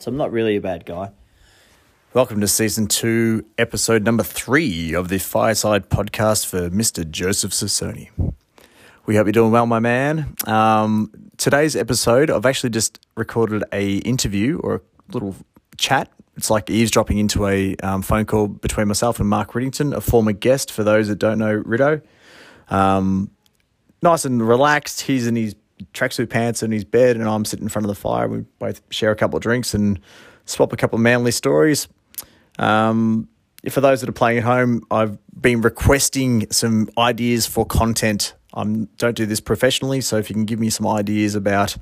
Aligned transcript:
So 0.00 0.10
I'm 0.10 0.16
not 0.16 0.32
really 0.32 0.56
a 0.56 0.62
bad 0.62 0.86
guy. 0.86 1.10
Welcome 2.14 2.40
to 2.40 2.48
season 2.48 2.86
two, 2.86 3.44
episode 3.58 4.02
number 4.02 4.22
three 4.22 4.94
of 4.94 5.10
the 5.10 5.18
Fireside 5.18 5.90
podcast 5.90 6.46
for 6.46 6.70
Mr. 6.70 7.08
Joseph 7.08 7.50
Sassoni. 7.50 8.08
We 9.04 9.16
hope 9.16 9.26
you're 9.26 9.32
doing 9.32 9.52
well, 9.52 9.66
my 9.66 9.78
man. 9.78 10.34
Um, 10.46 11.12
today's 11.36 11.76
episode, 11.76 12.30
I've 12.30 12.46
actually 12.46 12.70
just 12.70 12.98
recorded 13.14 13.62
a 13.74 13.96
interview 13.98 14.58
or 14.60 14.76
a 14.76 14.80
little 15.12 15.36
chat. 15.76 16.10
It's 16.34 16.48
like 16.48 16.70
eavesdropping 16.70 17.18
into 17.18 17.46
a 17.46 17.76
um, 17.82 18.00
phone 18.00 18.24
call 18.24 18.48
between 18.48 18.88
myself 18.88 19.20
and 19.20 19.28
Mark 19.28 19.52
Riddington, 19.52 19.94
a 19.94 20.00
former 20.00 20.32
guest. 20.32 20.72
For 20.72 20.82
those 20.82 21.08
that 21.08 21.16
don't 21.16 21.38
know 21.38 21.62
Riddo, 21.62 22.00
um, 22.70 23.30
nice 24.00 24.24
and 24.24 24.40
relaxed. 24.48 25.02
He's 25.02 25.26
in 25.26 25.36
his 25.36 25.54
tracksuit 25.94 26.30
pants 26.30 26.62
in 26.62 26.72
his 26.72 26.84
bed, 26.84 27.16
and 27.16 27.28
I'm 27.28 27.44
sitting 27.44 27.64
in 27.64 27.68
front 27.68 27.84
of 27.84 27.88
the 27.88 28.00
fire. 28.00 28.28
We 28.28 28.44
both 28.58 28.80
share 28.90 29.10
a 29.10 29.16
couple 29.16 29.36
of 29.36 29.42
drinks 29.42 29.74
and 29.74 30.00
swap 30.44 30.72
a 30.72 30.76
couple 30.76 30.96
of 30.96 31.02
manly 31.02 31.30
stories. 31.30 31.88
Um, 32.58 33.28
for 33.68 33.80
those 33.80 34.00
that 34.00 34.08
are 34.08 34.12
playing 34.12 34.38
at 34.38 34.44
home, 34.44 34.82
I've 34.90 35.18
been 35.40 35.60
requesting 35.60 36.50
some 36.50 36.88
ideas 36.96 37.46
for 37.46 37.66
content. 37.66 38.34
I 38.54 38.64
don't 38.96 39.16
do 39.16 39.26
this 39.26 39.40
professionally, 39.40 40.00
so 40.00 40.16
if 40.16 40.30
you 40.30 40.34
can 40.34 40.44
give 40.44 40.58
me 40.58 40.70
some 40.70 40.86
ideas 40.86 41.34
about 41.34 41.76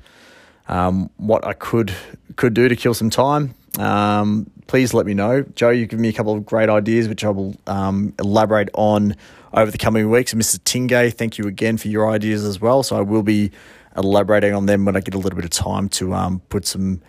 um, 0.67 1.09
what 1.17 1.45
I 1.45 1.53
could 1.53 1.93
could 2.35 2.53
do 2.53 2.69
to 2.69 2.75
kill 2.75 2.93
some 2.93 3.09
time, 3.09 3.55
um, 3.79 4.49
please 4.67 4.93
let 4.93 5.05
me 5.05 5.13
know. 5.13 5.43
Joe, 5.55 5.69
you've 5.69 5.89
given 5.89 6.01
me 6.01 6.09
a 6.09 6.13
couple 6.13 6.35
of 6.35 6.45
great 6.45 6.69
ideas, 6.69 7.07
which 7.07 7.23
I 7.23 7.29
will 7.29 7.55
um, 7.65 8.13
elaborate 8.19 8.69
on 8.73 9.15
over 9.53 9.71
the 9.71 9.77
coming 9.77 10.09
weeks. 10.09 10.33
Mr. 10.33 10.59
Tingay, 10.59 11.13
thank 11.13 11.37
you 11.37 11.45
again 11.45 11.77
for 11.77 11.87
your 11.87 12.09
ideas 12.09 12.43
as 12.43 12.61
well. 12.61 12.83
So 12.83 12.97
I 12.97 13.01
will 13.01 13.23
be 13.23 13.51
elaborating 13.99 14.53
on 14.53 14.65
them 14.65 14.85
when 14.85 14.95
I 14.95 15.01
get 15.01 15.13
a 15.13 15.17
little 15.17 15.35
bit 15.35 15.45
of 15.45 15.51
time 15.51 15.89
to 15.89 16.13
um, 16.13 16.39
put 16.49 16.65
some 16.65 17.01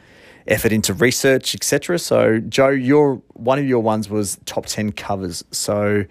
effort 0.46 0.72
into 0.72 0.92
research, 0.92 1.54
etc. 1.54 1.98
So, 1.98 2.40
Joe, 2.40 2.68
your 2.68 3.22
one 3.34 3.58
of 3.58 3.66
your 3.66 3.80
ones 3.80 4.08
was 4.08 4.38
top 4.44 4.66
ten 4.66 4.92
covers. 4.92 5.44
So, 5.50 6.04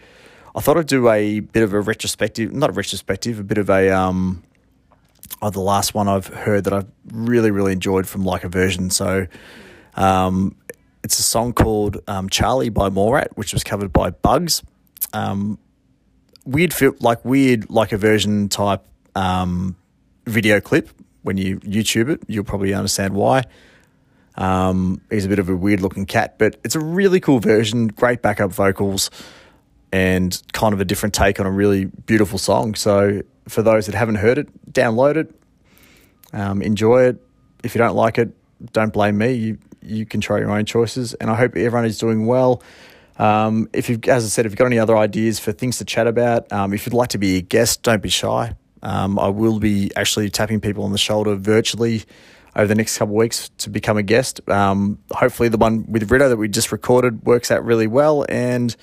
I 0.55 0.59
thought 0.61 0.77
I'd 0.77 0.87
do 0.87 1.09
a 1.09 1.41
bit 1.41 1.63
of 1.63 1.73
a 1.73 1.81
retrospective, 1.81 2.51
not 2.53 2.69
a 2.69 2.73
retrospective, 2.73 3.39
a 3.39 3.43
bit 3.43 3.57
of 3.57 3.69
a 3.69 3.89
um, 3.89 4.43
oh, 5.41 5.49
the 5.49 5.59
last 5.59 5.93
one 5.93 6.07
I've 6.07 6.27
heard 6.27 6.63
that 6.63 6.73
I've 6.73 6.87
really 7.11 7.51
really 7.51 7.73
enjoyed 7.73 8.07
from 8.07 8.23
like 8.23 8.43
a 8.43 8.49
version. 8.49 8.89
So, 8.89 9.27
um, 9.95 10.55
it's 11.03 11.19
a 11.19 11.23
song 11.23 11.53
called 11.53 11.97
um, 12.07 12.29
Charlie 12.29 12.69
by 12.69 12.89
Mallrat, 12.89 13.29
which 13.35 13.53
was 13.53 13.63
covered 13.63 13.93
by 13.93 14.09
Bugs. 14.09 14.63
Um, 15.13 15.57
weird, 16.45 16.73
like 17.01 17.23
weird, 17.23 17.69
like 17.69 17.91
a 17.91 17.97
version 17.97 18.49
type 18.49 18.85
um, 19.15 19.75
video 20.29 20.59
clip. 20.61 20.89
When 21.21 21.37
you 21.37 21.59
YouTube 21.59 22.09
it, 22.09 22.21
you'll 22.27 22.45
probably 22.45 22.73
understand 22.73 23.13
why. 23.13 23.43
Um, 24.35 25.01
he's 25.09 25.25
a 25.25 25.29
bit 25.29 25.39
of 25.39 25.49
a 25.49 25.55
weird 25.55 25.81
looking 25.81 26.05
cat, 26.05 26.37
but 26.37 26.57
it's 26.63 26.75
a 26.75 26.79
really 26.79 27.19
cool 27.19 27.39
version, 27.39 27.87
great 27.87 28.21
backup 28.21 28.51
vocals, 28.51 29.11
and 29.91 30.41
kind 30.53 30.73
of 30.73 30.79
a 30.79 30.85
different 30.85 31.13
take 31.13 31.39
on 31.39 31.45
a 31.45 31.51
really 31.51 31.85
beautiful 31.85 32.39
song. 32.39 32.75
So, 32.75 33.21
for 33.49 33.61
those 33.61 33.87
that 33.87 33.95
haven't 33.95 34.15
heard 34.15 34.37
it, 34.37 34.71
download 34.71 35.17
it, 35.17 35.35
um, 36.31 36.61
enjoy 36.61 37.03
it. 37.03 37.21
If 37.63 37.75
you 37.75 37.79
don't 37.79 37.95
like 37.95 38.17
it, 38.17 38.29
don't 38.71 38.93
blame 38.93 39.17
me. 39.17 39.33
You 39.33 39.57
you 39.81 40.05
control 40.05 40.39
your 40.39 40.51
own 40.51 40.65
choices, 40.65 41.13
and 41.15 41.29
I 41.29 41.35
hope 41.35 41.55
everyone 41.55 41.85
is 41.85 41.97
doing 41.97 42.25
well. 42.25 42.61
Um, 43.17 43.69
if 43.73 43.89
you, 43.89 43.99
as 44.07 44.23
I 44.23 44.27
said, 44.27 44.45
if 44.45 44.53
you've 44.53 44.57
got 44.57 44.67
any 44.67 44.79
other 44.79 44.97
ideas 44.97 45.39
for 45.39 45.51
things 45.51 45.77
to 45.79 45.85
chat 45.85 46.07
about, 46.07 46.51
um, 46.53 46.73
if 46.73 46.85
you'd 46.85 46.93
like 46.93 47.09
to 47.09 47.17
be 47.17 47.37
a 47.37 47.41
guest, 47.41 47.83
don't 47.83 48.01
be 48.01 48.09
shy. 48.09 48.55
Um, 48.81 49.19
I 49.19 49.27
will 49.27 49.59
be 49.59 49.91
actually 49.95 50.29
tapping 50.29 50.61
people 50.61 50.83
on 50.83 50.91
the 50.91 50.97
shoulder 50.97 51.35
virtually 51.35 52.03
over 52.55 52.67
the 52.67 52.75
next 52.75 52.97
couple 52.97 53.15
of 53.15 53.19
weeks 53.19 53.49
to 53.59 53.69
become 53.69 53.97
a 53.97 54.03
guest. 54.03 54.41
Um, 54.49 54.99
hopefully, 55.11 55.49
the 55.49 55.57
one 55.57 55.85
with 55.91 56.09
Riddo 56.09 56.29
that 56.29 56.37
we 56.37 56.47
just 56.47 56.71
recorded 56.71 57.25
works 57.25 57.51
out 57.51 57.63
really 57.63 57.87
well. 57.87 58.25
And 58.29 58.75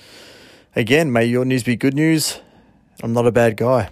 again, 0.75 1.11
may 1.11 1.25
your 1.25 1.45
news 1.45 1.63
be 1.63 1.75
good 1.75 1.93
news. 1.93 2.39
I'm 3.03 3.13
not 3.13 3.27
a 3.27 3.31
bad 3.31 3.57
guy. 3.57 3.89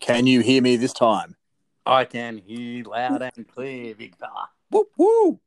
Can 0.00 0.26
you 0.26 0.40
hear 0.40 0.62
me 0.62 0.76
this 0.76 0.92
time? 0.92 1.36
I 1.86 2.04
can 2.04 2.38
hear 2.38 2.84
loud 2.84 3.22
and 3.22 3.46
clear, 3.48 3.94
big 3.94 4.16
fella. 4.16 4.48
Woo 4.70 4.86
woo! 4.96 5.40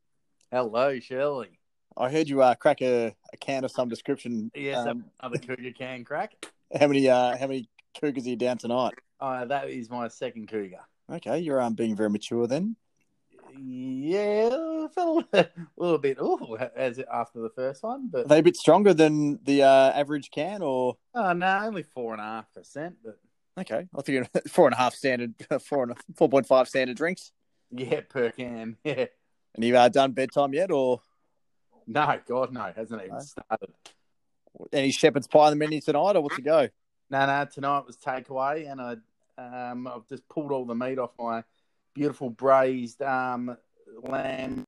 Hello, 0.51 0.99
Shirley. 0.99 1.59
I 1.95 2.09
heard 2.09 2.27
you 2.27 2.41
uh, 2.41 2.55
crack 2.55 2.81
a, 2.81 3.15
a 3.31 3.37
can 3.37 3.63
of 3.63 3.71
some 3.71 3.87
description. 3.87 4.51
Yes, 4.55 4.85
Um, 4.87 5.05
another 5.21 5.37
cougar 5.37 5.71
can 5.71 6.03
crack. 6.03 6.52
How 6.79 6.87
many 6.87 7.09
uh, 7.09 7.37
how 7.37 7.47
many 7.47 7.69
cougars 7.99 8.25
are 8.25 8.29
you 8.29 8.35
down 8.35 8.57
tonight? 8.57 8.93
Uh, 9.19 9.45
that 9.45 9.69
is 9.69 9.89
my 9.89 10.07
second 10.07 10.47
cougar. 10.47 10.81
Okay, 11.11 11.39
you're 11.39 11.61
um, 11.61 11.73
being 11.73 11.95
very 11.95 12.09
mature 12.09 12.47
then. 12.47 12.75
Yeah, 13.55 14.49
I 14.51 14.87
felt 14.95 15.25
a 15.33 15.47
little 15.77 15.97
bit 15.99 16.17
ooh, 16.19 16.57
as 16.75 16.99
after 17.11 17.39
the 17.41 17.49
first 17.49 17.83
one, 17.83 18.09
Are 18.13 18.23
but 18.23 18.27
they 18.27 18.39
a 18.39 18.43
bit 18.43 18.57
stronger 18.57 18.93
than 18.93 19.39
the 19.43 19.63
uh, 19.63 19.91
average 19.91 20.31
can, 20.31 20.61
or 20.61 20.97
oh 21.13 21.33
no, 21.33 21.59
only 21.63 21.83
four 21.83 22.13
and 22.13 22.21
a 22.21 22.25
half 22.25 22.51
percent. 22.53 22.95
But 23.03 23.19
okay? 23.59 23.87
I 23.95 24.01
think 24.01 24.27
four 24.47 24.65
and 24.67 24.73
a 24.73 24.77
half 24.77 24.95
standard, 24.95 25.33
four 25.61 25.83
and 25.83 25.93
four 26.15 26.29
point 26.29 26.47
five 26.47 26.67
standard 26.67 26.97
drinks. 26.97 27.31
yeah, 27.71 28.01
per 28.09 28.31
can. 28.31 28.77
Yeah, 28.83 29.05
And 29.55 29.63
you 29.63 29.77
uh, 29.77 29.89
done 29.89 30.13
bedtime 30.13 30.53
yet, 30.53 30.71
or 30.71 31.01
no, 31.85 32.19
God, 32.27 32.51
no, 32.53 32.71
hasn't 32.75 33.01
even 33.03 33.13
No? 33.15 33.19
started. 33.19 33.73
Any 34.71 34.91
shepherd's 34.91 35.27
pie 35.27 35.51
in 35.51 35.57
the 35.57 35.65
menu 35.65 35.81
tonight, 35.81 36.15
or 36.15 36.21
what's 36.21 36.35
the 36.35 36.41
go? 36.41 36.69
No, 37.09 37.25
no, 37.25 37.47
tonight 37.51 37.85
was 37.85 37.97
takeaway, 37.97 38.71
and 38.71 38.81
I, 38.81 39.71
um, 39.71 39.87
I've 39.87 40.07
just 40.07 40.27
pulled 40.29 40.51
all 40.51 40.65
the 40.65 40.75
meat 40.75 40.99
off 40.99 41.11
my 41.19 41.43
beautiful 41.93 42.29
braised 42.29 43.01
um 43.01 43.55
lamb. 44.01 44.65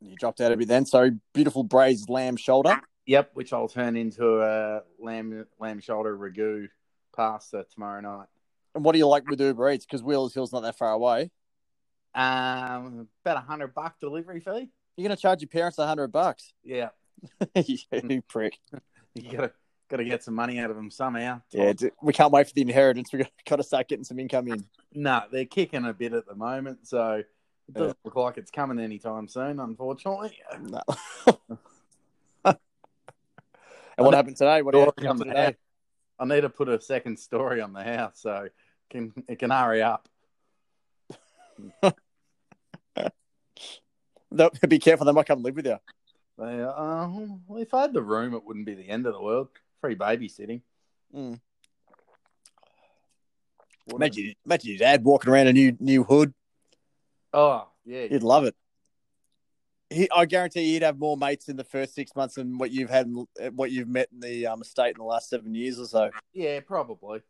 You 0.00 0.16
dropped 0.16 0.40
out 0.40 0.52
a 0.52 0.56
bit 0.56 0.68
then. 0.68 0.86
So 0.86 1.10
beautiful 1.32 1.62
braised 1.62 2.08
lamb 2.08 2.36
shoulder. 2.36 2.80
Yep, 3.06 3.30
which 3.34 3.52
I'll 3.52 3.68
turn 3.68 3.96
into 3.96 4.42
a 4.42 4.82
lamb 4.98 5.46
lamb 5.58 5.80
shoulder 5.80 6.16
ragu 6.16 6.68
pasta 7.14 7.66
tomorrow 7.72 8.00
night. 8.00 8.28
And 8.74 8.84
what 8.84 8.92
do 8.92 8.98
you 8.98 9.06
like 9.06 9.28
with 9.28 9.40
Uber 9.40 9.70
Eats? 9.70 9.86
Because 9.86 10.02
Wheelers 10.02 10.34
Hill's 10.34 10.52
not 10.52 10.62
that 10.62 10.76
far 10.76 10.92
away. 10.92 11.30
Um, 12.14 13.08
about 13.24 13.36
a 13.36 13.40
hundred 13.40 13.74
buck 13.74 13.98
delivery 14.00 14.40
fee. 14.40 14.70
You're 14.96 15.08
gonna 15.08 15.16
charge 15.16 15.40
your 15.40 15.48
parents 15.48 15.78
a 15.78 15.86
hundred 15.86 16.08
bucks. 16.08 16.52
Yeah, 16.64 16.88
you 17.54 17.78
hmm. 17.92 18.18
prick. 18.28 18.58
you 19.14 19.30
gotta 19.30 19.52
gotta 19.88 20.04
get 20.04 20.22
some 20.22 20.34
money 20.34 20.58
out 20.58 20.70
of 20.70 20.76
them 20.76 20.90
somehow. 20.90 21.40
Yeah, 21.52 21.72
we 22.02 22.12
can't 22.12 22.32
wait 22.32 22.48
for 22.48 22.52
the 22.54 22.62
inheritance. 22.62 23.10
We've 23.12 23.26
got 23.48 23.56
to 23.56 23.62
start 23.62 23.88
getting 23.88 24.04
some 24.04 24.18
income 24.18 24.48
in. 24.48 24.64
No, 24.96 25.24
they're 25.32 25.44
kicking 25.44 25.84
a 25.86 25.92
bit 25.92 26.12
at 26.12 26.24
the 26.24 26.36
moment, 26.36 26.86
so 26.86 27.14
it 27.14 27.74
doesn't 27.74 27.98
look 28.04 28.14
like 28.14 28.38
it's 28.38 28.52
coming 28.52 28.78
anytime 28.78 29.26
soon. 29.26 29.58
Unfortunately. 29.58 30.38
No. 30.60 30.82
and 32.44 32.56
what 33.96 34.14
happened 34.14 34.36
today? 34.36 34.62
What 34.62 34.76
happened 34.76 35.18
today? 35.18 35.44
house. 35.46 35.54
I 36.20 36.24
need 36.26 36.42
to 36.42 36.48
put 36.48 36.68
a 36.68 36.80
second 36.80 37.18
story 37.18 37.60
on 37.60 37.72
the 37.72 37.82
house, 37.82 38.20
so 38.20 38.46
can 38.88 39.12
it 39.26 39.40
can 39.40 39.50
hurry 39.50 39.82
up. 39.82 40.08
Be 44.68 44.78
careful, 44.78 45.06
they 45.06 45.12
might 45.12 45.26
come 45.26 45.42
live 45.42 45.56
with 45.56 45.66
you. 45.66 45.78
They, 46.38 46.62
uh, 46.62 47.08
well, 47.46 47.60
if 47.60 47.72
I 47.72 47.82
had 47.82 47.92
the 47.92 48.02
room, 48.02 48.34
it 48.34 48.44
wouldn't 48.44 48.66
be 48.66 48.74
the 48.74 48.88
end 48.88 49.06
of 49.06 49.14
the 49.14 49.22
world. 49.22 49.48
Free 49.80 49.94
babysitting. 49.94 50.62
Mm. 51.14 51.38
Imagine, 53.92 54.34
imagine 54.44 54.70
your 54.70 54.78
dad 54.78 55.04
walking 55.04 55.30
around 55.30 55.46
a 55.46 55.52
new 55.52 55.76
new 55.78 56.02
hood. 56.02 56.32
Oh, 57.32 57.68
yeah. 57.84 58.06
He'd 58.06 58.22
love 58.22 58.44
it. 58.44 58.54
He, 59.90 60.08
I 60.10 60.24
guarantee 60.24 60.72
he'd 60.72 60.82
have 60.82 60.98
more 60.98 61.16
mates 61.16 61.48
in 61.48 61.56
the 61.56 61.64
first 61.64 61.94
six 61.94 62.16
months 62.16 62.36
than 62.36 62.58
what 62.58 62.72
you've 62.72 62.90
had, 62.90 63.12
what 63.54 63.70
you've 63.70 63.88
met 63.88 64.08
in 64.12 64.20
the 64.20 64.46
um, 64.46 64.62
estate 64.62 64.90
in 64.90 64.98
the 64.98 65.04
last 65.04 65.28
seven 65.28 65.54
years 65.54 65.78
or 65.78 65.86
so. 65.86 66.10
Yeah, 66.32 66.60
probably. 66.60 67.20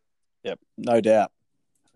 Yep, 0.45 0.61
no 0.79 1.01
doubt. 1.01 1.33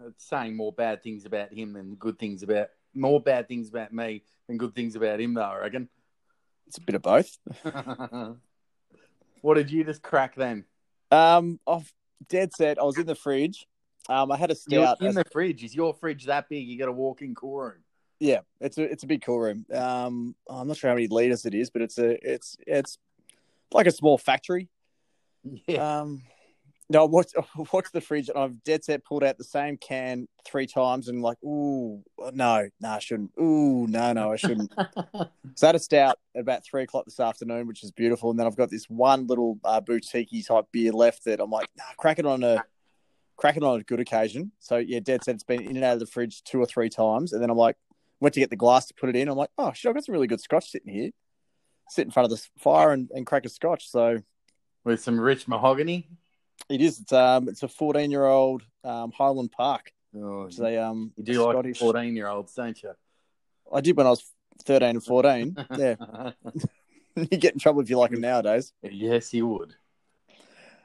It's 0.07 0.29
saying 0.29 0.57
more 0.57 0.73
bad 0.73 1.03
things 1.03 1.25
about 1.25 1.53
him 1.53 1.73
than 1.73 1.95
good 1.95 2.19
things 2.19 2.43
about 2.43 2.69
more 2.99 3.21
bad 3.21 3.49
things 3.49 3.69
about 3.69 3.93
me 3.93 4.23
than 4.47 4.59
good 4.59 4.75
things 4.75 4.97
about 4.97 5.21
him, 5.21 5.35
though. 5.35 5.43
I 5.43 5.59
reckon. 5.59 5.89
It's 6.67 6.79
a 6.79 6.83
bit 6.83 6.97
of 6.97 7.03
both. 7.03 7.39
what 9.41 9.55
did 9.55 9.71
you 9.71 9.85
just 9.85 10.03
crack 10.03 10.35
then? 10.35 10.65
Um, 11.11 11.59
I've 11.67 11.91
dead 12.29 12.53
set. 12.55 12.79
I 12.79 12.83
was 12.83 12.99
in 12.99 13.07
the 13.07 13.15
fridge. 13.15 13.67
Um, 14.09 14.31
I 14.33 14.37
had 14.37 14.51
a 14.51 14.57
You're 14.69 14.85
stout. 14.85 15.01
in 15.01 15.15
the 15.15 15.25
fridge. 15.33 15.65
Is 15.65 15.75
your 15.75 15.95
fridge 15.95 16.27
that 16.27 16.49
big? 16.49 16.67
You 16.67 16.79
got 16.79 16.89
a 16.89 16.93
walk 16.93 17.23
in 17.23 17.35
cool 17.35 17.59
room. 17.59 17.85
Yeah, 18.21 18.41
it's 18.61 18.79
a 18.79 18.83
it's 18.83 19.05
a 19.05 19.07
big 19.07 19.23
cool 19.23 19.39
room. 19.39 19.65
Um, 19.73 20.35
I'm 20.51 20.67
not 20.67 20.77
sure 20.77 20.91
how 20.91 20.95
many 20.95 21.07
liters 21.07 21.47
it 21.47 21.55
is, 21.55 21.71
but 21.71 21.83
it's 21.83 21.99
a 21.99 22.19
it's 22.29 22.57
it's 22.67 22.99
like 23.73 23.87
a 23.87 23.93
small 23.93 24.19
factory. 24.19 24.69
Yeah. 25.67 26.01
Um, 26.01 26.23
no, 26.91 27.03
I 27.03 27.07
watched, 27.07 27.35
I 27.39 27.65
watched 27.73 27.93
the 27.93 28.01
fridge 28.01 28.29
and 28.29 28.39
I've 28.39 28.63
dead 28.65 28.85
set 28.85 29.05
pulled 29.05 29.25
out 29.25 29.39
the 29.39 29.45
same 29.45 29.77
can 29.77 30.27
three 30.45 30.67
times 30.67 31.09
and 31.09 31.23
like, 31.23 31.43
ooh, 31.45 32.03
no, 32.33 32.69
no, 32.81 32.89
I 32.89 32.99
shouldn't. 32.99 33.33
Ooh, 33.41 33.87
no, 33.89 34.13
no, 34.13 34.33
I 34.33 34.37
shouldn't. 34.37 34.73
so 35.55 35.67
I 35.67 35.67
had 35.67 35.75
a 35.75 35.79
stout 35.79 36.19
at 36.35 36.41
about 36.41 36.65
three 36.65 36.83
o'clock 36.83 37.05
this 37.05 37.21
afternoon, 37.21 37.67
which 37.67 37.83
is 37.85 37.93
beautiful. 37.93 38.31
And 38.31 38.39
then 38.39 38.47
I've 38.47 38.57
got 38.57 38.71
this 38.71 38.89
one 38.89 39.27
little 39.27 39.59
uh, 39.65 39.81
boutique 39.81 40.47
type 40.47 40.67
beer 40.73 40.93
left 40.93 41.25
that 41.25 41.41
I'm 41.41 41.51
like, 41.51 41.69
nah, 41.77 41.85
crack 41.97 42.19
it 42.19 42.27
on 42.27 42.43
a 42.43 42.65
cracking 43.39 43.63
on 43.63 43.81
a 43.81 43.85
good 43.85 44.01
occasion. 44.01 44.53
So 44.59 44.77
yeah, 44.77 45.01
Dad 45.01 45.25
said 45.25 45.37
it's 45.37 45.45
been 45.45 45.63
in 45.63 45.77
and 45.77 45.85
out 45.85 45.95
of 45.95 46.01
the 46.01 46.07
fridge 46.07 46.43
two 46.43 46.61
or 46.61 46.67
three 46.67 46.91
times, 46.91 47.33
and 47.33 47.43
then 47.43 47.49
I'm 47.49 47.57
like, 47.57 47.77
went 48.21 48.35
to 48.35 48.41
get 48.41 48.51
the 48.51 48.57
glass 48.57 48.87
to 48.87 48.95
put 48.95 49.09
it 49.09 49.17
in. 49.17 49.29
I'm 49.29 49.39
like, 49.39 49.51
oh 49.57 49.73
shit, 49.73 49.89
I've 49.89 49.95
got 49.95 50.05
some 50.05 50.13
really 50.13 50.27
good 50.27 50.41
scotch 50.41 50.71
sitting 50.71 50.93
here. 50.93 51.11
Sit 51.89 52.05
in 52.05 52.11
front 52.11 52.31
of 52.31 52.39
the 52.39 52.47
fire 52.59 52.93
and, 52.93 53.09
and 53.15 53.25
crack 53.25 53.47
a 53.47 53.49
scotch. 53.49 53.89
So 53.89 54.19
with 54.85 55.01
some 55.01 55.19
rich 55.19 55.49
mahogany. 55.49 56.09
It 56.69 56.81
is. 56.81 57.01
It's 57.01 57.13
um, 57.13 57.49
it's 57.49 57.63
a 57.63 57.69
14 57.69 58.11
year 58.11 58.25
old 58.25 58.63
um, 58.85 59.13
Highland 59.13 59.53
Park. 59.53 59.93
Oh, 60.17 60.45
Which 60.45 60.57
they 60.57 60.79
um, 60.79 61.13
you 61.17 61.25
do 61.25 61.45
like 61.45 61.77
fourteen 61.77 62.17
year 62.17 62.29
olds, 62.29 62.55
don't 62.55 62.81
you? 62.83 62.93
I 63.73 63.81
did 63.81 63.97
when 63.97 64.07
I 64.07 64.11
was 64.11 64.25
13 64.65 64.89
and 64.89 65.05
14. 65.05 65.57
yeah, 65.77 65.95
you 67.17 67.27
get 67.27 67.53
in 67.53 67.59
trouble 67.59 67.83
if 67.83 67.91
you 67.91 67.99
like 67.99 68.11
them 68.11 68.21
nowadays. 68.21 68.73
Yes, 68.83 69.33
you 69.35 69.47
would. 69.47 69.75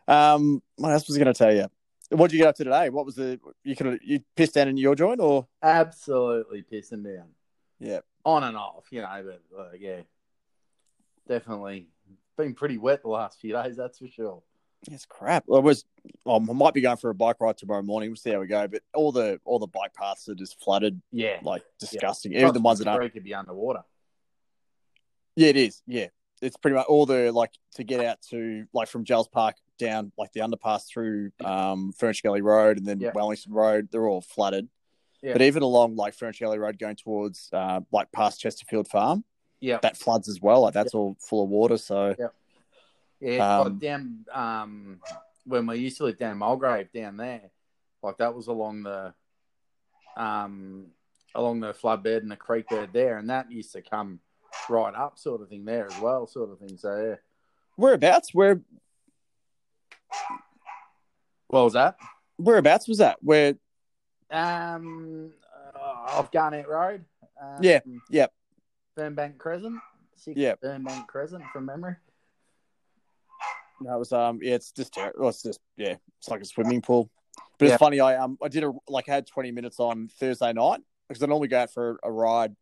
Um, 0.07 0.61
what 0.75 0.91
else 0.91 1.07
was 1.07 1.15
I 1.15 1.23
going 1.23 1.33
to 1.33 1.37
tell 1.37 1.55
you? 1.55 1.67
What 2.09 2.29
did 2.29 2.37
you 2.37 2.43
get 2.43 2.49
up 2.49 2.55
to 2.57 2.63
today? 2.65 2.89
What 2.89 3.05
was 3.05 3.15
the 3.15 3.39
you 3.63 3.75
could 3.75 3.99
you 4.03 4.19
pissed 4.35 4.53
down 4.53 4.67
in 4.67 4.77
your 4.77 4.95
joint 4.95 5.19
or 5.21 5.47
absolutely 5.61 6.63
pissing 6.69 7.03
down? 7.03 7.29
Yeah, 7.79 7.99
on 8.25 8.43
and 8.43 8.57
off, 8.57 8.85
you 8.91 9.01
know, 9.01 9.23
but 9.25 9.59
uh, 9.59 9.69
yeah, 9.79 10.01
definitely 11.27 11.87
been 12.37 12.53
pretty 12.53 12.77
wet 12.77 13.01
the 13.01 13.09
last 13.09 13.39
few 13.39 13.53
days. 13.53 13.77
That's 13.77 13.97
for 13.99 14.07
sure. 14.07 14.43
It's 14.91 15.05
crap. 15.05 15.45
I 15.53 15.59
was. 15.59 15.85
I 16.27 16.39
might 16.39 16.73
be 16.73 16.81
going 16.81 16.97
for 16.97 17.09
a 17.09 17.15
bike 17.15 17.37
ride 17.39 17.57
tomorrow 17.57 17.81
morning. 17.81 18.09
We'll 18.09 18.17
see 18.17 18.31
how 18.31 18.39
we 18.39 18.47
go. 18.47 18.67
But 18.67 18.81
all 18.93 19.11
the 19.11 19.39
all 19.45 19.59
the 19.59 19.67
bike 19.67 19.93
paths 19.93 20.27
are 20.29 20.35
just 20.35 20.61
flooded. 20.61 21.01
Yeah, 21.11 21.37
like 21.41 21.63
disgusting. 21.79 22.33
Yeah. 22.33 22.41
Even 22.41 22.53
the 22.53 22.59
ones 22.59 22.79
that 22.79 22.87
aren't 22.87 23.13
could 23.13 23.23
be 23.23 23.33
underwater. 23.33 23.83
Yeah, 25.35 25.49
it 25.49 25.57
is. 25.57 25.81
Yeah, 25.87 26.07
it's 26.41 26.57
pretty 26.57 26.75
much 26.75 26.85
all 26.87 27.05
the 27.05 27.31
like 27.31 27.51
to 27.75 27.83
get 27.83 28.03
out 28.03 28.21
to 28.29 28.65
like 28.73 28.89
from 28.89 29.05
Jells 29.05 29.27
Park 29.27 29.55
down 29.79 30.11
like 30.17 30.31
the 30.33 30.41
underpass 30.41 30.87
through 30.87 31.31
um, 31.43 31.93
Ferntree 31.99 32.23
Gully 32.23 32.41
Road 32.41 32.77
and 32.77 32.85
then 32.85 32.99
yeah. 32.99 33.11
Wellington 33.13 33.53
Road. 33.53 33.89
They're 33.91 34.07
all 34.07 34.21
flooded. 34.21 34.67
Yeah. 35.21 35.33
But 35.33 35.43
even 35.43 35.63
along 35.63 35.95
like 35.95 36.15
Ferntree 36.15 36.41
Gully 36.41 36.59
Road 36.59 36.77
going 36.77 36.97
towards 36.97 37.49
uh, 37.53 37.79
like 37.91 38.11
past 38.11 38.41
Chesterfield 38.41 38.89
Farm, 38.89 39.23
yeah, 39.61 39.79
that 39.81 39.95
floods 39.95 40.27
as 40.27 40.41
well. 40.41 40.61
Like 40.61 40.73
that's 40.73 40.93
all 40.93 41.15
full 41.19 41.43
of 41.43 41.49
water. 41.49 41.77
So 41.77 42.15
yeah. 43.23 43.59
Um, 43.59 43.79
down 43.79 44.25
um, 44.31 44.99
when 45.45 45.65
we 45.65 45.77
used 45.77 45.97
to 45.97 46.03
live 46.03 46.17
down 46.17 46.37
Mulgrave 46.37 46.91
down 46.91 47.17
there, 47.17 47.51
like 48.01 48.17
that 48.17 48.35
was 48.35 48.47
along 48.47 48.83
the 48.83 49.13
um 50.15 50.87
along 51.35 51.59
the 51.61 51.73
flood 51.73 52.03
bed 52.03 52.21
and 52.21 52.31
the 52.31 52.35
creek 52.35 52.69
bed 52.69 52.89
there, 52.93 53.17
and 53.17 53.29
that 53.29 53.51
used 53.51 53.73
to 53.73 53.81
come 53.81 54.19
right 54.69 54.93
up, 54.93 55.17
sort 55.17 55.41
of 55.41 55.49
thing 55.49 55.65
there 55.65 55.87
as 55.87 55.99
well, 55.99 56.27
sort 56.27 56.51
of 56.51 56.59
thing. 56.59 56.77
So 56.77 56.95
yeah, 56.95 57.15
whereabouts? 57.77 58.33
Where? 58.33 58.61
What 61.47 61.63
was 61.63 61.73
that? 61.73 61.97
Whereabouts 62.37 62.87
was 62.87 62.97
that? 62.97 63.17
Where? 63.21 63.55
Um, 64.31 65.31
uh, 65.75 65.79
off 65.79 66.31
Garnet 66.31 66.67
Road. 66.67 67.05
Um, 67.41 67.59
yeah. 67.61 67.79
Yep. 68.09 68.33
Fernbank 68.97 69.37
Crescent. 69.37 69.79
Yeah. 70.25 70.55
Fernbank 70.63 71.07
Crescent 71.07 71.43
from 71.51 71.65
memory. 71.65 71.95
That 73.83 73.97
was 73.97 74.11
um 74.11 74.39
yeah, 74.41 74.55
it's 74.55 74.71
just 74.71 74.93
terrible. 74.93 75.29
It's 75.29 75.43
just 75.43 75.59
yeah, 75.77 75.95
it's 76.19 76.29
like 76.29 76.41
a 76.41 76.45
swimming 76.45 76.81
pool. 76.81 77.09
But 77.57 77.67
yeah. 77.67 77.73
it's 77.73 77.79
funny. 77.79 77.99
I 77.99 78.17
um 78.17 78.37
I 78.41 78.47
did 78.47 78.63
a 78.63 78.71
like 78.87 79.09
I 79.09 79.15
had 79.15 79.27
twenty 79.27 79.51
minutes 79.51 79.79
on 79.79 80.09
Thursday 80.19 80.53
night 80.53 80.81
because 81.07 81.23
I 81.23 81.27
normally 81.27 81.47
go 81.47 81.59
out 81.59 81.73
for 81.73 81.99
a 82.03 82.11
ride 82.11 82.55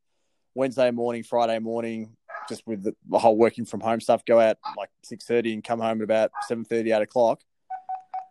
Wednesday 0.55 0.91
morning, 0.91 1.23
Friday 1.23 1.59
morning, 1.59 2.15
just 2.49 2.65
with 2.67 2.83
the, 2.83 2.95
the 3.09 3.19
whole 3.19 3.37
working 3.37 3.65
from 3.65 3.79
home 3.79 4.01
stuff. 4.01 4.25
Go 4.25 4.39
out 4.39 4.57
like 4.77 4.89
six 5.03 5.25
thirty 5.25 5.53
and 5.53 5.63
come 5.63 5.79
home 5.79 5.99
at 5.99 6.03
about 6.03 6.31
7.30, 6.49 6.95
8 6.95 7.01
o'clock. 7.03 7.41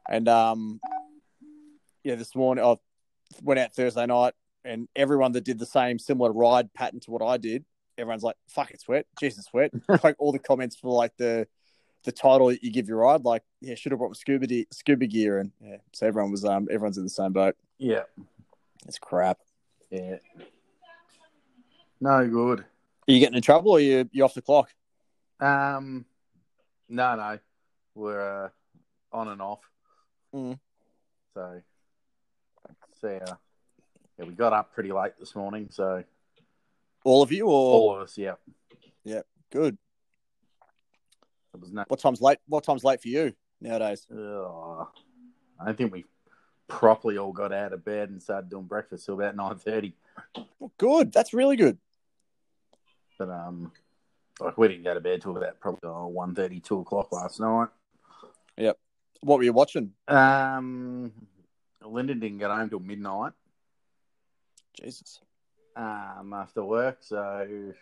And 0.08 0.28
um 0.28 0.80
yeah, 2.04 2.14
this 2.14 2.34
morning 2.34 2.64
I 2.64 2.76
went 3.42 3.60
out 3.60 3.74
Thursday 3.74 4.06
night 4.06 4.34
and 4.64 4.88
everyone 4.96 5.32
that 5.32 5.44
did 5.44 5.58
the 5.58 5.66
same 5.66 5.98
similar 5.98 6.32
ride 6.32 6.72
pattern 6.74 7.00
to 7.00 7.10
what 7.10 7.22
I 7.22 7.36
did, 7.36 7.64
everyone's 7.98 8.22
like, 8.22 8.36
"Fuck, 8.48 8.70
it's 8.72 8.86
wet, 8.88 9.06
Jesus, 9.18 9.46
wet." 9.52 9.72
like 10.04 10.16
all 10.18 10.32
the 10.32 10.38
comments 10.38 10.76
for 10.76 10.92
like 10.92 11.16
the 11.16 11.46
the 12.04 12.12
title 12.12 12.52
you 12.52 12.70
give 12.70 12.88
your 12.88 12.98
ride, 12.98 13.24
like 13.24 13.42
yeah, 13.60 13.74
should 13.74 13.92
have 13.92 13.98
brought 13.98 14.16
scuba 14.16 14.46
de- 14.46 14.66
scuba 14.70 15.06
gear, 15.06 15.38
and 15.38 15.52
yeah, 15.60 15.76
so 15.92 16.06
everyone 16.06 16.30
was 16.30 16.44
um 16.44 16.68
everyone's 16.70 16.98
in 16.98 17.04
the 17.04 17.10
same 17.10 17.32
boat. 17.32 17.56
Yeah, 17.78 18.02
it's 18.86 18.98
crap. 18.98 19.38
Yeah, 19.90 20.16
no 22.00 22.26
good. 22.28 22.60
Are 22.60 23.12
you 23.12 23.20
getting 23.20 23.36
in 23.36 23.42
trouble, 23.42 23.72
or 23.72 23.80
you 23.80 24.08
you 24.12 24.24
off 24.24 24.34
the 24.34 24.42
clock? 24.42 24.70
Um, 25.40 26.04
no, 26.88 27.16
no, 27.16 27.38
we're 27.94 28.44
uh, 28.44 28.48
on 29.12 29.28
and 29.28 29.42
off. 29.42 29.60
Mm. 30.34 30.58
So, 31.34 31.62
so 33.00 33.08
uh, 33.08 33.34
yeah, 34.18 34.24
we 34.24 34.32
got 34.32 34.52
up 34.52 34.74
pretty 34.74 34.92
late 34.92 35.12
this 35.18 35.34
morning. 35.34 35.68
So, 35.70 36.04
all 37.04 37.22
of 37.22 37.32
you, 37.32 37.46
or 37.46 37.50
all 37.50 37.96
of 37.96 38.02
us, 38.02 38.16
yeah, 38.16 38.34
yeah, 39.04 39.22
good. 39.50 39.76
It 41.54 41.60
was 41.60 41.72
not. 41.72 41.90
What 41.90 42.00
time's 42.00 42.20
late? 42.20 42.38
What 42.46 42.64
time's 42.64 42.84
late 42.84 43.00
for 43.00 43.08
you 43.08 43.32
nowadays? 43.60 44.06
Uh, 44.12 44.84
I 45.58 45.64
don't 45.66 45.76
think 45.76 45.92
we 45.92 46.04
properly 46.68 47.18
all 47.18 47.32
got 47.32 47.52
out 47.52 47.72
of 47.72 47.84
bed 47.84 48.10
and 48.10 48.22
started 48.22 48.48
doing 48.48 48.64
breakfast 48.64 49.06
till 49.06 49.14
about 49.14 49.36
nine 49.36 49.58
thirty. 49.58 49.94
Well, 50.58 50.72
good. 50.78 51.12
That's 51.12 51.34
really 51.34 51.56
good. 51.56 51.78
But 53.18 53.30
um, 53.30 53.72
like 54.38 54.56
we 54.56 54.68
didn't 54.68 54.84
go 54.84 54.94
to 54.94 55.00
bed 55.00 55.22
till 55.22 55.36
about 55.36 55.60
probably 55.60 55.80
oh, 55.84 56.06
one 56.06 56.34
thirty, 56.34 56.60
two 56.60 56.80
o'clock 56.80 57.12
last 57.12 57.40
night. 57.40 57.68
Yep. 58.56 58.78
What 59.22 59.38
were 59.38 59.44
you 59.44 59.52
watching? 59.52 59.92
Um, 60.08 61.12
Lyndon 61.84 62.20
didn't 62.20 62.38
get 62.38 62.50
home 62.50 62.70
till 62.70 62.80
midnight. 62.80 63.32
Jesus. 64.80 65.20
Um, 65.76 66.32
after 66.34 66.64
work, 66.64 66.98
so 67.00 67.72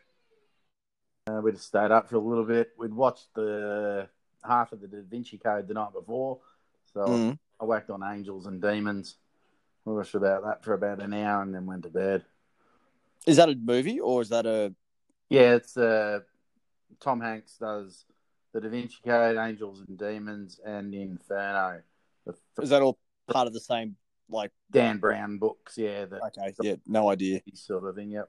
uh, 1.29 1.41
we 1.41 1.53
just 1.53 1.67
stayed 1.67 1.91
up 1.91 2.09
for 2.09 2.17
a 2.17 2.21
little 2.21 2.45
bit. 2.45 2.71
We'd 2.79 2.93
watched 2.93 3.29
the 3.35 4.09
half 4.45 4.73
of 4.73 4.81
the 4.81 4.87
Da 4.87 4.99
Vinci 5.09 5.39
Code 5.39 5.69
the 5.69 5.75
night 5.75 5.93
before, 5.93 6.39
so 6.93 7.01
mm. 7.01 7.39
I 7.61 7.65
whacked 7.65 7.91
on 7.91 8.03
Angels 8.03 8.47
and 8.47 8.61
Demons. 8.63 9.17
We 9.85 9.95
watched 9.95 10.15
about 10.15 10.45
that 10.45 10.65
for 10.65 10.75
about 10.75 11.01
an 11.01 11.15
hour 11.15 11.43
and 11.43 11.55
then 11.55 11.67
went 11.67 11.83
to 11.85 11.89
bed. 11.89 12.25
Is 13.27 13.37
that 13.37 13.49
a 13.49 13.55
movie 13.55 14.01
or 14.01 14.23
is 14.23 14.29
that 14.31 14.47
a? 14.47 14.75
Yeah, 15.29 15.55
it's 15.55 15.77
uh, 15.77 16.21
Tom 17.01 17.21
Hanks 17.21 17.57
does 17.59 18.05
the 18.53 18.61
Da 18.61 18.69
Vinci 18.69 18.97
Code, 19.05 19.37
Angels 19.37 19.83
and 19.87 19.99
Demons, 19.99 20.61
and 20.65 20.95
Inferno. 20.95 21.83
Is 22.61 22.71
that 22.71 22.83
all 22.83 22.99
part 23.31 23.47
of 23.47 23.53
the 23.53 23.61
same 23.61 23.97
like 24.29 24.53
Dan 24.71 24.99
Brown 24.99 25.39
books? 25.39 25.79
Yeah. 25.79 26.05
The, 26.07 26.25
okay. 26.27 26.55
Yeah. 26.61 26.77
No 26.87 27.11
idea. 27.11 27.41
Sort 27.55 27.85
of 27.85 27.95
thing. 27.95 28.11
Yep. 28.11 28.29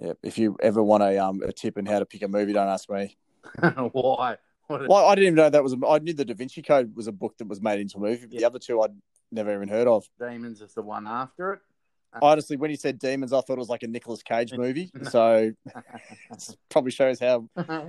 Yeah, 0.00 0.14
if 0.22 0.38
you 0.38 0.56
ever 0.62 0.82
want 0.82 1.02
a 1.02 1.18
um 1.18 1.42
a 1.42 1.52
tip 1.52 1.76
on 1.76 1.84
how 1.84 1.98
to 1.98 2.06
pick 2.06 2.22
a 2.22 2.28
movie, 2.28 2.52
don't 2.52 2.68
ask 2.68 2.88
me. 2.88 3.16
Why? 3.92 4.36
Well, 4.68 5.06
I 5.06 5.14
didn't 5.14 5.26
even 5.26 5.34
know 5.34 5.50
that 5.50 5.62
was. 5.62 5.74
A, 5.74 5.86
I 5.86 5.98
knew 5.98 6.14
the 6.14 6.24
Da 6.24 6.34
Vinci 6.34 6.62
Code 6.62 6.94
was 6.94 7.06
a 7.06 7.12
book 7.12 7.36
that 7.38 7.48
was 7.48 7.60
made 7.60 7.80
into 7.80 7.98
a 7.98 8.00
movie. 8.00 8.26
But 8.26 8.32
yeah. 8.32 8.40
The 8.40 8.46
other 8.46 8.58
two 8.58 8.80
I'd 8.80 8.94
never 9.30 9.52
even 9.52 9.68
heard 9.68 9.88
of. 9.88 10.08
Demons 10.18 10.62
is 10.62 10.72
the 10.74 10.82
one 10.82 11.06
after 11.06 11.54
it. 11.54 11.60
Honestly, 12.22 12.56
when 12.56 12.70
you 12.70 12.76
said 12.76 12.98
Demons, 12.98 13.32
I 13.32 13.40
thought 13.40 13.54
it 13.54 13.58
was 13.58 13.68
like 13.68 13.82
a 13.82 13.88
Nicolas 13.88 14.22
Cage 14.22 14.52
movie. 14.56 14.90
so 15.10 15.52
probably 16.68 16.90
shows 16.90 17.20
how 17.20 17.48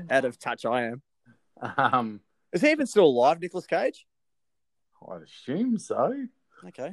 out 0.09 0.25
of 0.25 0.37
touch 0.37 0.65
I 0.65 0.83
am. 0.83 1.01
Um, 1.77 2.19
is 2.51 2.61
he 2.61 2.71
even 2.71 2.87
still 2.87 3.05
alive, 3.05 3.39
Nicolas 3.39 3.65
Cage? 3.65 4.05
I'd 5.09 5.21
assume 5.23 5.79
so. 5.79 6.27
Okay. 6.67 6.91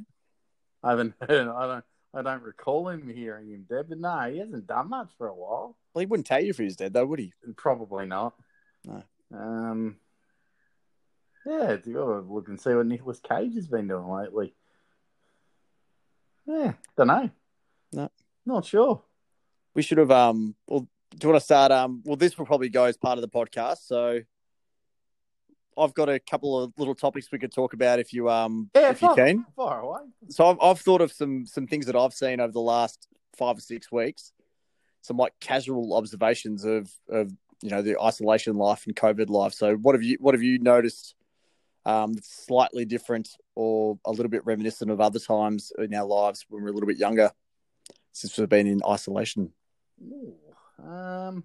I 0.82 0.90
haven't 0.90 1.14
heard. 1.20 1.48
I 1.48 1.66
don't. 1.66 1.84
I 2.14 2.22
don't 2.22 2.42
recall 2.42 2.88
him 2.88 3.08
hearing 3.08 3.50
him 3.50 3.66
dead, 3.68 3.86
but 3.88 3.98
no, 3.98 4.20
he 4.30 4.38
hasn't 4.38 4.66
done 4.66 4.88
much 4.88 5.10
for 5.18 5.28
a 5.28 5.34
while. 5.34 5.76
Well, 5.92 6.00
he 6.00 6.06
wouldn't 6.06 6.26
tell 6.26 6.42
you 6.42 6.50
if 6.50 6.58
he 6.58 6.64
was 6.64 6.76
dead, 6.76 6.92
though, 6.94 7.04
would 7.04 7.18
he? 7.18 7.32
Probably 7.56 8.06
not. 8.06 8.34
No. 8.84 9.02
Um. 9.32 9.96
Yeah, 11.46 11.76
you 11.84 11.94
got 11.94 12.06
to 12.06 12.20
look 12.20 12.48
and 12.48 12.60
see 12.60 12.74
what 12.74 12.86
Nicolas 12.86 13.20
Cage 13.20 13.54
has 13.54 13.68
been 13.68 13.88
doing 13.88 14.08
lately. 14.08 14.54
Yeah, 16.46 16.72
don't 16.96 17.06
know. 17.06 17.30
No, 17.92 18.10
not 18.46 18.64
sure. 18.64 19.02
We 19.74 19.82
should 19.82 19.98
have. 19.98 20.10
Um. 20.10 20.54
Well, 20.66 20.88
do 21.10 21.18
you 21.22 21.28
want 21.28 21.40
to 21.40 21.44
start? 21.44 21.72
Um. 21.72 22.02
Well, 22.04 22.16
this 22.16 22.38
will 22.38 22.46
probably 22.46 22.70
go 22.70 22.84
as 22.84 22.96
part 22.96 23.18
of 23.18 23.22
the 23.22 23.28
podcast, 23.28 23.86
so 23.86 24.20
I've 25.78 25.94
got 25.94 26.08
a 26.08 26.18
couple 26.18 26.62
of 26.62 26.73
little 26.76 26.94
topics 26.94 27.28
we 27.30 27.38
could 27.38 27.52
talk 27.52 27.73
about 27.73 27.99
if 27.99 28.12
you 28.12 28.28
um 28.28 28.70
yeah, 28.75 28.90
if 28.90 28.99
far, 28.99 29.11
you 29.11 29.16
can. 29.16 29.47
Far 29.56 29.80
away. 29.80 30.00
So 30.28 30.47
I've 30.47 30.58
I've 30.61 30.80
thought 30.80 31.00
of 31.00 31.12
some 31.12 31.47
some 31.47 31.66
things 31.66 31.87
that 31.87 31.97
I've 31.97 32.14
seen 32.14 32.40
over 32.40 32.52
the 32.52 32.61
last 32.61 33.08
five 33.37 33.58
or 33.58 33.61
six 33.61 33.90
weeks, 33.90 34.32
some 35.02 35.16
like 35.16 35.32
casual 35.40 35.94
observations 35.94 36.64
of 36.64 36.90
of 37.08 37.32
you 37.62 37.70
know 37.70 37.82
the 37.82 38.00
isolation 38.00 38.56
life 38.56 38.87
and 38.87 38.94
COVID 38.94 39.28
life. 39.28 39.54
So 39.54 39.76
what 39.76 39.94
have 39.94 40.02
you 40.02 40.16
what 40.20 40.35
have 40.35 40.42
you 40.42 40.58
noticed? 40.58 41.14
Um, 41.87 42.12
that's 42.12 42.44
slightly 42.44 42.85
different 42.85 43.30
or 43.54 43.99
a 44.04 44.11
little 44.11 44.28
bit 44.28 44.44
reminiscent 44.44 44.90
of 44.90 45.00
other 45.00 45.18
times 45.18 45.73
in 45.78 45.94
our 45.94 46.04
lives 46.04 46.44
when 46.49 46.62
we 46.62 46.64
we're 46.64 46.73
a 46.73 46.75
little 46.75 46.87
bit 46.87 46.99
younger, 46.99 47.30
since 48.12 48.37
we've 48.37 48.49
been 48.49 48.66
in 48.66 48.82
isolation. 48.87 49.52
Ooh, 50.02 50.35
um, 50.87 51.44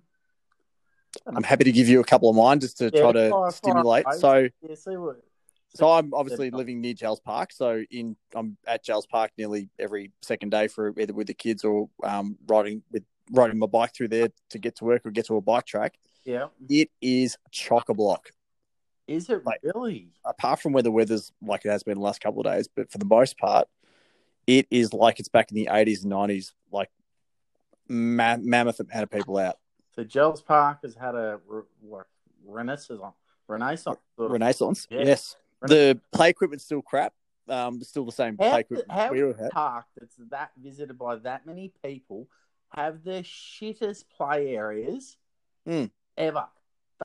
I'm 1.25 1.43
happy 1.43 1.63
to 1.65 1.71
give 1.71 1.87
you 1.87 1.99
a 1.99 2.03
couple 2.03 2.29
of 2.29 2.35
mine 2.35 2.59
just 2.59 2.77
to 2.79 2.85
yeah, 2.85 3.01
try 3.01 3.11
to 3.11 3.29
fire, 3.29 3.51
stimulate. 3.51 4.03
Fire 4.05 4.17
so 4.19 4.49
yeah, 4.61 4.75
see 4.75 4.97
what 4.97 5.17
So 5.75 5.91
I'm 5.91 6.13
obviously 6.13 6.51
living 6.51 6.81
near 6.81 6.93
Jells 6.93 7.19
Park. 7.19 7.51
So 7.51 7.83
in 7.91 8.15
I'm 8.35 8.57
at 8.67 8.83
Jells 8.83 9.05
Park 9.05 9.31
nearly 9.37 9.69
every 9.79 10.11
second 10.21 10.49
day 10.49 10.67
for 10.67 10.93
either 10.99 11.13
with 11.13 11.27
the 11.27 11.33
kids 11.33 11.63
or 11.63 11.89
um, 12.03 12.37
riding 12.47 12.83
with 12.91 13.03
riding 13.31 13.57
my 13.57 13.67
bike 13.67 13.93
through 13.93 14.09
there 14.09 14.29
to 14.49 14.59
get 14.59 14.75
to 14.77 14.85
work 14.85 15.05
or 15.05 15.11
get 15.11 15.27
to 15.27 15.37
a 15.37 15.41
bike 15.41 15.65
track. 15.65 15.95
Yeah. 16.25 16.47
It 16.69 16.89
is 17.01 17.37
chock 17.51 17.89
a 17.89 17.93
block. 17.93 18.31
Is 19.07 19.29
it 19.29 19.45
Like- 19.45 19.59
really? 19.63 20.09
Apart 20.23 20.61
from 20.61 20.73
where 20.73 20.83
the 20.83 20.91
weather's 20.91 21.31
like 21.41 21.65
it 21.65 21.69
has 21.69 21.83
been 21.83 21.95
the 21.95 22.03
last 22.03 22.21
couple 22.21 22.41
of 22.41 22.45
days, 22.45 22.67
but 22.73 22.91
for 22.91 22.97
the 22.97 23.05
most 23.05 23.37
part, 23.37 23.67
it 24.47 24.67
is 24.71 24.93
like 24.93 25.19
it's 25.19 25.29
back 25.29 25.51
in 25.51 25.55
the 25.55 25.69
80s 25.71 26.03
and 26.03 26.11
90s. 26.11 26.53
Like 26.71 26.89
ma- 27.87 28.37
mammoth 28.37 28.79
amount 28.79 29.03
of 29.03 29.11
people 29.11 29.37
out. 29.37 29.57
So 29.95 30.03
Jells 30.03 30.41
Park 30.41 30.79
has 30.83 30.95
had 30.95 31.15
a 31.15 31.39
what, 31.81 32.07
renaissance, 32.45 33.01
renaissance. 33.47 33.99
Renaissance. 34.17 34.87
Yeah. 34.89 35.03
Yes. 35.03 35.35
The 35.61 35.99
play 36.11 36.29
equipment's 36.29 36.65
still 36.65 36.81
crap. 36.81 37.13
Um, 37.47 37.81
still 37.83 38.05
the 38.05 38.11
same 38.11 38.37
How, 38.39 38.51
play 38.51 38.59
equipment 38.61 38.91
how 38.91 39.11
we 39.11 39.21
all 39.21 39.33
park 39.51 39.85
that's 39.99 40.15
that 40.29 40.51
visited 40.57 40.97
by 40.97 41.17
that 41.17 41.45
many 41.45 41.73
people 41.83 42.29
have 42.69 43.03
the 43.03 43.21
shittest 43.21 44.05
play 44.15 44.55
areas 44.55 45.17
Hmm. 45.65 45.85
ever. 46.17 46.47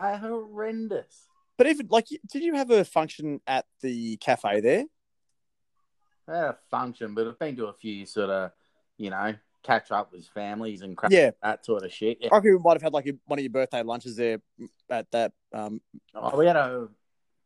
They're 0.00 0.16
horrendous. 0.18 1.26
But 1.56 1.66
even 1.66 1.88
like, 1.90 2.06
did 2.30 2.42
you 2.44 2.54
have 2.54 2.70
a 2.70 2.84
function 2.84 3.40
at 3.48 3.66
the 3.80 4.16
cafe 4.18 4.60
there? 4.60 4.84
They 6.28 6.34
had 6.34 6.44
a 6.44 6.58
function, 6.70 7.14
but 7.14 7.26
I've 7.26 7.38
been 7.38 7.56
to 7.56 7.66
a 7.66 7.72
few 7.72 8.06
sort 8.06 8.30
of, 8.30 8.52
you 8.96 9.10
know, 9.10 9.34
catch 9.62 9.90
up 9.90 10.12
with 10.12 10.26
families 10.28 10.82
and 10.82 10.96
crap, 10.96 11.10
Yeah. 11.12 11.30
that 11.42 11.64
sort 11.64 11.84
of 11.84 11.92
shit. 11.92 12.18
Yeah. 12.20 12.28
I 12.32 12.36
reckon 12.36 12.52
we 12.52 12.58
might 12.58 12.74
have 12.74 12.82
had 12.82 12.92
like 12.92 13.08
one 13.26 13.38
of 13.38 13.42
your 13.42 13.50
birthday 13.50 13.82
lunches 13.82 14.16
there 14.16 14.40
at 14.88 15.10
that. 15.10 15.32
Um, 15.52 15.80
Oh, 16.14 16.36
we 16.38 16.46
had 16.46 16.56
a 16.56 16.88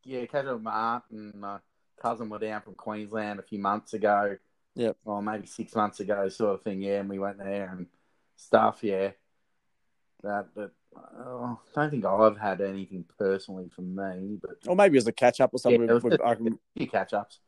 yeah, 0.04 0.26
catch 0.26 0.44
up 0.46 0.54
with 0.54 0.62
my 0.62 0.72
aunt 0.72 1.04
and 1.10 1.34
my 1.34 1.58
cousin 2.00 2.28
were 2.28 2.38
down 2.38 2.60
from 2.62 2.74
Queensland 2.74 3.38
a 3.38 3.42
few 3.42 3.58
months 3.58 3.94
ago. 3.94 4.36
Yeah, 4.74 4.92
Or 5.04 5.22
maybe 5.22 5.46
six 5.46 5.74
months 5.74 6.00
ago, 6.00 6.28
sort 6.28 6.54
of 6.54 6.62
thing. 6.62 6.80
Yeah, 6.80 7.00
and 7.00 7.08
we 7.08 7.18
went 7.18 7.38
there 7.38 7.70
and 7.70 7.86
stuff. 8.36 8.78
Yeah. 8.82 9.10
That, 10.22 10.46
but 10.54 10.72
oh, 10.96 11.58
I 11.76 11.80
don't 11.80 11.90
think 11.90 12.04
I've 12.04 12.38
had 12.38 12.60
anything 12.60 13.04
personally 13.18 13.68
from 13.74 13.94
me, 13.96 14.38
but 14.40 14.52
or 14.66 14.76
maybe 14.76 14.96
it 14.96 15.00
was 15.00 15.06
a 15.08 15.12
catch 15.12 15.40
up 15.40 15.52
or 15.52 15.58
something. 15.58 15.82
Yeah, 15.82 15.94
with- 15.94 16.18
can- 16.20 16.58
a 16.76 16.78
few 16.78 16.86
catch 16.86 17.12
ups. 17.12 17.40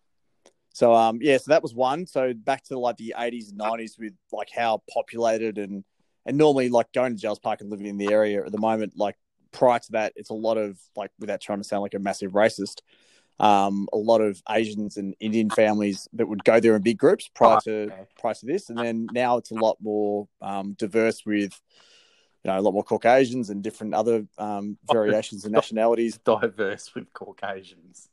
So 0.75 0.93
um, 0.93 1.21
yeah, 1.23 1.39
so 1.39 1.45
that 1.51 1.63
was 1.63 1.73
one. 1.73 2.05
So 2.05 2.35
back 2.35 2.65
to 2.65 2.79
like 2.79 2.97
the 2.97 3.15
eighties 3.17 3.51
and 3.51 3.59
nineties 3.59 3.97
with 3.97 4.13
like 4.33 4.51
how 4.51 4.83
populated 4.93 5.57
and 5.57 5.85
and 6.27 6.37
normally 6.37 6.69
like 6.69 6.93
going 6.93 7.15
to 7.15 7.21
Jells 7.21 7.39
Park 7.39 7.61
and 7.61 7.71
living 7.71 7.87
in 7.87 7.97
the 7.97 8.13
area 8.13 8.45
at 8.45 8.51
the 8.51 8.59
moment. 8.59 8.95
Like 8.97 9.15
prior 9.53 9.79
to 9.79 9.93
that, 9.93 10.13
it's 10.17 10.31
a 10.31 10.35
lot 10.35 10.59
of 10.59 10.77
like 10.97 11.13
without 11.21 11.41
trying 11.41 11.59
to 11.59 11.65
sound 11.65 11.83
like 11.83 11.95
a 11.95 12.01
massive 12.01 12.33
racist. 12.33 12.81
Um, 13.39 13.89
a 13.93 13.97
lot 13.97 14.21
of 14.21 14.43
Asians 14.51 14.97
and 14.97 15.15
Indian 15.21 15.49
families 15.49 16.09
that 16.15 16.27
would 16.27 16.43
go 16.43 16.59
there 16.59 16.75
in 16.75 16.83
big 16.83 16.99
groups 16.99 17.29
prior 17.29 17.57
Oh, 17.57 17.61
to 17.61 17.93
prior 18.19 18.35
to 18.35 18.47
this, 18.47 18.69
and 18.69 18.77
then 18.77 19.07
now 19.13 19.37
it's 19.37 19.53
a 19.53 19.55
lot 19.55 19.77
more 19.81 20.27
um, 20.43 20.73
diverse 20.73 21.25
with 21.25 21.61
you 22.43 22.51
know 22.51 22.59
a 22.59 22.61
lot 22.61 22.75
more 22.75 22.83
Caucasians 22.83 23.49
and 23.51 23.63
different 23.63 23.95
other 23.95 24.27
um, 24.39 24.77
variations 24.93 25.45
and 25.45 25.55
nationalities. 25.55 26.19
Diverse 26.19 26.97
with 26.97 27.13
Caucasians. 27.13 28.09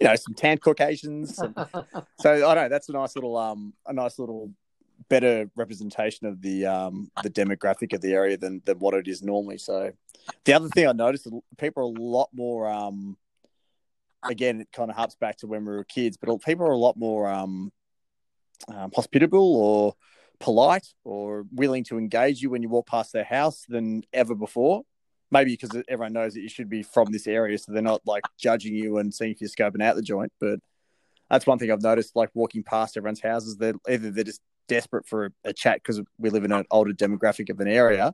You 0.00 0.08
know, 0.08 0.16
some 0.16 0.34
tan 0.34 0.58
Caucasians. 0.58 1.36
some- 1.36 1.54
so 2.20 2.32
I 2.32 2.54
don't 2.54 2.64
know. 2.64 2.68
That's 2.68 2.88
a 2.88 2.92
nice 2.92 3.14
little 3.14 3.36
um 3.36 3.74
a 3.86 3.92
nice 3.92 4.18
little 4.18 4.52
better 5.08 5.50
representation 5.56 6.26
of 6.26 6.40
the 6.42 6.66
um 6.66 7.10
the 7.22 7.30
demographic 7.30 7.92
of 7.94 8.00
the 8.00 8.12
area 8.12 8.36
than 8.36 8.62
than 8.64 8.78
what 8.78 8.94
it 8.94 9.08
is 9.08 9.22
normally. 9.22 9.58
So 9.58 9.92
the 10.44 10.52
other 10.52 10.68
thing 10.68 10.86
I 10.86 10.92
noticed 10.92 11.26
is 11.26 11.32
people 11.58 11.82
are 11.82 11.86
a 11.86 11.88
lot 11.88 12.28
more 12.32 12.68
um 12.68 13.16
again 14.28 14.60
it 14.60 14.68
kind 14.72 14.90
of 14.90 14.96
harps 14.96 15.16
back 15.16 15.36
to 15.38 15.46
when 15.46 15.64
we 15.64 15.72
were 15.72 15.84
kids, 15.84 16.16
but 16.16 16.34
people 16.42 16.66
are 16.66 16.72
a 16.72 16.78
lot 16.78 16.96
more 16.96 17.28
um, 17.28 17.72
um 18.68 18.90
hospitable 18.94 19.56
or 19.56 19.94
polite 20.38 20.86
or 21.04 21.44
willing 21.52 21.84
to 21.84 21.98
engage 21.98 22.40
you 22.40 22.50
when 22.50 22.62
you 22.62 22.68
walk 22.68 22.86
past 22.86 23.12
their 23.12 23.24
house 23.24 23.64
than 23.68 24.02
ever 24.12 24.34
before. 24.34 24.82
Maybe 25.30 25.52
because 25.52 25.82
everyone 25.88 26.12
knows 26.12 26.34
that 26.34 26.40
you 26.40 26.48
should 26.48 26.68
be 26.68 26.82
from 26.82 27.12
this 27.12 27.26
area, 27.26 27.56
so 27.58 27.72
they're 27.72 27.82
not 27.82 28.00
like 28.04 28.24
judging 28.36 28.74
you 28.74 28.98
and 28.98 29.14
seeing 29.14 29.30
if 29.30 29.40
you're 29.40 29.50
scoping 29.50 29.82
out 29.82 29.96
the 29.96 30.02
joint. 30.02 30.32
But 30.40 30.58
that's 31.30 31.46
one 31.46 31.58
thing 31.58 31.70
I've 31.70 31.82
noticed. 31.82 32.16
Like 32.16 32.30
walking 32.34 32.64
past 32.64 32.96
everyone's 32.96 33.20
houses, 33.22 33.56
they're 33.56 33.74
either 33.88 34.10
they're 34.10 34.24
just 34.24 34.40
desperate 34.68 35.06
for 35.06 35.26
a, 35.26 35.30
a 35.44 35.52
chat 35.52 35.76
because 35.76 36.00
we 36.18 36.30
live 36.30 36.44
in 36.44 36.52
an 36.52 36.64
older 36.70 36.92
demographic 36.92 37.50
of 37.50 37.60
an 37.60 37.68
area, 37.68 38.12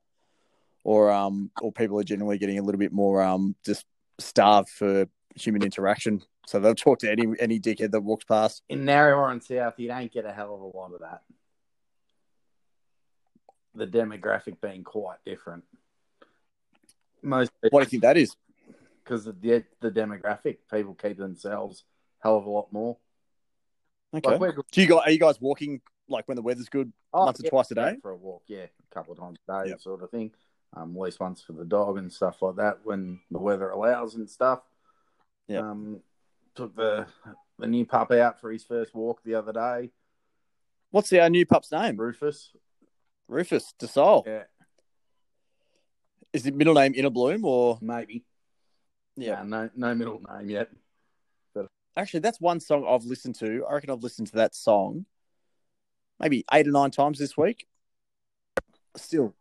or 0.85 1.11
um, 1.11 1.51
or 1.63 1.73
people 1.73 1.99
are 1.99 2.05
generally 2.05 2.39
getting 2.39 2.59
a 2.59 2.63
little 2.63 2.79
bit 2.79 2.93
more 2.93 3.23
um, 3.23 3.57
just 3.65 3.87
starved 4.19 4.69
for 4.69 5.07
human 5.35 5.63
interaction. 5.63 6.23
So 6.47 6.61
they'll 6.61 6.75
talk 6.75 6.99
to 7.01 7.11
any 7.11 7.27
any 7.41 7.59
dickhead 7.59 7.93
that 7.93 8.01
walks 8.01 8.25
past. 8.25 8.63
In 8.69 8.85
Narre 8.85 9.17
Warren 9.17 9.41
South, 9.41 9.75
you 9.79 9.89
don't 9.89 10.13
get 10.13 10.25
a 10.25 10.33
hell 10.33 10.55
of 10.55 10.61
a 10.61 10.77
lot 10.77 10.93
of 10.93 11.01
that. 11.01 11.23
The 13.75 13.87
demographic 13.87 14.61
being 14.61 14.85
quite 14.85 15.19
different. 15.25 15.65
Most 17.23 17.51
What 17.71 17.81
do 17.81 17.85
you 17.85 17.91
think 17.91 18.03
that 18.03 18.17
is? 18.17 18.35
because 19.05 19.25
the 19.25 19.65
the 19.81 19.91
demographic, 19.91 20.59
people 20.71 20.95
keep 20.95 21.17
themselves 21.19 21.85
hell 22.21 22.37
of 22.39 22.47
a 22.47 22.51
lot 22.51 22.73
more. 22.73 22.97
Okay. 24.15 24.31
Like 24.31 24.41
we're, 24.41 24.53
Do 24.73 24.81
you 24.83 24.89
guys 24.89 25.01
are 25.05 25.11
you 25.11 25.19
guys 25.19 25.41
walking 25.41 25.81
like 26.09 26.27
when 26.29 26.37
the 26.37 26.43
weather's 26.43 26.69
good? 26.69 26.93
Once 27.13 27.41
or 27.41 27.49
twice 27.49 27.71
a 27.71 27.75
day? 27.75 27.97
for 28.03 28.11
a 28.11 28.17
walk, 28.17 28.43
yeah, 28.47 28.65
a 28.65 28.95
couple 28.95 29.13
of 29.13 29.19
times 29.19 29.39
a 29.49 29.65
day, 29.65 29.71
Yep. 29.71 29.81
sort 29.81 30.03
of 30.03 30.11
thing. 30.11 30.33
Um, 30.75 30.95
at 30.97 31.01
least 31.03 31.21
once 31.21 31.41
for 31.41 31.53
the 31.53 31.65
dog 31.65 31.97
and 31.99 32.13
stuff 32.13 32.43
like 32.43 32.57
that 32.57 32.81
when 32.85 33.21
the 33.31 33.39
weather 33.39 33.71
allows 33.71 34.15
and 34.17 34.29
stuff. 34.29 34.61
Yep. 35.49 35.63
Um, 35.63 36.01
took 36.55 36.75
the 36.77 37.07
the 37.59 37.67
new 37.67 37.87
pup 37.87 38.11
out 38.13 38.41
for 38.41 38.51
his 38.51 38.65
first 38.65 38.95
walk 38.95 39.23
the 39.25 39.35
other 39.35 39.53
day, 39.53 39.91
What's 40.91 41.13
our 41.13 41.29
new 41.31 41.47
pup's 41.47 41.73
name? 41.73 41.97
Rufus. 41.97 42.53
Rufus 43.29 43.75
Du 43.79 43.87
Sol. 43.87 44.25
Yeah, 44.27 44.45
Is 46.37 46.45
it 46.45 46.55
middle 46.55 46.75
name 46.75 46.93
Inner 46.95 47.09
Bloom 47.09 47.47
or? 47.47 47.79
maybe. 47.81 48.23
Yeah. 49.17 49.43
No, 49.43 49.71
no 49.75 49.95
middle 49.95 50.21
name 50.37 50.51
yet. 50.51 50.71
But 51.55 51.69
Actually, 51.97 52.21
that's 52.21 52.39
one 52.39 52.61
song 52.61 52.87
I've 52.87 53.05
listened 53.05 53.37
to. 53.37 53.65
I 53.65 53.73
reckon 53.73 53.89
I've 53.89 54.03
listened 54.03 54.27
to 54.29 54.35
that 54.35 54.55
song 54.55 55.07
maybe 56.21 56.45
eight 56.53 56.69
or 56.69 56.73
nine 56.73 56.91
times 56.91 57.19
this 57.19 57.39
week. 57.39 57.67
Still, 58.97 59.35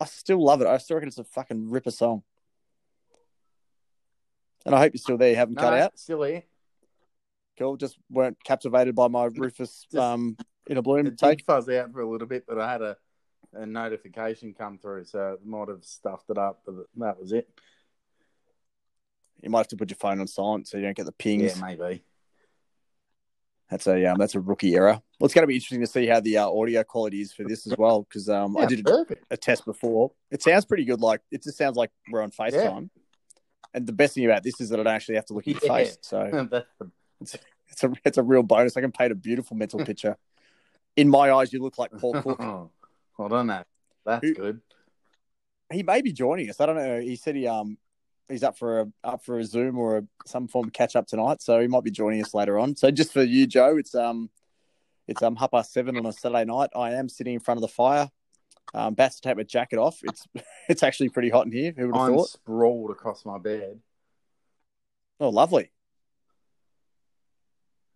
I 0.00 0.06
still 0.06 0.42
love 0.42 0.62
it. 0.62 0.66
I 0.66 0.78
still 0.78 0.96
reckon 0.96 1.08
it's 1.08 1.18
a 1.18 1.24
fucking 1.24 1.68
ripper 1.68 1.90
song. 1.90 2.22
And 4.64 4.74
I 4.74 4.78
hope 4.78 4.94
you're 4.94 5.00
still 5.00 5.18
there. 5.18 5.30
You 5.30 5.36
haven't 5.36 5.56
cut 5.56 5.74
out. 5.74 5.98
Still 5.98 6.22
here. 6.22 6.44
Cool. 7.58 7.76
Just 7.76 7.98
weren't 8.10 8.42
captivated 8.42 8.94
by 8.94 9.08
my 9.08 9.24
Rufus 9.24 9.86
um, 9.98 10.38
Inner 10.66 10.80
Bloom 10.80 11.06
It 11.06 11.18
take. 11.18 11.38
did 11.38 11.46
fuzz 11.46 11.68
out 11.68 11.92
for 11.92 12.00
a 12.00 12.08
little 12.08 12.26
bit, 12.26 12.44
but 12.48 12.58
I 12.58 12.72
had 12.72 12.80
a, 12.80 12.96
a 13.54 13.66
notification 13.66 14.54
come 14.54 14.78
through, 14.78 15.04
so 15.04 15.32
it 15.34 15.46
might 15.46 15.68
have 15.68 15.84
stuffed 15.84 16.30
it 16.30 16.38
up, 16.38 16.62
but 16.64 16.74
that 16.96 17.20
was 17.20 17.32
it. 17.32 17.48
You 19.42 19.50
might 19.50 19.58
have 19.58 19.68
to 19.68 19.76
put 19.76 19.90
your 19.90 19.96
phone 19.96 20.20
on 20.20 20.26
silent 20.26 20.68
so 20.68 20.76
you 20.76 20.84
don't 20.84 20.96
get 20.96 21.06
the 21.06 21.12
pings. 21.12 21.56
Yeah, 21.56 21.64
maybe. 21.64 22.04
That's 23.70 23.86
a 23.86 24.04
um, 24.04 24.18
that's 24.18 24.34
a 24.34 24.40
rookie 24.40 24.74
error. 24.74 25.00
Well, 25.18 25.26
it's 25.26 25.34
going 25.34 25.44
to 25.44 25.46
be 25.46 25.54
interesting 25.54 25.80
to 25.80 25.86
see 25.86 26.06
how 26.06 26.20
the 26.20 26.38
uh, 26.38 26.48
audio 26.48 26.84
quality 26.84 27.22
is 27.22 27.32
for 27.32 27.44
this 27.44 27.66
as 27.66 27.74
well 27.78 28.02
because 28.02 28.28
um, 28.28 28.56
I 28.56 28.66
did 28.66 28.86
a, 28.86 29.06
a 29.30 29.36
test 29.36 29.64
before. 29.64 30.12
It 30.30 30.42
sounds 30.42 30.66
pretty 30.66 30.84
good. 30.84 31.00
Like 31.00 31.22
it 31.30 31.42
just 31.42 31.56
sounds 31.56 31.76
like 31.76 31.90
we're 32.10 32.22
on 32.22 32.30
FaceTime. 32.30 32.90
And 33.72 33.86
the 33.86 33.92
best 33.92 34.14
thing 34.14 34.26
about 34.26 34.42
this 34.42 34.60
is 34.60 34.68
that 34.68 34.78
I 34.78 34.82
don't 34.82 34.92
actually 34.92 35.14
have 35.14 35.24
to 35.26 35.34
look 35.34 35.48
at 35.48 35.54
your 35.54 35.60
Yeah. 35.62 35.84
face. 35.84 35.98
So 36.02 36.28
That's 37.20 37.38
it's 37.68 37.84
a 37.84 37.92
it's 38.04 38.18
a 38.18 38.22
real 38.22 38.42
bonus. 38.42 38.76
I 38.76 38.82
can 38.82 38.92
paint 38.92 39.10
a 39.10 39.14
beautiful 39.14 39.56
mental 39.56 39.80
picture. 39.84 40.18
In 40.96 41.08
my 41.08 41.32
eyes, 41.32 41.52
you 41.52 41.62
look 41.62 41.78
like 41.78 41.90
Paul 41.98 42.14
Cook. 42.20 42.40
Hold 43.16 43.32
on, 43.32 43.46
that. 43.48 43.66
That's 44.04 44.26
Who- 44.26 44.34
good. 44.34 44.60
he 45.70 45.82
may 45.82 46.02
be 46.02 46.12
joining 46.12 46.48
us. 46.50 46.60
I 46.60 46.66
don't 46.66 46.76
know. 46.76 47.00
He 47.00 47.16
said 47.16 47.36
he 47.36 47.46
um 47.46 47.78
he's 48.28 48.42
up 48.42 48.56
for 48.58 48.80
a 48.80 48.86
up 49.04 49.24
for 49.24 49.38
a 49.38 49.44
Zoom 49.44 49.78
or 49.78 49.98
a, 49.98 50.02
some 50.26 50.48
form 50.48 50.66
of 50.68 50.72
catch 50.72 50.96
up 50.96 51.06
tonight, 51.06 51.40
so 51.42 51.60
he 51.60 51.68
might 51.68 51.84
be 51.84 51.90
joining 51.90 52.22
us 52.22 52.34
later 52.34 52.58
on. 52.58 52.76
So 52.76 52.90
just 52.90 53.12
for 53.12 53.22
you, 53.22 53.46
Joe, 53.46 53.76
it's 53.78 53.94
um 53.94 54.30
it's 55.08 55.22
um 55.22 55.36
half 55.36 55.50
past 55.50 55.72
seven 55.72 55.96
on 55.96 56.06
a 56.06 56.12
Saturday 56.12 56.44
night. 56.44 56.70
I 56.74 56.92
am 56.92 57.08
sitting 57.08 57.34
in 57.34 57.40
front 57.40 57.58
of 57.58 57.62
the 57.62 57.68
fire. 57.68 58.10
Um, 58.74 58.94
about 58.94 59.12
to 59.12 59.20
take 59.20 59.36
my 59.36 59.42
jacket 59.42 59.78
off. 59.78 59.98
It's 60.02 60.26
it's 60.68 60.82
actually 60.82 61.10
pretty 61.10 61.28
hot 61.30 61.46
in 61.46 61.52
here. 61.52 61.72
Who 61.76 61.86
would 61.88 61.96
have 61.96 62.08
I'm 62.08 62.14
thought? 62.16 62.28
sprawled 62.28 62.90
across 62.90 63.24
my 63.26 63.38
bed. 63.38 63.80
Oh, 65.20 65.28
lovely. 65.28 65.70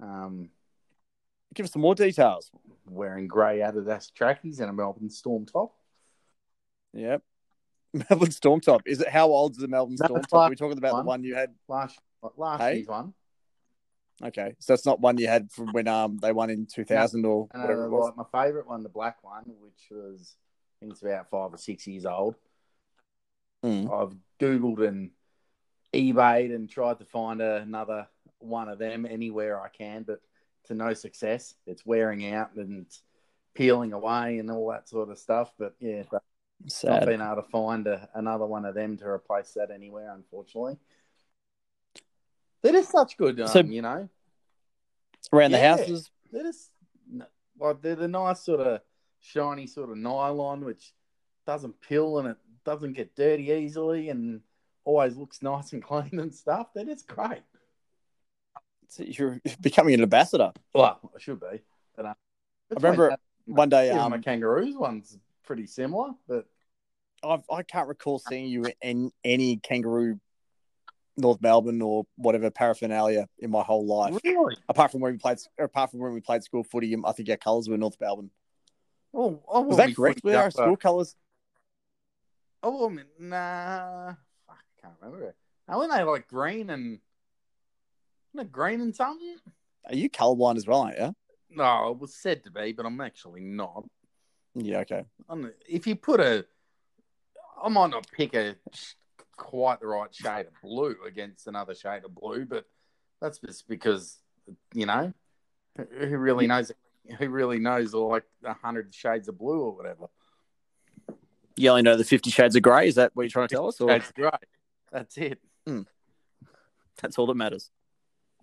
Um, 0.00 0.50
Give 1.56 1.64
us 1.64 1.72
some 1.72 1.82
more 1.82 1.94
details. 1.94 2.50
wearing 2.88 3.26
grey 3.26 3.58
Adidas 3.60 4.12
trackies 4.14 4.60
and 4.60 4.70
a 4.70 4.72
Melbourne 4.72 5.10
Storm 5.10 5.46
top. 5.46 5.72
Yep. 6.92 7.22
Melbourne 8.10 8.30
Storm 8.30 8.60
Top. 8.60 8.82
Is 8.86 9.00
it 9.00 9.08
how 9.08 9.28
old 9.28 9.52
is 9.52 9.56
the 9.58 9.68
Melbourne 9.68 9.96
Storm 9.96 10.22
Top? 10.22 10.46
Are 10.46 10.50
we 10.50 10.56
talking 10.56 10.76
about 10.78 10.92
one. 10.92 11.04
the 11.04 11.08
one 11.08 11.24
you 11.24 11.34
had? 11.34 11.54
Last 11.66 11.98
last 12.36 12.60
Hey? 12.60 12.74
year's 12.76 12.86
one. 12.88 13.14
Okay, 14.22 14.54
so 14.58 14.72
it's 14.74 14.86
not 14.86 15.00
one 15.00 15.18
you 15.18 15.28
had 15.28 15.50
from 15.50 15.72
when 15.72 15.88
um 15.88 16.18
they 16.22 16.32
won 16.32 16.48
in 16.50 16.66
two 16.66 16.84
thousand 16.84 17.24
or 17.26 17.48
whatever 17.52 17.84
uh, 17.84 17.86
it 17.86 17.90
was. 17.90 18.12
like 18.16 18.28
my 18.32 18.44
favourite 18.44 18.66
one, 18.68 18.82
the 18.82 18.88
black 18.88 19.22
one, 19.22 19.44
which 19.60 19.88
was 19.90 20.36
I 20.36 20.74
think 20.80 20.92
it's 20.92 21.02
about 21.02 21.30
five 21.30 21.52
or 21.54 21.58
six 21.58 21.86
years 21.86 22.04
old. 22.06 22.34
Mm. 23.64 23.90
I've 23.90 24.14
googled 24.38 24.86
and 24.86 25.10
eBayed 25.94 26.54
and 26.54 26.68
tried 26.68 26.98
to 26.98 27.04
find 27.06 27.40
another 27.40 28.08
one 28.38 28.68
of 28.68 28.78
them 28.78 29.06
anywhere 29.06 29.60
I 29.60 29.68
can, 29.68 30.02
but 30.02 30.20
to 30.66 30.74
no 30.74 30.94
success. 30.94 31.54
It's 31.66 31.86
wearing 31.86 32.32
out 32.32 32.54
and 32.56 32.86
peeling 33.54 33.92
away 33.92 34.38
and 34.38 34.50
all 34.50 34.70
that 34.70 34.88
sort 34.88 35.10
of 35.10 35.18
stuff. 35.18 35.52
But 35.58 35.74
yeah, 35.80 36.02
but 36.10 36.22
Sad. 36.66 37.00
not 37.00 37.06
been 37.06 37.20
able 37.20 37.36
to 37.36 37.42
find 37.42 37.86
a, 37.86 38.08
another 38.14 38.46
one 38.46 38.64
of 38.64 38.74
them 38.74 38.96
to 38.98 39.06
replace 39.06 39.52
that 39.52 39.70
anywhere, 39.70 40.12
unfortunately. 40.14 40.78
They're 42.62 42.72
just 42.72 42.90
such 42.90 43.16
good, 43.16 43.40
um, 43.40 43.48
so, 43.48 43.60
you 43.60 43.82
know. 43.82 44.08
Around 45.32 45.52
yeah, 45.52 45.76
the 45.76 45.82
houses? 45.82 46.10
They're 46.32 46.42
just, 46.42 46.70
like, 47.58 47.82
they're 47.82 47.94
the 47.94 48.08
nice 48.08 48.40
sort 48.40 48.60
of 48.60 48.80
shiny 49.20 49.66
sort 49.66 49.90
of 49.90 49.96
nylon, 49.98 50.64
which 50.64 50.92
doesn't 51.46 51.80
peel 51.80 52.18
and 52.18 52.28
it 52.28 52.36
doesn't 52.64 52.94
get 52.94 53.14
dirty 53.14 53.50
easily 53.52 54.08
and 54.08 54.40
always 54.84 55.16
looks 55.16 55.42
nice 55.42 55.72
and 55.72 55.82
clean 55.82 56.18
and 56.18 56.34
stuff. 56.34 56.68
That 56.74 56.88
is 56.88 57.02
great. 57.02 57.42
You're 58.98 59.40
becoming 59.60 59.94
an 59.94 60.02
ambassador. 60.02 60.52
Well, 60.74 61.00
I 61.14 61.18
should 61.18 61.40
be. 61.40 61.60
But, 61.96 62.06
uh, 62.06 62.14
I 62.70 62.74
remember 62.74 63.16
one 63.46 63.68
day. 63.68 63.90
Um, 63.90 64.10
my 64.10 64.18
kangaroos 64.18 64.76
one's 64.76 65.18
pretty 65.44 65.66
similar, 65.66 66.10
but 66.28 66.46
I've, 67.22 67.42
I 67.50 67.62
can't 67.62 67.88
recall 67.88 68.18
seeing 68.18 68.46
you 68.46 68.66
in 68.82 69.10
any 69.24 69.56
kangaroo 69.56 70.18
North 71.16 71.40
Melbourne 71.40 71.80
or 71.80 72.06
whatever 72.16 72.50
paraphernalia 72.50 73.26
in 73.38 73.50
my 73.50 73.62
whole 73.62 73.86
life. 73.86 74.18
Really? 74.22 74.56
Apart 74.68 74.92
from 74.92 75.00
when 75.00 75.12
we 75.12 75.18
played, 75.18 75.38
apart 75.58 75.90
from 75.90 76.00
when 76.00 76.12
we 76.12 76.20
played 76.20 76.42
school 76.42 76.62
footy, 76.62 76.94
I 77.04 77.12
think 77.12 77.30
our 77.30 77.36
colours 77.36 77.68
were 77.68 77.78
North 77.78 77.96
Melbourne. 78.00 78.30
Oh, 79.14 79.42
oh 79.48 79.62
was 79.62 79.78
that 79.78 79.96
correct? 79.96 80.22
Were 80.22 80.36
our 80.36 80.50
school 80.50 80.76
colours? 80.76 81.16
Oh, 82.62 82.86
I 82.86 82.92
mean, 82.92 83.04
nah, 83.18 84.14
I 84.48 84.54
can't 84.80 84.94
remember. 85.00 85.34
How 85.68 85.78
were 85.78 85.88
they 85.88 86.02
like 86.02 86.28
green 86.28 86.70
and 86.70 87.00
green 88.44 88.80
and 88.80 88.94
something? 88.94 89.36
Are 89.86 89.94
you 89.94 90.10
colorblind 90.10 90.56
as 90.56 90.66
well, 90.66 90.82
aren't 90.82 90.98
you? 90.98 91.14
No, 91.50 91.90
it 91.90 91.98
was 91.98 92.14
said 92.14 92.44
to 92.44 92.50
be, 92.50 92.72
but 92.72 92.86
I'm 92.86 93.00
actually 93.00 93.40
not. 93.40 93.84
Yeah, 94.54 94.78
okay. 94.80 95.04
I'm, 95.28 95.52
if 95.68 95.86
you 95.86 95.96
put 95.96 96.20
a, 96.20 96.44
I 97.62 97.68
might 97.68 97.90
not 97.90 98.06
pick 98.10 98.34
a 98.34 98.56
quite 99.36 99.80
the 99.80 99.86
right 99.86 100.14
shade 100.14 100.46
of 100.46 100.52
blue 100.62 100.96
against 101.06 101.46
another 101.46 101.74
shade 101.74 102.04
of 102.04 102.14
blue, 102.14 102.46
but 102.46 102.64
that's 103.20 103.38
just 103.38 103.68
because 103.68 104.18
you 104.74 104.86
know 104.86 105.12
who 105.76 106.16
really 106.16 106.46
knows 106.46 106.72
who 107.18 107.28
really 107.28 107.58
knows 107.58 107.94
like 107.94 108.24
a 108.44 108.54
hundred 108.54 108.94
shades 108.94 109.28
of 109.28 109.38
blue 109.38 109.60
or 109.60 109.76
whatever. 109.76 110.06
You 111.56 111.70
only 111.70 111.82
know 111.82 111.96
the 111.96 112.04
Fifty 112.04 112.30
Shades 112.30 112.56
of 112.56 112.62
Grey. 112.62 112.88
Is 112.88 112.96
that 112.96 113.12
what 113.14 113.22
you're 113.22 113.30
trying 113.30 113.48
to 113.48 113.54
tell 113.54 113.68
us? 113.68 113.80
Or? 113.80 113.88
That's 113.88 114.12
right. 114.18 114.34
That's 114.92 115.16
it. 115.16 115.38
Mm. 115.66 115.86
That's 117.00 117.18
all 117.18 117.26
that 117.26 117.34
matters. 117.34 117.70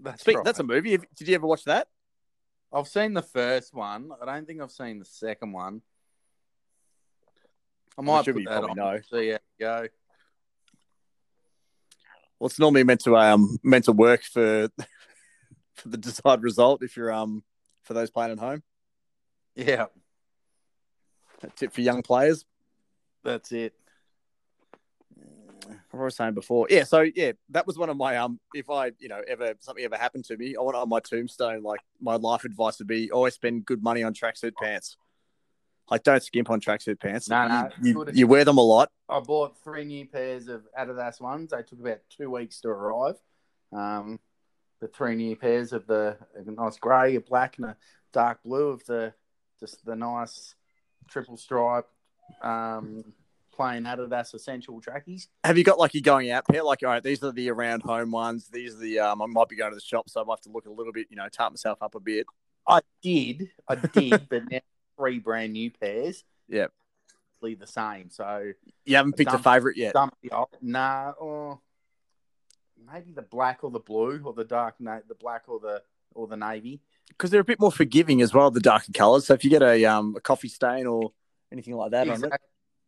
That's 0.03 0.21
Speak, 0.21 0.35
right. 0.35 0.45
That's 0.45 0.59
a 0.59 0.63
movie. 0.63 0.97
Did 0.97 1.27
you 1.27 1.35
ever 1.35 1.47
watch 1.47 1.63
that? 1.63 1.87
I've 2.73 2.87
seen 2.87 3.13
the 3.13 3.21
first 3.21 3.73
one. 3.73 4.11
I 4.21 4.25
don't 4.25 4.45
think 4.45 4.61
I've 4.61 4.71
seen 4.71 4.99
the 4.99 5.05
second 5.05 5.53
one. 5.53 5.81
I 7.97 8.01
might 8.01 8.25
put 8.25 8.43
that 8.45 8.63
on. 8.63 8.75
No. 8.75 8.99
See 9.09 9.29
how 9.29 9.37
go. 9.59 9.87
Well, 12.39 12.47
it's 12.47 12.59
normally 12.59 12.83
meant 12.83 13.01
to 13.01 13.15
um 13.15 13.57
meant 13.63 13.85
to 13.85 13.93
work 13.93 14.23
for 14.23 14.67
for 15.75 15.89
the 15.89 15.97
desired 15.97 16.43
result 16.43 16.83
if 16.83 16.97
you're 16.97 17.13
um 17.13 17.43
for 17.83 17.93
those 17.93 18.09
playing 18.09 18.31
at 18.31 18.39
home. 18.39 18.63
Yeah. 19.55 19.85
A 21.43 21.47
tip 21.47 21.71
for 21.73 21.81
young 21.81 22.01
players. 22.01 22.43
That's 23.23 23.51
it. 23.51 23.73
I 25.93 25.97
was 25.97 26.19
I 26.19 26.25
saying 26.25 26.33
before, 26.33 26.67
yeah. 26.69 26.83
So 26.83 27.01
yeah, 27.15 27.33
that 27.49 27.67
was 27.67 27.77
one 27.77 27.89
of 27.89 27.97
my 27.97 28.17
um. 28.17 28.39
If 28.53 28.69
I, 28.69 28.91
you 28.99 29.09
know, 29.09 29.21
ever 29.27 29.53
something 29.59 29.83
ever 29.83 29.95
happened 29.95 30.25
to 30.25 30.37
me, 30.37 30.55
I 30.57 30.61
want 30.61 30.75
on 30.75 30.89
my 30.89 30.99
tombstone, 30.99 31.61
like 31.63 31.81
my 32.01 32.15
life 32.15 32.45
advice 32.45 32.79
would 32.79 32.87
be 32.87 33.11
always 33.11 33.35
spend 33.35 33.65
good 33.65 33.83
money 33.83 34.03
on 34.03 34.13
tracksuit 34.13 34.53
pants. 34.61 34.97
Like, 35.91 36.03
don't 36.03 36.23
skimp 36.23 36.49
on 36.49 36.61
tracksuit 36.61 36.99
pants. 36.99 37.29
No, 37.29 37.47
no. 37.47 37.69
You, 37.81 38.05
you, 38.13 38.25
wear 38.25 38.45
them 38.45 38.57
a 38.57 38.61
lot. 38.61 38.89
I 39.09 39.19
bought 39.19 39.61
three 39.63 39.83
new 39.83 40.05
pairs 40.05 40.47
of 40.47 40.63
Adidas 40.79 41.19
ones. 41.19 41.51
They 41.51 41.61
took 41.61 41.79
about 41.79 41.99
two 42.09 42.29
weeks 42.29 42.61
to 42.61 42.69
arrive. 42.69 43.15
Um, 43.73 44.19
the 44.79 44.87
three 44.87 45.15
new 45.15 45.35
pairs 45.35 45.73
of 45.73 45.85
the 45.85 46.17
nice 46.45 46.77
grey, 46.77 47.15
a 47.15 47.21
black, 47.21 47.57
and 47.57 47.67
a 47.67 47.77
dark 48.13 48.41
blue 48.43 48.69
of 48.69 48.85
the 48.85 49.13
just 49.59 49.85
the 49.85 49.95
nice 49.95 50.55
triple 51.09 51.37
stripe 51.37 51.87
um, 52.41 53.03
plain 53.53 53.83
Adidas 53.83 54.33
essential 54.33 54.81
trackies. 54.81 55.29
Have 55.43 55.57
you 55.57 55.63
got 55.63 55.79
like 55.79 55.93
you're 55.93 56.01
going 56.01 56.31
out 56.31 56.47
pair? 56.47 56.63
Like, 56.63 56.83
all 56.83 56.89
right, 56.89 57.03
these 57.03 57.23
are 57.23 57.31
the 57.31 57.49
around 57.49 57.83
home 57.83 58.11
ones. 58.11 58.49
These 58.51 58.75
are 58.75 58.79
the 58.79 58.99
um, 58.99 59.21
I 59.21 59.25
might 59.27 59.49
be 59.49 59.55
going 59.55 59.71
to 59.71 59.75
the 59.75 59.81
shop, 59.81 60.09
so 60.09 60.21
I 60.21 60.23
might 60.23 60.33
have 60.33 60.41
to 60.41 60.51
look 60.51 60.65
a 60.65 60.71
little 60.71 60.93
bit, 60.93 61.07
you 61.09 61.15
know, 61.15 61.27
tap 61.29 61.51
myself 61.51 61.81
up 61.81 61.95
a 61.95 61.99
bit. 61.99 62.25
I 62.67 62.81
did, 63.01 63.49
I 63.67 63.75
did, 63.75 64.27
but 64.29 64.43
now 64.49 64.59
three 64.97 65.19
brand 65.19 65.53
new 65.53 65.71
pairs. 65.71 66.23
Yep, 66.49 66.71
the 67.41 67.67
same. 67.67 68.09
So 68.09 68.53
you 68.85 68.95
haven't 68.95 69.17
picked 69.17 69.33
a 69.33 69.39
favorite 69.39 69.77
yet. 69.77 69.95
Old, 69.95 70.47
nah, 70.61 71.11
or 71.19 71.59
maybe 72.91 73.11
the 73.11 73.21
black 73.21 73.63
or 73.63 73.71
the 73.71 73.79
blue 73.79 74.21
or 74.23 74.33
the 74.33 74.45
dark, 74.45 74.75
the 74.79 75.15
black 75.19 75.43
or 75.47 75.59
the 75.59 75.83
or 76.15 76.27
the 76.27 76.37
navy. 76.37 76.81
Because 77.09 77.31
they're 77.31 77.41
a 77.41 77.45
bit 77.45 77.59
more 77.59 77.71
forgiving 77.71 78.21
as 78.21 78.33
well, 78.33 78.49
the 78.49 78.59
darker 78.59 78.91
colours. 78.93 79.27
So 79.27 79.33
if 79.33 79.43
you 79.43 79.49
get 79.49 79.61
a 79.61 79.85
um 79.85 80.15
a 80.15 80.21
coffee 80.21 80.47
stain 80.47 80.87
or 80.87 81.11
anything 81.51 81.75
like 81.75 81.91
that 81.91 82.07
exactly. 82.07 82.29
on 82.29 82.33
it, 82.33 82.41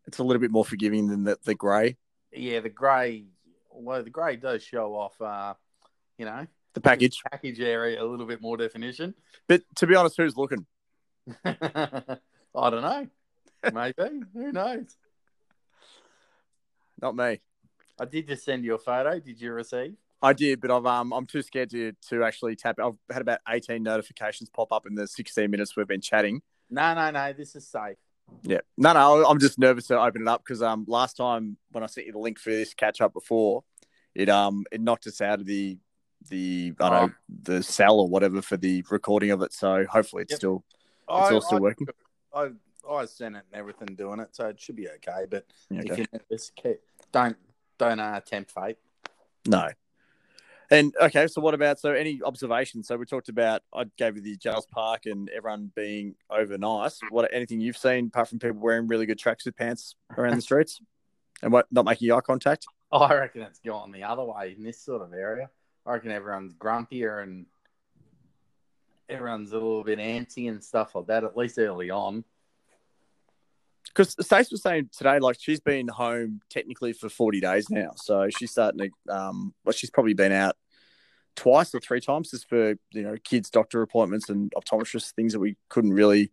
it's 0.07 0.19
a 0.19 0.23
little 0.23 0.41
bit 0.41 0.51
more 0.51 0.65
forgiving 0.65 1.07
than 1.07 1.23
the, 1.23 1.37
the 1.43 1.55
grey. 1.55 1.97
Yeah, 2.31 2.59
the 2.59 2.69
grey. 2.69 3.25
Well, 3.71 4.03
the 4.03 4.09
grey 4.09 4.35
does 4.35 4.63
show 4.63 4.95
off. 4.95 5.19
Uh, 5.21 5.53
you 6.17 6.25
know, 6.25 6.47
the 6.73 6.81
package 6.81 7.21
package 7.31 7.59
area 7.59 8.01
a 8.01 8.05
little 8.05 8.25
bit 8.25 8.41
more 8.41 8.57
definition. 8.57 9.15
But 9.47 9.63
to 9.77 9.87
be 9.87 9.95
honest, 9.95 10.17
who's 10.17 10.37
looking? 10.37 10.65
I 11.45 12.19
don't 12.53 12.81
know. 12.81 13.07
Maybe. 13.73 14.21
Who 14.33 14.51
knows? 14.51 14.95
Not 17.01 17.15
me. 17.15 17.41
I 17.99 18.05
did 18.05 18.27
just 18.27 18.45
send 18.45 18.63
you 18.63 18.75
a 18.75 18.77
photo. 18.77 19.19
Did 19.19 19.39
you 19.41 19.51
receive? 19.53 19.95
I 20.21 20.33
did, 20.33 20.61
but 20.61 20.71
I've 20.71 20.85
um 20.85 21.13
I'm 21.13 21.25
too 21.25 21.41
scared 21.41 21.69
to 21.71 21.93
to 22.09 22.23
actually 22.23 22.55
tap. 22.55 22.77
I've 22.81 22.97
had 23.11 23.21
about 23.21 23.39
18 23.47 23.81
notifications 23.83 24.49
pop 24.49 24.71
up 24.71 24.85
in 24.85 24.95
the 24.95 25.07
16 25.07 25.49
minutes 25.49 25.75
we've 25.75 25.87
been 25.87 26.01
chatting. 26.01 26.41
No, 26.69 26.93
no, 26.93 27.11
no. 27.11 27.33
This 27.33 27.55
is 27.55 27.67
safe. 27.67 27.97
Yeah. 28.43 28.59
No, 28.77 28.93
no, 28.93 29.25
I'm 29.25 29.39
just 29.39 29.57
nervous 29.57 29.87
to 29.87 29.99
open 29.99 30.23
it 30.23 30.27
up 30.27 30.43
because 30.43 30.61
um 30.61 30.85
last 30.87 31.17
time 31.17 31.57
when 31.71 31.83
I 31.83 31.87
sent 31.87 32.07
you 32.07 32.13
the 32.13 32.19
link 32.19 32.39
for 32.39 32.51
this 32.51 32.73
catch 32.73 33.01
up 33.01 33.13
before, 33.13 33.63
it 34.13 34.29
um 34.29 34.65
it 34.71 34.81
knocked 34.81 35.07
us 35.07 35.21
out 35.21 35.39
of 35.39 35.45
the 35.45 35.77
the 36.29 36.73
I 36.79 36.89
don't 36.89 36.97
oh. 36.97 37.05
know 37.07 37.13
the 37.43 37.63
cell 37.63 37.99
or 37.99 38.07
whatever 38.07 38.41
for 38.41 38.57
the 38.57 38.83
recording 38.89 39.31
of 39.31 39.41
it. 39.41 39.53
So 39.53 39.85
hopefully 39.85 40.23
it's 40.23 40.33
yep. 40.33 40.39
still 40.39 40.63
it's 41.09 41.31
I, 41.31 41.33
all 41.33 41.41
still 41.41 41.57
I, 41.57 41.61
working. 41.61 41.87
I 42.33 42.49
I 42.89 43.05
sent 43.05 43.35
it 43.35 43.43
and 43.51 43.59
everything 43.59 43.95
doing 43.95 44.19
it, 44.19 44.35
so 44.35 44.47
it 44.47 44.59
should 44.59 44.75
be 44.75 44.87
okay. 44.89 45.25
But 45.29 45.45
okay. 45.73 45.89
if 45.89 45.97
you 45.97 46.05
nervous, 46.13 46.51
don't 47.11 47.35
don't 47.77 47.99
uh, 47.99 48.19
tempt 48.21 48.51
fate. 48.51 48.77
No, 49.47 49.69
and 50.71 50.93
okay, 51.01 51.27
so 51.27 51.41
what 51.41 51.53
about 51.53 51.79
so 51.79 51.91
any 51.91 52.21
observations? 52.23 52.87
So 52.87 52.97
we 52.97 53.05
talked 53.05 53.29
about 53.29 53.61
I 53.73 53.85
gave 53.97 54.15
you 54.15 54.21
the 54.21 54.37
Jells 54.37 54.65
Park 54.65 55.05
and 55.05 55.29
everyone 55.29 55.71
being 55.75 56.15
over 56.29 56.57
nice. 56.57 56.99
What 57.09 57.29
anything 57.33 57.61
you've 57.61 57.77
seen 57.77 58.07
apart 58.07 58.29
from 58.29 58.39
people 58.39 58.59
wearing 58.59 58.87
really 58.87 59.05
good 59.05 59.19
tracksuit 59.19 59.55
pants 59.55 59.95
around 60.17 60.35
the 60.35 60.41
streets 60.41 60.81
and 61.41 61.51
what 61.51 61.67
not 61.71 61.85
making 61.85 62.11
eye 62.11 62.21
contact? 62.21 62.65
Oh, 62.91 62.99
I 62.99 63.13
reckon 63.15 63.41
it's 63.41 63.59
gone 63.59 63.91
the 63.91 64.03
other 64.03 64.23
way 64.23 64.55
in 64.57 64.63
this 64.63 64.79
sort 64.79 65.01
of 65.01 65.13
area. 65.13 65.49
I 65.85 65.93
reckon 65.93 66.11
everyone's 66.11 66.53
grumpier 66.53 67.21
and 67.21 67.45
everyone's 69.09 69.51
a 69.51 69.55
little 69.55 69.83
bit 69.83 69.99
antsy 69.99 70.49
and 70.49 70.63
stuff 70.63 70.95
like 70.95 71.07
that. 71.07 71.23
At 71.23 71.37
least 71.37 71.59
early 71.59 71.91
on. 71.91 72.23
Because 73.95 74.15
Stace 74.19 74.51
was 74.51 74.61
saying 74.61 74.89
today, 74.95 75.19
like 75.19 75.37
she's 75.39 75.61
been 75.61 75.87
home 75.87 76.41
technically 76.49 76.91
for 76.91 77.07
40 77.07 77.39
days 77.39 77.69
now. 77.69 77.91
So 77.95 78.27
she's 78.29 78.51
starting 78.51 78.91
to, 79.07 79.15
um, 79.15 79.53
well, 79.63 79.71
she's 79.71 79.89
probably 79.89 80.13
been 80.13 80.33
out 80.33 80.57
twice 81.35 81.73
or 81.73 81.79
three 81.79 82.01
times 82.01 82.31
just 82.31 82.49
for, 82.49 82.75
you 82.91 83.03
know, 83.03 83.15
kids' 83.23 83.49
doctor 83.49 83.81
appointments 83.81 84.29
and 84.29 84.51
optometrists, 84.51 85.13
things 85.13 85.31
that 85.31 85.39
we 85.39 85.55
couldn't 85.69 85.93
really 85.93 86.31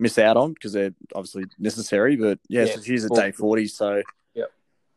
miss 0.00 0.18
out 0.18 0.36
on 0.36 0.52
because 0.52 0.72
they're 0.72 0.94
obviously 1.14 1.44
necessary. 1.58 2.16
But 2.16 2.40
yeah, 2.48 2.64
yeah 2.64 2.74
so 2.74 2.82
she's 2.82 3.04
at 3.04 3.12
day 3.12 3.30
40. 3.30 3.68
So 3.68 4.02
yep. 4.34 4.50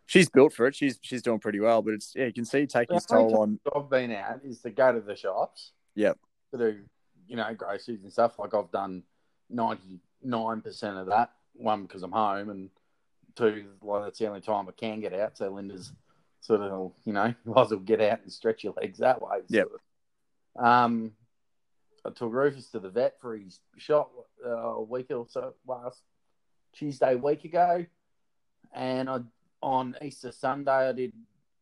she's 0.08 0.30
built 0.30 0.54
for 0.54 0.66
it. 0.66 0.76
She's 0.76 0.98
she's 1.02 1.22
doing 1.22 1.40
pretty 1.40 1.60
well. 1.60 1.84
But 1.84 1.94
it's, 1.94 2.14
yeah, 2.16 2.26
you 2.26 2.34
can 2.34 2.46
see 2.46 2.66
taking 2.66 2.96
its 2.96 3.06
toll 3.06 3.38
on. 3.38 3.60
I've 3.76 3.90
been 3.90 4.12
out 4.14 4.42
is 4.44 4.62
to 4.62 4.72
go 4.72 4.92
to 4.94 5.00
the 5.00 5.16
shops. 5.16 5.74
Yeah, 5.94 6.14
To 6.54 6.58
do, 6.58 6.80
you 7.28 7.36
know, 7.36 7.54
groceries 7.54 8.02
and 8.02 8.12
stuff. 8.12 8.40
Like 8.40 8.56
I've 8.56 8.72
done 8.72 9.04
99% 9.54 10.00
of 11.00 11.08
that 11.08 11.32
one 11.60 11.84
because 11.84 12.04
I'm 12.04 12.12
home, 12.12 12.50
and 12.50 12.70
two, 13.36 13.66
like 13.82 14.04
that's 14.04 14.20
the 14.20 14.28
only 14.28 14.42
time 14.42 14.68
I 14.68 14.72
can 14.72 15.00
get 15.00 15.14
out. 15.14 15.38
So 15.38 15.50
Linda's 15.50 15.92
sort 16.42 16.62
of, 16.62 16.94
you 17.06 17.14
know, 17.14 17.34
might 17.46 17.62
as 17.62 17.72
well 17.72 17.80
get 17.80 18.02
out 18.02 18.22
and 18.22 18.32
stretch 18.32 18.64
your 18.64 18.74
legs 18.74 19.00
that 19.00 19.22
way. 19.22 19.40
Yeah. 19.48 19.64
Um, 20.58 21.14
I 22.06 22.10
took 22.12 22.32
Rufus 22.32 22.70
to 22.72 22.80
the 22.80 22.90
vet 22.90 23.20
for 23.20 23.38
his 23.38 23.60
shot 23.78 24.10
uh, 24.46 24.50
a 24.50 24.82
week 24.82 25.08
or 25.12 25.28
so 25.30 25.54
last 25.68 26.02
Tuesday 26.74 27.16
week 27.16 27.46
ago, 27.46 27.86
and 28.74 29.10
I 29.10 29.20
on 29.62 29.96
Easter 30.02 30.32
Sunday 30.32 30.90
I 30.90 30.92
did 30.94 31.14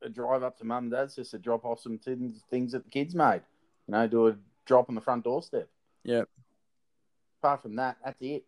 a 0.04 0.10
drive 0.10 0.44
up 0.44 0.58
to 0.60 0.64
mum 0.64 0.86
and 0.86 0.92
dad's 0.92 1.16
just 1.16 1.32
to 1.32 1.40
drop 1.40 1.66
off 1.66 1.80
some 1.80 1.98
things 1.98 2.72
that 2.72 2.84
the 2.84 2.90
kids 2.92 3.16
made. 3.16 3.42
You 3.88 3.94
know, 3.94 4.08
do 4.08 4.28
a 4.28 4.36
drop 4.66 4.90
on 4.90 4.96
the 4.96 5.02
front 5.02 5.24
doorstep. 5.24 5.68
Yeah. 6.04 6.24
Apart 7.42 7.64
from 7.64 7.76
that, 7.78 7.98
that's 8.04 8.22
it. 8.22 8.46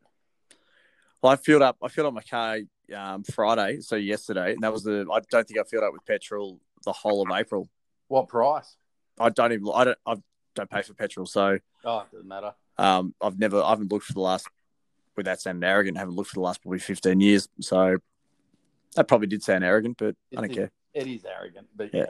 Well, 1.22 1.34
I 1.34 1.36
filled 1.36 1.62
up. 1.62 1.78
I 1.84 1.88
filled 1.90 2.08
up 2.08 2.14
my 2.14 2.22
car 2.22 2.60
um, 2.96 3.24
Friday, 3.24 3.82
so 3.82 3.96
yesterday, 3.96 4.54
and 4.54 4.62
that 4.64 4.72
was 4.72 4.84
the. 4.84 5.06
I 5.12 5.20
don't 5.30 5.48
think 5.48 5.60
I 5.60 5.64
filled 5.64 5.84
up 5.84 5.94
with 5.94 6.06
petrol 6.06 6.60
the 6.86 6.94
whole 6.94 7.22
of 7.22 7.28
April. 7.38 7.68
What 8.08 8.28
price? 8.30 8.76
I 9.20 9.30
don't 9.30 9.52
even. 9.52 9.68
I 9.74 9.84
don't. 9.84 9.98
I 10.06 10.16
don't 10.56 10.70
pay 10.70 10.82
for 10.82 10.94
petrol, 10.94 11.26
so. 11.26 11.60
Oh, 11.84 12.00
it 12.00 12.12
doesn't 12.12 12.28
matter. 12.28 12.54
Um, 12.78 13.14
I've 13.22 13.38
never. 13.38 13.62
I 13.62 13.70
haven't 13.72 13.92
looked 13.92 14.06
for 14.06 14.14
the 14.14 14.22
last. 14.22 14.48
Without 15.18 15.42
sounding 15.42 15.68
arrogant, 15.70 15.98
I 15.98 16.00
haven't 16.00 16.16
looked 16.16 16.30
for 16.30 16.36
the 16.36 16.42
last 16.42 16.62
probably 16.62 16.80
fifteen 16.80 17.20
years. 17.20 17.50
So, 17.60 17.98
that 18.96 19.08
probably 19.10 19.28
did 19.28 19.44
sound 19.44 19.66
arrogant, 19.66 19.98
but 19.98 20.16
It 20.32 20.38
I 20.38 20.42
don't 20.42 20.52
is- 20.52 20.56
care. 20.56 20.72
It 20.94 21.08
is 21.08 21.26
arrogant, 21.26 21.68
but 21.76 21.94
Yeah. 21.94 22.06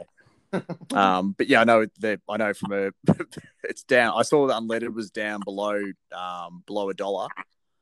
yeah. 0.52 0.60
Um, 0.92 1.34
but 1.36 1.48
yeah, 1.48 1.60
I 1.60 1.64
know 1.64 1.86
that. 1.98 2.20
I 2.28 2.36
know 2.36 2.54
from 2.54 2.72
a. 2.72 2.90
it's 3.64 3.82
down. 3.82 4.14
I 4.16 4.22
saw 4.22 4.46
the 4.46 4.54
unleaded 4.54 4.94
was 4.94 5.10
down 5.10 5.40
below. 5.44 5.82
Um, 6.16 6.62
below 6.66 6.88
a 6.90 6.94
dollar. 6.94 7.26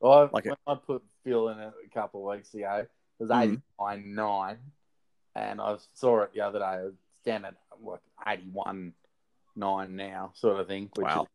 I, 0.03 0.29
Like 0.33 0.47
it- 0.47 0.59
I 0.67 0.75
put 0.75 1.03
Phil 1.25 1.49
in 1.49 1.59
it 1.59 1.73
a 1.85 1.89
couple 1.91 2.29
of 2.29 2.37
weeks 2.37 2.53
ago, 2.55 2.87
it 2.87 2.91
was 3.23 3.31
Mhm. 3.31 3.63
nine 3.81 4.15
nine, 4.15 4.59
and 5.35 5.61
I 5.61 5.77
saw 5.95 6.23
it 6.23 6.33
the 6.33 6.41
other 6.43 6.59
day. 6.61 6.75
It's 6.87 6.97
down 7.25 7.45
at 7.45 7.55
like 7.81 8.01
eighty 8.27 8.49
one 8.51 8.95
nine 9.57 9.97
now, 9.97 10.31
sort 10.35 10.61
of 10.61 10.67
thing. 10.69 10.91
Which 10.95 11.05
Wow. 11.05 11.23
is, 11.23 11.29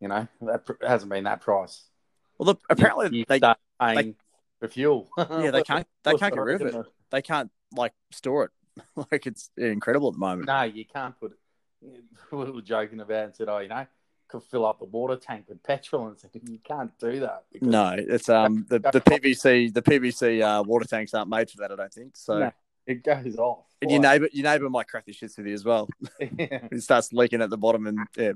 you 0.00 0.08
know, 0.08 0.26
that 0.42 0.64
pr- 0.66 0.84
hasn't 0.86 1.10
been 1.10 1.24
that 1.24 1.40
price. 1.40 1.88
Well, 2.38 2.46
look, 2.46 2.60
apparently 2.68 3.18
you 3.18 3.24
they 3.28 3.38
start 3.38 3.58
paying 3.80 4.16
for 4.58 4.68
fuel. 4.68 5.08
yeah 5.18 5.50
they 5.52 5.62
can't 5.64 5.86
they 6.02 6.14
can't 6.16 6.34
get 6.34 6.40
rid 6.42 6.62
of 6.62 6.74
it. 6.74 6.86
They 7.10 7.22
can't 7.22 7.50
like 7.72 7.92
store 8.10 8.44
it. 8.46 8.50
like 9.12 9.24
it's 9.26 9.50
incredible 9.56 10.08
at 10.08 10.14
the 10.14 10.18
moment. 10.18 10.46
No, 10.48 10.62
you 10.62 10.84
can't 10.84 11.18
put 11.20 11.30
it. 11.32 11.38
We 12.32 12.50
were 12.50 12.60
joking 12.62 12.98
about 13.00 13.14
it 13.14 13.24
and 13.26 13.36
said, 13.36 13.48
oh, 13.48 13.58
you 13.58 13.68
know, 13.68 13.86
fill 14.40 14.66
up 14.66 14.78
the 14.78 14.84
water 14.84 15.16
tank 15.16 15.46
with 15.48 15.62
petrol 15.62 16.08
and 16.08 16.18
said, 16.18 16.30
you 16.48 16.58
can't 16.64 16.90
do 16.98 17.20
that. 17.20 17.44
No, 17.60 17.94
it's 17.96 18.28
um 18.28 18.66
the, 18.68 18.78
the 18.78 19.00
PVC 19.00 19.72
the 19.72 19.82
PVC 19.82 20.40
uh, 20.42 20.62
water 20.62 20.86
tanks 20.86 21.14
aren't 21.14 21.30
made 21.30 21.50
for 21.50 21.58
that. 21.58 21.72
I 21.72 21.76
don't 21.76 21.92
think 21.92 22.16
so. 22.16 22.38
No. 22.38 22.52
It 22.86 23.02
goes 23.02 23.36
off. 23.36 23.64
And 23.80 23.90
your 23.90 24.00
neighbor 24.00 24.28
your 24.32 24.44
neighbor 24.44 24.68
might 24.68 24.88
crack 24.88 25.06
the 25.06 25.12
shits 25.12 25.36
with 25.38 25.46
you 25.46 25.54
as 25.54 25.64
well. 25.64 25.88
yeah. 26.20 26.66
It 26.72 26.82
starts 26.82 27.12
leaking 27.12 27.40
at 27.42 27.50
the 27.50 27.56
bottom, 27.58 27.86
and 27.86 27.98
yeah, 28.16 28.32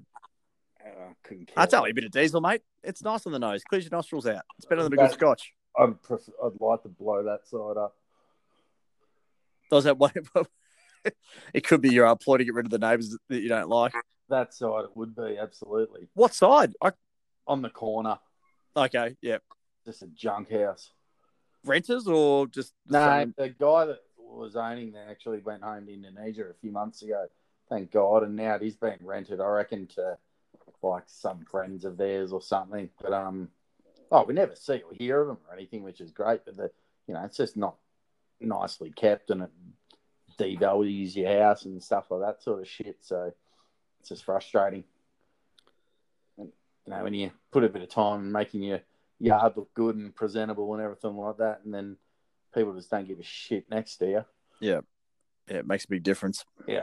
Oh, 0.87 1.13
couldn't 1.23 1.47
care 1.47 1.55
that's 1.57 1.73
less. 1.73 1.79
only 1.79 1.91
a 1.91 1.95
bit 1.95 2.05
of 2.05 2.11
diesel, 2.11 2.41
mate. 2.41 2.63
It's 2.83 3.03
nice 3.03 3.27
on 3.27 3.33
the 3.33 3.39
nose. 3.39 3.63
Clears 3.65 3.85
your 3.85 3.91
nostrils 3.91 4.27
out. 4.27 4.43
It's 4.57 4.67
better 4.67 4.83
than 4.83 4.93
a 4.93 4.97
good 4.97 5.13
scotch. 5.13 5.53
I'd, 5.79 6.01
prefer, 6.03 6.33
I'd 6.45 6.61
like 6.61 6.83
to 6.83 6.89
blow 6.89 7.23
that 7.25 7.47
side 7.47 7.77
up. 7.77 7.95
Does 9.71 9.85
that 9.85 9.99
way? 9.99 10.11
it 11.53 11.67
could 11.67 11.81
be 11.83 11.91
your 11.91 12.07
uh, 12.07 12.15
ploy 12.15 12.39
to 12.39 12.45
get 12.45 12.55
rid 12.55 12.67
of 12.67 12.71
the 12.71 12.79
neighbours 12.79 13.17
that 13.29 13.41
you 13.41 13.49
don't 13.49 13.69
like. 13.69 13.93
That 14.29 14.53
side 14.55 14.85
it 14.85 14.97
would 14.97 15.15
be, 15.17 15.39
absolutely. 15.39 16.09
What 16.15 16.35
side? 16.35 16.75
I, 16.83 16.93
On 17.47 17.63
the 17.63 17.71
corner, 17.71 18.19
okay, 18.77 19.17
yeah. 19.23 19.39
just 19.85 20.03
a 20.03 20.07
junk 20.09 20.51
house. 20.51 20.91
Renters 21.65 22.07
or 22.07 22.47
just 22.47 22.75
No, 22.87 22.99
someone- 23.01 23.35
the 23.37 23.49
guy 23.49 23.87
that 23.87 24.01
was 24.19 24.55
owning 24.57 24.93
that 24.93 25.09
actually 25.09 25.41
went 25.41 25.63
home 25.63 25.87
to 25.87 25.93
Indonesia 25.93 26.45
a 26.45 26.55
few 26.55 26.71
months 26.71 27.03
ago. 27.03 27.27
Thank 27.71 27.91
God. 27.91 28.23
And 28.23 28.37
now 28.37 28.59
he's 28.59 28.77
being 28.77 28.99
rented, 29.03 29.41
I 29.41 29.47
reckon, 29.47 29.87
to 29.89 30.19
like 30.83 31.05
some 31.07 31.45
friends 31.51 31.85
of 31.85 31.97
theirs 31.97 32.33
or 32.33 32.41
something. 32.43 32.91
But 33.01 33.13
um, 33.15 33.49
oh, 34.13 34.25
we 34.25 34.35
never 34.35 34.55
see 34.55 34.83
or 34.83 34.93
hear 34.93 35.23
of 35.23 35.29
them 35.29 35.39
or 35.49 35.55
anything, 35.55 35.83
which 35.83 36.01
is 36.01 36.11
great. 36.13 36.45
But 36.45 36.57
the, 36.57 36.71
you 37.07 37.15
know, 37.15 37.25
it's 37.25 37.37
just 37.39 37.57
not 37.57 37.77
nicely 38.41 38.91
kept, 38.91 39.31
and 39.31 39.43
it 39.43 39.51
devalues 40.39 41.17
your 41.17 41.43
house 41.43 41.65
and 41.65 41.83
stuff 41.83 42.11
like 42.11 42.21
that 42.21 42.43
sort 42.43 42.61
of 42.61 42.69
shit. 42.69 42.99
So 43.01 43.33
it's 44.01 44.09
just 44.09 44.25
frustrating. 44.25 44.85
And, 46.37 46.49
you 46.87 46.93
know, 46.93 47.03
when 47.03 47.15
you 47.15 47.31
put 47.51 47.65
a 47.65 47.69
bit 47.69 47.83
of 47.83 47.89
time 47.89 48.21
in 48.21 48.33
making 48.33 48.63
your 48.63 48.81
yard 49.19 49.55
look 49.57 49.73
good 49.75 49.97
and 49.97 50.15
presentable 50.15 50.73
and 50.75 50.83
everything 50.83 51.17
like 51.17 51.39
that, 51.39 51.61
and 51.65 51.75
then 51.75 51.97
people 52.55 52.75
just 52.75 52.91
don't 52.91 53.07
give 53.07 53.19
a 53.19 53.25
shit 53.25 53.71
next 53.71 53.97
to 53.97 54.07
you. 54.07 54.25
yeah, 54.61 54.81
yeah, 55.49 55.59
it 55.59 55.67
makes 55.67 55.85
a 55.85 55.89
big 55.89 56.03
difference. 56.03 56.45
Yeah. 56.67 56.83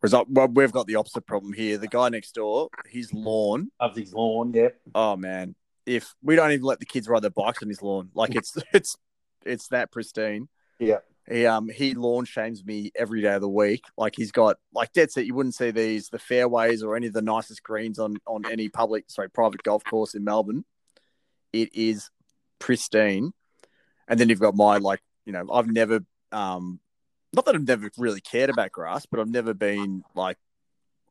Whereas 0.00 0.26
well, 0.28 0.48
we've 0.48 0.72
got 0.72 0.88
the 0.88 0.96
opposite 0.96 1.26
problem 1.26 1.52
here. 1.52 1.78
The 1.78 1.86
guy 1.86 2.08
next 2.08 2.34
door, 2.34 2.68
his 2.86 3.14
lawn. 3.14 3.70
Of 3.78 3.94
his 3.94 4.12
lawn, 4.12 4.52
yep. 4.52 4.80
Oh 4.94 5.16
man, 5.16 5.54
if 5.86 6.14
we 6.22 6.34
don't 6.34 6.50
even 6.50 6.64
let 6.64 6.80
the 6.80 6.86
kids 6.86 7.08
ride 7.08 7.22
their 7.22 7.30
bikes 7.30 7.62
on 7.62 7.68
his 7.68 7.82
lawn, 7.82 8.10
like 8.14 8.34
it's 8.34 8.56
it's 8.72 8.96
it's 9.44 9.68
that 9.68 9.92
pristine. 9.92 10.48
Yeah. 10.78 10.98
He 11.28 11.46
um 11.46 11.68
he 11.68 11.94
lawn 11.94 12.24
shames 12.24 12.64
me 12.64 12.90
every 12.96 13.22
day 13.22 13.34
of 13.34 13.40
the 13.40 13.48
week. 13.48 13.84
Like 13.96 14.14
he's 14.16 14.32
got 14.32 14.56
like 14.74 14.92
dead 14.92 15.12
set. 15.12 15.26
You 15.26 15.34
wouldn't 15.34 15.54
see 15.54 15.70
these 15.70 16.08
the 16.08 16.18
fairways 16.18 16.82
or 16.82 16.96
any 16.96 17.06
of 17.06 17.12
the 17.12 17.22
nicest 17.22 17.62
greens 17.62 17.98
on 17.98 18.16
on 18.26 18.44
any 18.50 18.68
public 18.68 19.04
sorry 19.08 19.30
private 19.30 19.62
golf 19.62 19.84
course 19.84 20.14
in 20.14 20.24
Melbourne. 20.24 20.64
It 21.52 21.74
is 21.74 22.10
pristine, 22.58 23.32
and 24.08 24.18
then 24.18 24.28
you've 24.28 24.40
got 24.40 24.56
my 24.56 24.78
like 24.78 25.00
you 25.24 25.32
know 25.32 25.46
I've 25.52 25.68
never 25.68 26.00
um 26.32 26.80
not 27.32 27.44
that 27.44 27.54
I've 27.54 27.66
never 27.66 27.90
really 27.96 28.20
cared 28.20 28.50
about 28.50 28.72
grass, 28.72 29.06
but 29.06 29.20
I've 29.20 29.28
never 29.28 29.54
been 29.54 30.02
like 30.14 30.38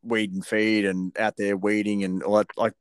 weed 0.02 0.32
and 0.32 0.44
feed 0.44 0.84
and 0.84 1.16
out 1.18 1.36
there 1.36 1.56
weeding 1.56 2.04
and 2.04 2.22
all 2.22 2.36
that. 2.36 2.48
Like 2.56 2.74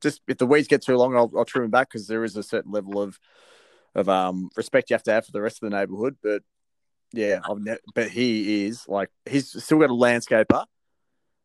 just 0.00 0.22
if 0.26 0.38
the 0.38 0.46
weeds 0.46 0.66
get 0.66 0.82
too 0.82 0.96
long, 0.96 1.14
I'll, 1.14 1.30
I'll 1.36 1.44
trim 1.44 1.64
them 1.64 1.70
back 1.70 1.90
because 1.90 2.06
there 2.06 2.24
is 2.24 2.36
a 2.36 2.42
certain 2.42 2.72
level 2.72 3.00
of 3.02 3.18
of 3.94 4.08
um 4.08 4.48
respect 4.56 4.88
you 4.88 4.94
have 4.94 5.02
to 5.02 5.12
have 5.12 5.26
for 5.26 5.32
the 5.32 5.42
rest 5.42 5.62
of 5.62 5.70
the 5.70 5.76
neighborhood. 5.76 6.16
But 6.22 6.42
yeah, 7.12 7.40
I've 7.48 7.58
ne- 7.60 7.76
but 7.94 8.08
he 8.10 8.64
is 8.66 8.86
like 8.88 9.10
he's 9.28 9.62
still 9.62 9.78
got 9.78 9.90
a 9.90 9.94
landscaper 9.94 10.64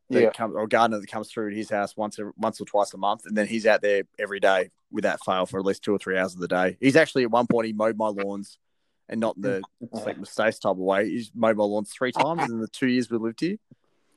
that 0.09 0.21
Yeah. 0.21 0.29
comes 0.31 0.55
or 0.55 0.63
a 0.63 0.67
gardener 0.67 0.99
that 0.99 1.07
comes 1.07 1.31
through 1.31 1.53
his 1.55 1.69
house 1.69 1.95
once 1.97 2.19
a, 2.19 2.31
once 2.37 2.61
or 2.61 2.65
twice 2.65 2.93
a 2.93 2.97
month, 2.97 3.25
and 3.25 3.35
then 3.35 3.47
he's 3.47 3.65
out 3.65 3.81
there 3.81 4.03
every 4.19 4.39
day 4.39 4.69
without 4.91 5.19
fail 5.25 5.45
for 5.45 5.59
at 5.59 5.65
least 5.65 5.83
two 5.83 5.93
or 5.93 5.97
three 5.97 6.17
hours 6.17 6.33
of 6.35 6.39
the 6.39 6.47
day. 6.47 6.77
He's 6.79 6.95
actually 6.95 7.23
at 7.23 7.31
one 7.31 7.47
point 7.47 7.67
he 7.67 7.73
mowed 7.73 7.97
my 7.97 8.07
lawns. 8.07 8.57
And 9.07 9.19
not 9.19 9.35
in 9.35 9.43
the 9.43 9.61
like 9.91 10.17
mistakes 10.17 10.57
type 10.57 10.71
of 10.71 10.77
way. 10.79 11.07
He's 11.07 11.29
mowed 11.35 11.57
my 11.57 11.63
lawns 11.63 11.91
three 11.91 12.11
times 12.11 12.49
in 12.49 12.59
the 12.59 12.67
two 12.67 12.87
years 12.87 13.07
we 13.11 13.19
lived 13.19 13.39
here. 13.39 13.57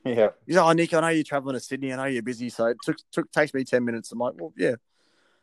Yeah. 0.02 0.28
He's 0.46 0.56
like, 0.56 0.64
oh, 0.64 0.72
Nick, 0.72 0.94
I 0.94 1.00
know 1.02 1.08
you're 1.08 1.24
traveling 1.24 1.52
to 1.56 1.60
Sydney. 1.60 1.92
I 1.92 1.96
know 1.96 2.04
you're 2.06 2.22
busy. 2.22 2.48
So 2.48 2.68
it 2.68 2.78
took, 2.82 2.96
took 3.12 3.30
takes 3.30 3.52
me 3.52 3.64
10 3.64 3.84
minutes. 3.84 4.10
I'm 4.12 4.18
like, 4.18 4.32
well, 4.40 4.54
yeah, 4.56 4.76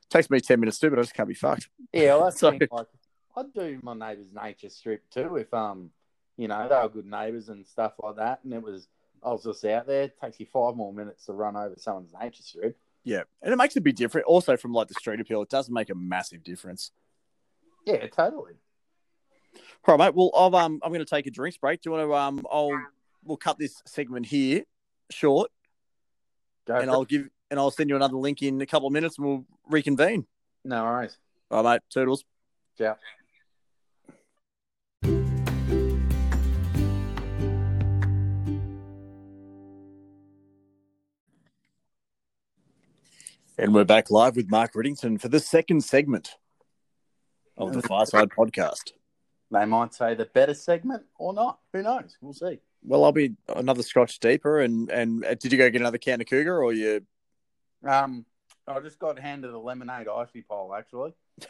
takes 0.10 0.32
me 0.32 0.40
10 0.40 0.60
minutes 0.60 0.80
too, 0.80 0.90
but 0.90 0.98
I 0.98 1.04
just 1.04 1.14
can't 1.14 1.28
be 1.30 1.36
fucked. 1.36 1.70
Yeah, 1.94 2.16
well, 2.16 2.24
that's 2.24 2.40
So- 2.40 2.50
like 2.50 2.68
I'd 3.36 3.54
do 3.54 3.80
my 3.84 3.94
neighbour's 3.94 4.32
nature 4.34 4.70
strip 4.70 5.10
too 5.10 5.36
if 5.38 5.54
um 5.54 5.92
you 6.38 6.48
know 6.48 6.68
they 6.68 6.76
were 6.76 6.90
good 6.90 7.06
neighbours 7.06 7.50
and 7.50 7.66
stuff 7.66 7.94
like 8.02 8.18
that, 8.18 8.40
and 8.44 8.54
it 8.54 8.62
was 8.62 8.88
I 9.24 9.30
was 9.30 9.44
just 9.44 9.66
out 9.66 9.88
there. 9.88 10.04
It 10.04 10.20
takes 10.22 10.40
you 10.40 10.46
five 10.52 10.76
more 10.76 10.94
minutes 10.94 11.26
to 11.26 11.34
run 11.34 11.56
over 11.56 11.76
someone's 11.78 12.14
nature 12.20 12.44
strip. 12.44 12.78
Yeah. 13.04 13.24
And 13.42 13.54
it 13.54 13.56
makes 13.58 13.76
it 13.76 13.82
be 13.82 13.92
different. 13.92 14.28
Also, 14.28 14.56
from 14.56 14.74
like 14.74 14.88
the 14.88 14.94
street 14.96 15.20
appeal, 15.20 15.42
it 15.42 15.50
does 15.50 15.70
make 15.70 15.90
a 15.90 15.96
massive 15.96 16.44
difference. 16.44 16.92
Yeah, 17.86 18.06
totally. 18.08 18.54
All 19.88 19.96
right, 19.96 20.08
mate. 20.08 20.16
Well, 20.16 20.32
I'll, 20.36 20.56
um, 20.56 20.80
I'm 20.84 20.92
going 20.92 21.00
to 21.00 21.06
take 21.06 21.28
a 21.28 21.32
drinks 21.32 21.58
break. 21.58 21.82
Do 21.82 21.90
you 21.90 21.96
want 21.96 22.10
to, 22.10 22.16
um, 22.16 22.46
I'll, 22.52 22.80
we'll 23.24 23.38
cut 23.38 23.58
this 23.58 23.82
segment 23.86 24.26
here 24.26 24.64
short 25.12 25.52
Go 26.66 26.76
and 26.76 26.90
I'll 26.90 27.04
it. 27.04 27.10
give, 27.10 27.30
and 27.52 27.60
I'll 27.60 27.72
send 27.72 27.90
you 27.90 27.96
another 27.96 28.18
link 28.18 28.42
in 28.42 28.60
a 28.60 28.66
couple 28.66 28.88
of 28.88 28.94
minutes 28.94 29.18
and 29.18 29.28
we'll 29.28 29.46
reconvene. 29.70 30.26
no 30.64 30.84
worries. 30.84 31.18
All 31.52 31.64
right, 31.64 31.74
mate. 31.76 31.82
Toodles. 31.92 32.26
Ciao. 32.78 32.98
And 43.58 43.74
we're 43.74 43.86
back 43.86 44.12
live 44.12 44.36
with 44.36 44.50
Mark 44.50 44.74
Riddington 44.76 45.20
for 45.20 45.30
the 45.30 45.40
second 45.40 45.82
segment 45.84 46.36
of 47.58 47.74
the 47.74 47.82
Fireside 47.82 48.30
podcast. 48.30 48.92
They 49.52 49.66
might 49.66 49.94
say 49.94 50.14
the 50.14 50.26
better 50.26 50.54
segment 50.54 51.04
or 51.18 51.34
not. 51.34 51.60
Who 51.72 51.82
knows? 51.82 52.18
We'll 52.20 52.34
see. 52.34 52.60
Well, 52.84 53.06
I'll 53.06 53.12
be 53.14 53.36
another 53.48 53.82
scotch 53.84 54.20
deeper. 54.20 54.60
And 54.60 54.90
and 54.92 55.24
uh, 55.24 55.36
did 55.36 55.52
you 55.54 55.58
go 55.58 55.70
get 55.70 55.80
another 55.82 55.98
can 55.98 56.20
of 56.20 56.28
Cougar, 56.28 56.62
or 56.62 56.74
you? 56.74 57.06
Um, 57.88 58.26
I 58.68 58.80
just 58.82 59.00
got 59.00 59.18
handed 59.20 59.52
a 59.52 59.60
lemonade 59.60 60.08
icy 60.08 60.42
pole. 60.42 60.74
Actually, 60.78 61.14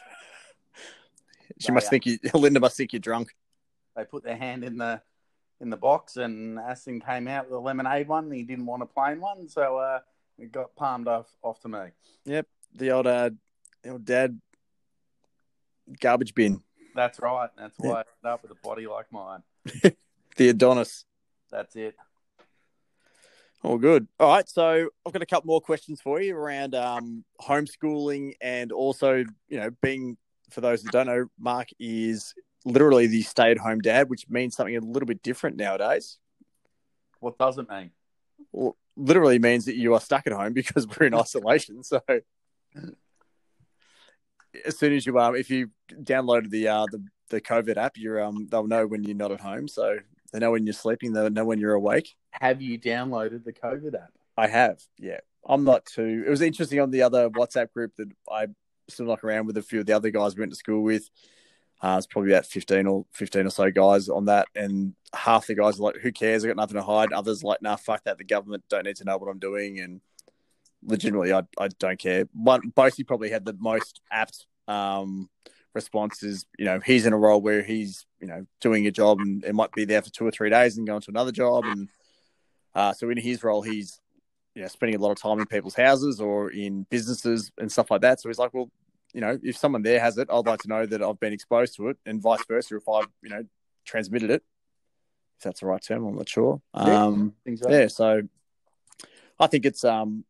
She 1.58 1.72
must 1.72 1.86
Yeah. 1.86 1.90
think 1.90 2.06
you. 2.06 2.18
Linda 2.34 2.60
must 2.60 2.76
think 2.76 2.92
you're 2.92 3.00
drunk. 3.00 3.34
they 3.96 4.04
put 4.04 4.22
their 4.22 4.36
hand 4.36 4.62
in 4.62 4.78
the 4.78 5.02
in 5.60 5.70
the 5.70 5.76
box, 5.76 6.16
and 6.18 6.58
Aston 6.58 7.00
came 7.00 7.26
out 7.26 7.46
with 7.46 7.54
a 7.54 7.60
lemonade 7.60 8.06
one. 8.06 8.24
And 8.26 8.34
he 8.34 8.42
didn't 8.44 8.66
want 8.66 8.82
a 8.82 8.86
plain 8.86 9.20
one, 9.20 9.48
so 9.48 9.78
uh, 9.78 10.00
it 10.38 10.52
got 10.52 10.74
palmed 10.76 11.08
off 11.08 11.26
off 11.42 11.60
to 11.60 11.68
me. 11.68 11.88
Yep, 12.24 12.46
the 12.74 12.90
old, 12.90 13.06
uh, 13.06 13.30
the 13.82 13.90
old 13.90 14.04
dad 14.04 14.40
garbage 16.00 16.34
bin. 16.34 16.62
That's 16.94 17.20
right. 17.20 17.50
That's 17.56 17.74
why 17.78 17.90
I 17.90 17.98
ended 17.98 18.06
up 18.24 18.42
with 18.42 18.52
a 18.52 18.66
body 18.66 18.86
like 18.86 19.12
mine. 19.12 19.42
The 20.36 20.50
Adonis. 20.50 21.04
That's 21.50 21.74
it. 21.76 21.96
Oh, 23.64 23.78
good. 23.78 24.06
All 24.20 24.28
right. 24.28 24.48
So 24.48 24.88
I've 25.04 25.12
got 25.12 25.22
a 25.22 25.26
couple 25.26 25.48
more 25.48 25.60
questions 25.60 26.00
for 26.00 26.20
you 26.20 26.36
around 26.36 26.74
um, 26.74 27.24
homeschooling 27.40 28.34
and 28.40 28.70
also, 28.70 29.24
you 29.48 29.58
know, 29.58 29.70
being, 29.82 30.16
for 30.50 30.60
those 30.60 30.82
that 30.82 30.92
don't 30.92 31.06
know, 31.06 31.26
Mark 31.38 31.68
is 31.80 32.34
literally 32.64 33.06
the 33.06 33.22
stay 33.22 33.50
at 33.50 33.58
home 33.58 33.80
dad, 33.80 34.10
which 34.10 34.28
means 34.28 34.54
something 34.54 34.76
a 34.76 34.80
little 34.80 35.06
bit 35.06 35.22
different 35.22 35.56
nowadays. 35.56 36.18
What 37.20 37.38
does 37.38 37.58
it 37.58 37.68
mean? 37.68 37.90
Well, 38.52 38.76
literally 38.96 39.38
means 39.38 39.66
that 39.66 39.76
you 39.76 39.94
are 39.94 40.00
stuck 40.00 40.26
at 40.26 40.32
home 40.32 40.52
because 40.54 40.86
we're 40.86 41.06
in 41.06 41.14
isolation. 41.14 41.82
So 41.82 42.00
as 44.64 44.78
soon 44.78 44.92
as 44.92 45.06
you 45.06 45.18
um, 45.18 45.36
if 45.36 45.50
you 45.50 45.70
downloaded 45.92 46.50
the 46.50 46.68
uh 46.68 46.86
the, 46.90 47.04
the 47.30 47.40
COVID 47.40 47.76
app, 47.76 47.96
you're 47.96 48.22
um 48.22 48.46
they'll 48.50 48.66
know 48.66 48.86
when 48.86 49.04
you're 49.04 49.16
not 49.16 49.32
at 49.32 49.40
home. 49.40 49.68
So 49.68 49.98
they 50.32 50.38
know 50.38 50.52
when 50.52 50.66
you're 50.66 50.72
sleeping. 50.72 51.12
They 51.12 51.28
know 51.30 51.44
when 51.44 51.58
you're 51.58 51.74
awake. 51.74 52.14
Have 52.32 52.60
you 52.60 52.78
downloaded 52.78 53.44
the 53.44 53.52
COVID 53.52 53.94
app? 53.94 54.12
I 54.36 54.48
have. 54.48 54.80
Yeah, 54.98 55.20
I'm 55.46 55.64
not 55.64 55.86
too. 55.86 56.24
It 56.26 56.30
was 56.30 56.42
interesting 56.42 56.80
on 56.80 56.90
the 56.90 57.02
other 57.02 57.30
WhatsApp 57.30 57.72
group 57.72 57.92
that 57.96 58.08
I 58.30 58.48
still 58.88 59.06
knock 59.06 59.24
around 59.24 59.46
with 59.46 59.56
a 59.56 59.62
few 59.62 59.80
of 59.80 59.86
the 59.86 59.94
other 59.94 60.10
guys 60.10 60.36
we 60.36 60.40
went 60.40 60.52
to 60.52 60.58
school 60.58 60.82
with. 60.82 61.08
Uh, 61.86 61.98
it's 61.98 62.06
probably 62.08 62.32
about 62.32 62.44
15 62.44 62.84
or 62.88 63.06
15 63.12 63.46
or 63.46 63.50
so 63.50 63.70
guys 63.70 64.08
on 64.08 64.24
that. 64.24 64.48
And 64.56 64.94
half 65.14 65.46
the 65.46 65.54
guys 65.54 65.78
are 65.78 65.84
like, 65.84 65.98
who 65.98 66.10
cares? 66.10 66.44
I 66.44 66.48
got 66.48 66.56
nothing 66.56 66.74
to 66.74 66.82
hide. 66.82 67.12
Others 67.12 67.44
like, 67.44 67.62
nah, 67.62 67.76
fuck 67.76 68.02
that. 68.02 68.18
The 68.18 68.24
government 68.24 68.64
don't 68.68 68.86
need 68.86 68.96
to 68.96 69.04
know 69.04 69.16
what 69.16 69.30
I'm 69.30 69.38
doing. 69.38 69.78
And 69.78 70.00
legitimately, 70.82 71.32
I, 71.32 71.42
I 71.56 71.68
don't 71.78 71.96
care. 71.96 72.28
One, 72.32 72.72
Bosie 72.74 73.04
probably 73.04 73.30
had 73.30 73.44
the 73.44 73.56
most 73.60 74.00
apt 74.10 74.46
um, 74.66 75.30
responses. 75.74 76.44
You 76.58 76.64
know, 76.64 76.80
he's 76.84 77.06
in 77.06 77.12
a 77.12 77.16
role 77.16 77.40
where 77.40 77.62
he's, 77.62 78.04
you 78.20 78.26
know, 78.26 78.46
doing 78.60 78.88
a 78.88 78.90
job 78.90 79.20
and 79.20 79.44
it 79.44 79.54
might 79.54 79.70
be 79.70 79.84
there 79.84 80.02
for 80.02 80.10
two 80.10 80.26
or 80.26 80.32
three 80.32 80.50
days 80.50 80.76
and 80.78 80.88
going 80.88 81.02
to 81.02 81.10
another 81.12 81.30
job. 81.30 81.66
And 81.66 81.88
uh, 82.74 82.94
so 82.94 83.10
in 83.10 83.16
his 83.16 83.44
role, 83.44 83.62
he's, 83.62 84.00
you 84.56 84.62
know, 84.62 84.68
spending 84.68 84.98
a 84.98 85.00
lot 85.00 85.12
of 85.12 85.22
time 85.22 85.38
in 85.38 85.46
people's 85.46 85.76
houses 85.76 86.20
or 86.20 86.50
in 86.50 86.84
businesses 86.90 87.52
and 87.58 87.70
stuff 87.70 87.92
like 87.92 88.00
that. 88.00 88.20
So 88.20 88.28
he's 88.28 88.40
like, 88.40 88.52
well, 88.52 88.72
you 89.16 89.22
know, 89.22 89.38
if 89.42 89.56
someone 89.56 89.80
there 89.80 89.98
has 89.98 90.18
it, 90.18 90.28
I'd 90.30 90.46
like 90.46 90.60
to 90.60 90.68
know 90.68 90.84
that 90.84 91.02
I've 91.02 91.18
been 91.18 91.32
exposed 91.32 91.74
to 91.76 91.88
it, 91.88 91.96
and 92.04 92.20
vice 92.20 92.44
versa 92.46 92.76
if 92.76 92.86
I've, 92.86 93.08
you 93.22 93.30
know, 93.30 93.44
transmitted 93.86 94.30
it. 94.30 94.42
If 95.38 95.44
that's 95.44 95.60
the 95.60 95.66
right 95.66 95.82
term, 95.82 96.04
I'm 96.04 96.16
not 96.16 96.28
sure. 96.28 96.60
Um, 96.74 97.32
so. 97.56 97.70
Yeah, 97.70 97.86
so 97.86 98.20
I 99.40 99.46
think 99.46 99.64
it's 99.64 99.84
um 99.84 100.26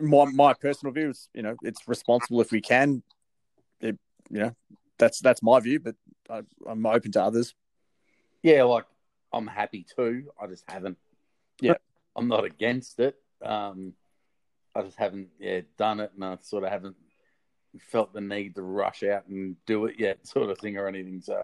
my 0.00 0.24
my 0.24 0.52
personal 0.52 0.92
view 0.92 1.10
is, 1.10 1.28
you 1.32 1.42
know, 1.42 1.54
it's 1.62 1.86
responsible 1.86 2.40
if 2.40 2.50
we 2.50 2.60
can. 2.60 3.04
It, 3.80 3.96
you 4.30 4.40
know, 4.40 4.56
that's 4.98 5.20
that's 5.20 5.40
my 5.40 5.60
view, 5.60 5.78
but 5.78 5.94
I, 6.28 6.42
I'm 6.66 6.84
open 6.86 7.12
to 7.12 7.22
others. 7.22 7.54
Yeah, 8.42 8.64
like 8.64 8.86
I'm 9.32 9.46
happy 9.46 9.86
too. 9.96 10.32
I 10.42 10.48
just 10.48 10.64
haven't. 10.68 10.98
Yeah, 11.60 11.74
I'm 12.16 12.26
not 12.26 12.44
against 12.44 12.98
it. 12.98 13.14
Um, 13.44 13.92
I 14.74 14.82
just 14.82 14.96
haven't 14.96 15.28
yeah 15.38 15.60
done 15.76 16.00
it, 16.00 16.10
and 16.16 16.24
I 16.24 16.38
sort 16.42 16.64
of 16.64 16.70
haven't 16.70 16.96
felt 17.78 18.12
the 18.12 18.20
need 18.20 18.54
to 18.54 18.62
rush 18.62 19.02
out 19.02 19.26
and 19.28 19.56
do 19.66 19.86
it 19.86 19.96
yet, 19.98 20.26
sort 20.26 20.50
of 20.50 20.58
thing, 20.58 20.76
or 20.76 20.86
anything. 20.86 21.20
So, 21.20 21.42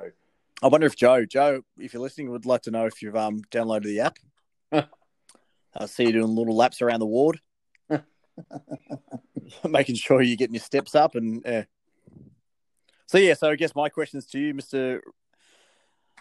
I 0.62 0.68
wonder 0.68 0.86
if 0.86 0.96
Joe, 0.96 1.24
Joe, 1.24 1.62
if 1.78 1.92
you're 1.92 2.02
listening, 2.02 2.30
would 2.30 2.46
like 2.46 2.62
to 2.62 2.70
know 2.70 2.86
if 2.86 3.02
you've 3.02 3.16
um 3.16 3.42
downloaded 3.50 3.84
the 3.84 4.00
app. 4.00 4.18
I 5.76 5.86
see 5.86 6.04
you 6.04 6.12
doing 6.12 6.34
little 6.34 6.56
laps 6.56 6.82
around 6.82 7.00
the 7.00 7.06
ward, 7.06 7.40
making 9.68 9.96
sure 9.96 10.22
you're 10.22 10.36
getting 10.36 10.54
your 10.54 10.62
steps 10.62 10.94
up, 10.94 11.14
and 11.16 11.44
uh... 11.46 11.62
so 13.06 13.18
yeah. 13.18 13.34
So 13.34 13.50
I 13.50 13.56
guess 13.56 13.74
my 13.74 13.88
questions 13.88 14.26
to 14.26 14.38
you, 14.38 14.54
Mister 14.54 15.02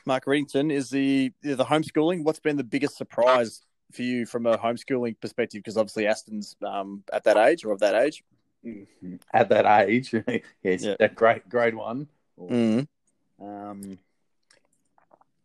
Mark 0.05 0.25
Riddington, 0.25 0.71
is 0.71 0.89
the 0.89 1.31
the 1.41 1.65
homeschooling. 1.65 2.23
What's 2.23 2.39
been 2.39 2.57
the 2.57 2.63
biggest 2.63 2.97
surprise 2.97 3.61
for 3.91 4.01
you 4.01 4.25
from 4.25 4.47
a 4.47 4.57
homeschooling 4.57 5.19
perspective? 5.19 5.59
Because 5.59 5.77
obviously 5.77 6.07
Aston's 6.07 6.55
um, 6.65 7.03
at 7.13 7.23
that 7.25 7.37
age 7.37 7.63
or 7.63 7.71
of 7.71 7.79
that 7.79 7.95
age. 7.95 8.23
Mm-hmm. 8.65 9.15
at 9.34 9.49
that 9.49 9.65
age. 9.88 10.13
yes, 10.63 10.84
yeah. 10.84 10.95
that 10.99 11.15
great 11.15 11.47
grade 11.49 11.76
one. 11.76 12.08
Mm-hmm. 12.39 13.45
Um, 13.45 13.99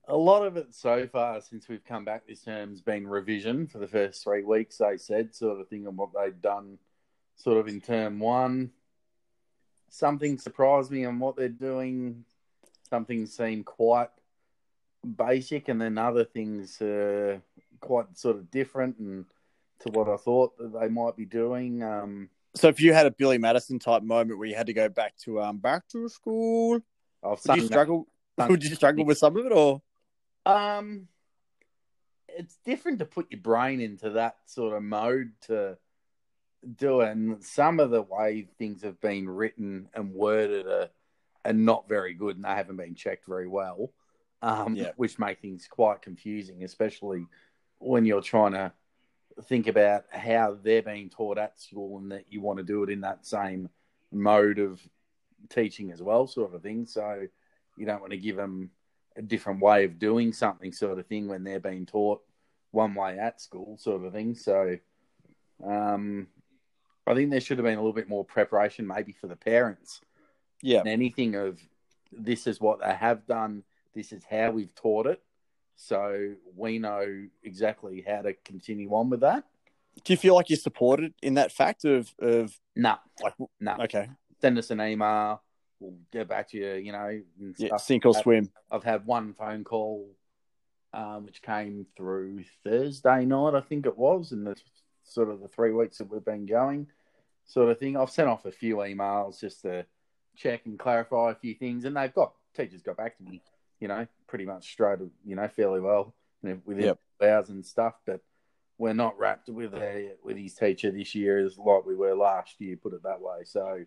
a 0.07 0.17
lot 0.17 0.47
of 0.47 0.57
it 0.57 0.75
so 0.75 1.07
far 1.07 1.41
since 1.41 1.69
we've 1.69 1.85
come 1.85 2.05
back 2.05 2.27
this 2.27 2.43
term 2.43 2.71
has 2.71 2.81
been 2.81 3.07
revision 3.07 3.67
for 3.67 3.79
the 3.79 3.87
first 3.87 4.25
three 4.25 4.43
weeks. 4.43 4.79
They 4.79 4.97
said 4.97 5.35
sort 5.35 5.61
of 5.61 5.69
thing 5.69 5.87
on 5.87 5.97
what 5.97 6.11
they'd 6.15 6.41
done, 6.41 6.79
sort 7.37 7.59
of 7.59 7.69
in 7.69 7.81
term 7.81 8.19
one. 8.19 8.71
Something 9.91 10.39
surprised 10.39 10.91
me 10.91 11.05
on 11.05 11.19
what 11.19 11.37
they're 11.37 11.49
doing. 11.49 12.25
Something 12.89 13.27
seemed 13.27 13.67
quite 13.67 14.11
basic, 15.17 15.69
and 15.69 15.81
then 15.81 15.99
other 15.99 16.25
things 16.25 16.81
uh, 16.81 17.39
quite 17.81 18.17
sort 18.17 18.37
of 18.37 18.51
different 18.51 18.99
and 18.99 19.25
to 19.81 19.91
what 19.91 20.09
I 20.09 20.17
thought 20.17 20.57
that 20.59 20.79
they 20.79 20.89
might 20.89 21.17
be 21.17 21.25
doing. 21.25 21.83
Um, 21.83 22.31
so 22.59 22.69
if 22.69 22.81
you 22.81 22.93
had 22.93 23.07
a 23.07 23.11
Billy 23.11 23.39
Madison 23.39 23.79
type 23.79 24.03
moment 24.03 24.39
where 24.39 24.49
you 24.49 24.55
had 24.55 24.67
to 24.67 24.73
go 24.73 24.89
back 24.89 25.17
to 25.25 25.41
um 25.41 25.59
back 25.59 25.87
to 25.89 26.09
school, 26.09 26.81
would 27.23 27.57
you 27.57 27.67
struggle? 27.67 28.07
That, 28.37 28.51
would 28.51 28.65
you 28.65 28.75
struggle 28.75 29.05
with 29.05 29.19
some 29.19 29.37
of 29.37 29.47
it, 29.47 29.53
or 29.53 29.83
um, 30.47 31.09
it's 32.29 32.57
different 32.65 33.01
to 33.01 33.05
put 33.05 33.31
your 33.31 33.41
brain 33.41 33.81
into 33.81 34.11
that 34.11 34.37
sort 34.47 34.77
of 34.77 34.83
mode 34.83 35.33
to 35.43 35.77
do 36.77 37.01
it. 37.01 37.11
And 37.11 37.43
some 37.45 37.81
of 37.81 37.91
the 37.91 38.03
way 38.03 38.49
things 38.59 38.83
have 38.83 39.01
been 39.01 39.29
written 39.29 39.89
and 39.95 40.15
worded 40.15 40.67
are, 40.67 40.89
are 41.45 41.53
not 41.53 41.89
very 41.89 42.15
good, 42.15 42.37
and 42.37 42.45
they 42.45 42.49
haven't 42.49 42.77
been 42.77 42.95
checked 42.95 43.27
very 43.27 43.49
well. 43.49 43.93
Um, 44.41 44.77
yeah. 44.77 44.93
which 44.95 45.19
make 45.19 45.41
things 45.41 45.67
quite 45.69 46.01
confusing, 46.01 46.63
especially 46.63 47.27
when 47.81 48.05
you're 48.07 48.23
trying 48.23 48.53
to 48.53 48.73
think 49.45 49.67
about 49.67 50.05
how 50.11 50.57
they're 50.63 50.83
being 50.83 51.11
taught 51.11 51.39
at 51.39 51.61
school 51.61 51.99
and 51.99 52.13
that 52.13 52.25
you 52.29 52.41
want 52.41 52.59
to 52.59 52.65
do 52.65 52.83
it 52.83 52.91
in 52.91 53.03
that 53.03 53.27
same 53.27 53.69
mode 54.11 54.59
of 54.59 54.81
teaching 55.49 55.91
as 55.91 56.03
well, 56.03 56.27
sort 56.27 56.49
of 56.49 56.55
a 56.55 56.59
thing. 56.61 56.87
So 56.87 57.27
you 57.77 57.87
don't 57.87 58.01
want 58.01 58.13
to 58.13 58.19
give 58.19 58.37
them 58.37 58.71
a 59.17 59.23
different 59.23 59.61
way 59.61 59.85
of 59.85 59.99
doing 59.99 60.33
something, 60.33 60.73
sort 60.73 60.99
of 60.99 61.07
thing, 61.07 61.29
when 61.29 61.45
they're 61.45 61.61
being 61.61 61.87
taught 61.87 62.23
one 62.71 62.95
way 62.95 63.19
at 63.19 63.41
school, 63.41 63.77
sort 63.79 64.05
of 64.05 64.13
thing. 64.13 64.35
So 64.35 64.77
um, 65.65 66.27
I 67.07 67.15
think 67.15 67.31
there 67.31 67.41
should 67.41 67.59
have 67.59 67.65
been 67.65 67.79
a 67.79 67.81
little 67.81 67.93
bit 67.93 68.09
more 68.09 68.25
preparation, 68.25 68.87
maybe 68.87 69.13
for 69.13 69.27
the 69.27 69.37
parents. 69.37 70.01
Yeah. 70.63 70.83
Anything 70.85 71.35
of 71.37 71.61
this 72.13 72.47
is 72.47 72.61
what 72.61 72.81
they 72.81 72.93
have 72.93 73.27
done, 73.27 73.63
this 73.95 74.13
is 74.13 74.23
how 74.29 74.51
we've 74.51 74.75
taught 74.75 75.07
it 75.07 75.23
so 75.81 76.35
we 76.57 76.81
know 76.81 77.07
exactly 77.45 78.05
how 78.07 78.23
to 78.23 78.35
continue 78.45 78.91
on 78.91 79.09
with 79.11 79.21
that. 79.21 79.45
Do 80.05 80.13
you 80.13 80.17
feel 80.17 80.35
like 80.35 80.51
you're 80.51 80.59
supported 80.59 81.15
in 81.23 81.35
that 81.35 81.53
fact 81.53 81.85
of 81.85 82.13
of 82.21 82.53
no, 82.75 82.97
like 83.23 83.35
no? 83.61 83.77
Okay, 83.81 84.11
send 84.41 84.59
us 84.59 84.71
an 84.71 84.81
email. 84.81 85.41
We'll 85.79 85.95
get 86.13 86.29
back 86.29 86.51
to 86.51 86.59
you. 86.59 86.75
You 86.75 86.93
know, 86.93 87.23
yeah, 87.57 87.77
sink 87.77 88.05
or 88.07 88.17
I've, 88.17 88.23
swim. 88.23 88.51
I've 88.71 88.83
had 88.83 89.07
one 89.07 89.35
phone 89.35 89.63
call, 89.63 90.11
um, 90.93 91.25
which 91.25 91.43
came 91.43 91.87
through 91.97 92.43
Thursday 92.65 93.25
night, 93.25 93.55
I 93.55 93.61
think 93.61 93.87
it 93.87 93.97
was, 93.97 94.33
in 94.33 94.43
the 94.43 94.57
sort 95.05 95.31
of 95.31 95.41
the 95.41 95.49
three 95.49 95.71
weeks 95.71 95.99
that 95.99 96.11
we've 96.11 96.25
been 96.25 96.47
going, 96.47 96.89
sort 97.47 97.71
of 97.71 97.79
thing. 97.79 97.97
I've 97.97 98.11
sent 98.11 98.29
off 98.29 98.47
a 98.47 98.53
few 98.53 98.77
emails 98.79 99.41
just 99.41 99.63
to 99.63 99.87
check 100.37 100.63
and 100.67 100.77
clarify 100.77 101.31
a 101.31 101.37
few 101.37 101.55
things, 101.55 101.85
and 101.85 101.97
they've 101.97 102.13
got 102.13 102.33
teachers 102.57 102.83
got 102.83 102.97
back 102.97 103.17
to 103.19 103.23
me 103.23 103.41
you 103.81 103.89
know, 103.89 104.07
pretty 104.27 104.45
much 104.45 104.71
straight, 104.71 104.99
you 105.25 105.37
know, 105.37 105.49
fairly 105.49 105.81
well 105.81 106.15
within 106.43 106.85
yep. 106.85 106.99
hours 107.23 107.49
and 107.49 107.65
stuff. 107.65 107.95
But 108.07 108.21
we're 108.79 108.95
not 108.95 109.19
rapt 109.19 109.49
with 109.49 109.75
a, 109.75 110.13
with 110.23 110.37
his 110.37 110.55
teacher 110.55 110.91
this 110.91 111.15
year 111.15 111.39
as 111.39 111.59
like 111.59 111.85
we 111.85 111.97
were 111.97 112.15
last 112.15 112.61
year. 112.61 112.77
Put 112.77 112.95
it 112.95 113.03
that 113.03 113.21
way. 113.21 113.45
So 113.45 113.85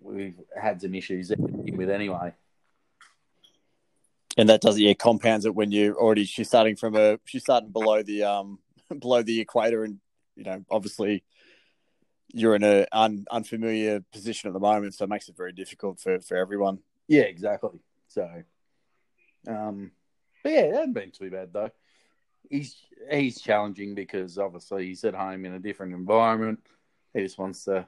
we've 0.00 0.38
had 0.60 0.80
some 0.80 0.94
issues 0.94 1.30
with 1.38 1.90
anyway. 1.90 2.32
And 4.36 4.48
that 4.48 4.60
doesn't 4.60 4.80
yeah 4.80 4.94
compounds 4.94 5.44
it 5.44 5.54
when 5.54 5.70
you 5.70 5.94
already 5.94 6.24
she's 6.24 6.48
starting 6.48 6.76
from 6.76 6.96
a 6.96 7.18
she's 7.24 7.42
starting 7.42 7.70
below 7.70 8.02
the 8.02 8.22
um 8.22 8.58
below 8.98 9.22
the 9.22 9.40
equator 9.40 9.84
and 9.84 9.98
you 10.36 10.44
know 10.44 10.64
obviously 10.70 11.24
you're 12.32 12.54
in 12.54 12.62
a 12.62 12.86
un, 12.92 13.26
unfamiliar 13.30 14.00
position 14.12 14.48
at 14.48 14.52
the 14.52 14.60
moment 14.60 14.94
so 14.94 15.04
it 15.04 15.10
makes 15.10 15.28
it 15.28 15.36
very 15.36 15.52
difficult 15.52 16.00
for 16.00 16.20
for 16.20 16.36
everyone. 16.36 16.78
Yeah, 17.08 17.22
exactly. 17.22 17.80
So 18.08 18.28
um, 19.46 19.90
but 20.42 20.52
yeah, 20.52 20.60
it 20.60 20.74
hasn't 20.74 20.94
been 20.94 21.10
too 21.10 21.30
bad 21.30 21.52
though. 21.52 21.70
He's 22.48 22.76
he's 23.10 23.40
challenging 23.40 23.94
because 23.94 24.38
obviously 24.38 24.86
he's 24.86 25.04
at 25.04 25.14
home 25.14 25.44
in 25.44 25.54
a 25.54 25.58
different 25.58 25.94
environment. 25.94 26.60
He 27.14 27.22
just 27.22 27.38
wants 27.38 27.64
to 27.64 27.86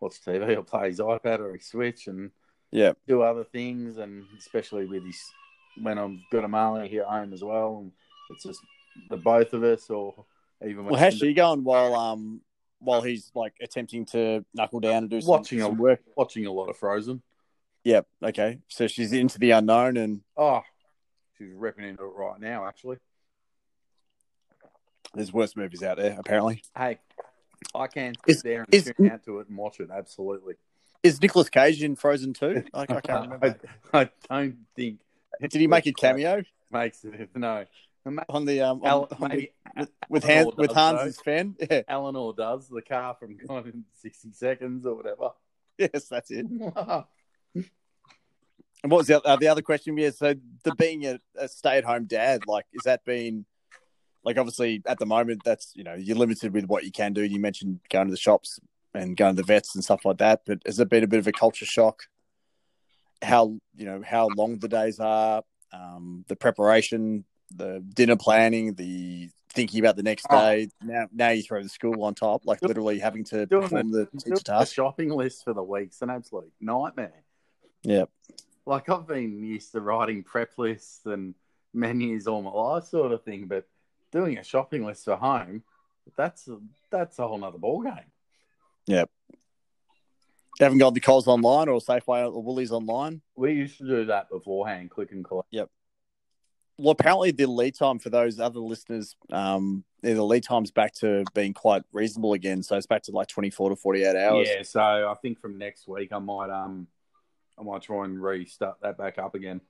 watch 0.00 0.20
TV 0.24 0.56
or 0.56 0.62
play 0.62 0.88
his 0.88 1.00
iPad 1.00 1.40
or 1.40 1.54
his 1.54 1.66
Switch 1.66 2.06
and 2.06 2.30
yeah, 2.70 2.92
do 3.06 3.22
other 3.22 3.44
things. 3.44 3.98
And 3.98 4.24
especially 4.38 4.86
with 4.86 5.04
his 5.04 5.20
when 5.82 5.98
I've 5.98 6.18
got 6.30 6.44
a 6.44 6.48
Marley 6.48 6.88
here 6.88 7.02
at 7.02 7.08
home 7.08 7.32
as 7.32 7.42
well, 7.42 7.78
and 7.80 7.92
it's 8.30 8.44
just 8.44 8.60
the 9.10 9.16
both 9.16 9.52
of 9.52 9.62
us 9.62 9.90
or 9.90 10.24
even. 10.66 10.84
Well, 10.84 11.00
how's 11.00 11.18
she 11.18 11.34
going 11.34 11.64
while 11.64 11.94
um 11.94 12.40
while 12.80 13.02
he's 13.02 13.30
like 13.34 13.54
attempting 13.60 14.06
to 14.06 14.44
knuckle 14.54 14.80
down 14.80 14.98
and 14.98 15.10
do 15.10 15.20
some, 15.20 15.30
watching 15.30 15.60
some 15.60 15.78
a, 15.78 15.82
work? 15.82 16.00
Watching 16.16 16.46
a 16.46 16.52
lot 16.52 16.68
of 16.68 16.76
Frozen. 16.76 17.22
Yep. 17.84 18.06
Okay. 18.22 18.58
So 18.68 18.86
she's 18.86 19.12
into 19.12 19.38
the 19.38 19.52
unknown 19.52 19.96
and 19.96 20.20
oh, 20.36 20.62
She's 21.38 21.52
ripping 21.54 21.84
into 21.84 22.04
it 22.04 22.12
right 22.16 22.40
now, 22.40 22.66
actually. 22.66 22.96
There's 25.14 25.32
worse 25.32 25.56
movies 25.56 25.82
out 25.82 25.96
there, 25.96 26.16
apparently. 26.18 26.62
Hey, 26.76 26.98
I 27.74 27.86
can 27.86 28.14
sit 28.26 28.36
is, 28.36 28.42
there 28.42 28.64
and 28.64 28.74
is, 28.74 28.92
tune 28.96 29.10
out 29.10 29.24
to 29.24 29.38
it 29.40 29.48
and 29.48 29.56
watch 29.56 29.80
it. 29.80 29.88
Absolutely. 29.92 30.54
Is 31.02 31.22
Nicolas 31.22 31.48
Cage 31.48 31.82
in 31.82 31.96
Frozen 31.96 32.34
2? 32.34 32.64
I, 32.74 32.80
I 32.80 32.86
can't 32.86 33.06
remember. 33.30 33.58
I, 33.92 34.00
I, 34.00 34.10
don't 34.28 34.58
think. 34.74 35.00
Did 35.40 35.60
he 35.60 35.66
make 35.66 35.86
a 35.86 35.92
cameo? 35.92 36.42
Makes 36.70 37.04
it 37.04 37.30
no. 37.34 37.64
on 38.28 38.44
the 38.44 38.60
um 38.60 38.80
on, 38.82 38.86
Al, 38.86 39.08
on 39.20 39.30
the, 39.30 39.50
with, 39.76 39.88
with 40.08 40.24
Hans 40.24 40.56
with 40.56 40.72
Hans's 40.72 41.20
fan. 41.20 41.56
Yeah, 41.70 41.82
Eleanor 41.88 42.34
does 42.36 42.68
the 42.68 42.82
car 42.82 43.16
from 43.18 43.36
Gone 43.36 43.66
in 43.66 43.84
sixty 43.94 44.32
seconds 44.32 44.84
or 44.84 44.96
whatever. 44.96 45.30
Yes, 45.78 46.08
that's 46.08 46.30
it. 46.30 46.46
And 48.82 48.92
what 48.92 48.98
was 48.98 49.06
the, 49.08 49.20
uh, 49.22 49.36
the 49.36 49.48
other 49.48 49.62
question? 49.62 49.96
Yeah, 49.96 50.10
so 50.10 50.34
the 50.62 50.74
being 50.76 51.04
a, 51.04 51.18
a 51.36 51.48
stay 51.48 51.78
at 51.78 51.84
home 51.84 52.04
dad, 52.04 52.46
like, 52.46 52.64
is 52.72 52.82
that 52.84 53.04
been 53.04 53.44
like 54.24 54.36
obviously 54.36 54.82
at 54.86 54.98
the 54.98 55.06
moment 55.06 55.40
that's 55.44 55.72
you 55.74 55.84
know 55.84 55.94
you're 55.94 56.16
limited 56.16 56.52
with 56.52 56.66
what 56.66 56.84
you 56.84 56.92
can 56.92 57.12
do. 57.12 57.22
You 57.22 57.40
mentioned 57.40 57.80
going 57.90 58.06
to 58.06 58.10
the 58.10 58.16
shops 58.16 58.60
and 58.94 59.16
going 59.16 59.36
to 59.36 59.42
the 59.42 59.46
vets 59.46 59.74
and 59.74 59.82
stuff 59.82 60.04
like 60.04 60.18
that, 60.18 60.42
but 60.46 60.58
has 60.66 60.78
it 60.80 60.88
been 60.88 61.04
a 61.04 61.08
bit 61.08 61.20
of 61.20 61.26
a 61.26 61.32
culture 61.32 61.66
shock? 61.66 62.02
How 63.22 63.58
you 63.74 63.86
know 63.86 64.02
how 64.04 64.28
long 64.36 64.58
the 64.58 64.68
days 64.68 65.00
are, 65.00 65.42
um, 65.72 66.24
the 66.28 66.36
preparation, 66.36 67.24
the 67.56 67.82
dinner 67.94 68.16
planning, 68.16 68.74
the 68.74 69.30
thinking 69.50 69.80
about 69.80 69.96
the 69.96 70.02
next 70.02 70.26
oh. 70.30 70.38
day. 70.38 70.68
Oh. 70.82 70.86
Now, 70.86 71.06
now 71.12 71.30
you 71.30 71.42
throw 71.42 71.62
the 71.62 71.68
school 71.68 72.04
on 72.04 72.14
top, 72.14 72.42
like 72.44 72.62
literally 72.62 72.98
having 72.98 73.24
to 73.24 73.46
doing 73.46 73.62
perform 73.62 73.90
the, 73.90 74.08
the 74.12 74.36
task. 74.36 74.74
shopping 74.74 75.10
list 75.10 75.44
for 75.44 75.54
the 75.54 75.62
week's 75.62 76.02
an 76.02 76.10
absolute 76.10 76.52
nightmare. 76.60 77.24
Yeah, 77.82 78.04
like 78.68 78.90
I've 78.90 79.06
been 79.06 79.42
used 79.42 79.72
to 79.72 79.80
writing 79.80 80.22
prep 80.22 80.50
lists 80.58 81.06
and 81.06 81.34
menus 81.72 82.26
all 82.26 82.42
my 82.42 82.50
life, 82.50 82.84
sort 82.84 83.12
of 83.12 83.24
thing, 83.24 83.46
but 83.46 83.66
doing 84.12 84.36
a 84.36 84.44
shopping 84.44 84.84
list 84.84 85.06
for 85.06 85.16
home, 85.16 85.62
that's 86.16 86.46
a, 86.48 86.58
that's 86.90 87.18
a 87.18 87.26
whole 87.26 87.38
nother 87.38 87.58
ball 87.58 87.82
game. 87.82 88.12
Yep. 88.86 89.10
You 90.60 90.64
haven't 90.64 90.78
got 90.78 90.92
the 90.92 91.00
Coles 91.00 91.26
online 91.26 91.68
or 91.68 91.80
Safeway 91.80 92.30
or 92.30 92.42
Woolies 92.42 92.72
online? 92.72 93.22
We 93.36 93.52
used 93.52 93.78
to 93.78 93.84
do 93.84 94.04
that 94.06 94.28
beforehand, 94.28 94.90
click 94.90 95.12
and 95.12 95.24
collect. 95.24 95.48
Yep. 95.50 95.70
Well, 96.76 96.90
apparently 96.90 97.30
the 97.30 97.46
lead 97.46 97.74
time 97.74 97.98
for 97.98 98.10
those 98.10 98.38
other 98.38 98.60
listeners, 98.60 99.16
um, 99.30 99.84
the 100.02 100.22
lead 100.22 100.44
time's 100.44 100.70
back 100.70 100.94
to 100.96 101.24
being 101.34 101.54
quite 101.54 101.82
reasonable 101.92 102.34
again. 102.34 102.62
So 102.62 102.76
it's 102.76 102.86
back 102.86 103.02
to 103.04 103.12
like 103.12 103.28
twenty 103.28 103.50
four 103.50 103.70
to 103.70 103.76
forty 103.76 104.04
eight 104.04 104.14
hours. 104.14 104.48
Yeah. 104.48 104.62
So 104.62 104.80
I 104.80 105.14
think 105.20 105.40
from 105.40 105.58
next 105.58 105.88
week 105.88 106.12
I 106.12 106.18
might 106.18 106.50
um 106.50 106.86
I 107.58 107.62
might 107.62 107.82
try 107.82 108.04
and 108.04 108.22
restart 108.22 108.78
that 108.82 108.98
back 108.98 109.18
up 109.18 109.34
again. 109.34 109.60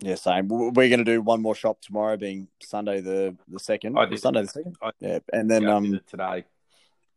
Yeah, 0.00 0.14
same. 0.14 0.48
We're 0.48 0.70
going 0.70 0.98
to 0.98 1.04
do 1.04 1.20
one 1.20 1.42
more 1.42 1.54
shop 1.54 1.80
tomorrow, 1.80 2.16
being 2.16 2.48
Sunday 2.62 3.00
the 3.00 3.36
the 3.48 3.58
second. 3.58 3.98
I 3.98 4.06
did. 4.06 4.20
Sunday 4.20 4.42
the 4.42 4.48
second. 4.48 4.76
I, 4.80 4.90
yeah, 5.00 5.18
and 5.32 5.50
then 5.50 5.62
yeah, 5.62 5.74
um 5.74 6.00
today. 6.06 6.44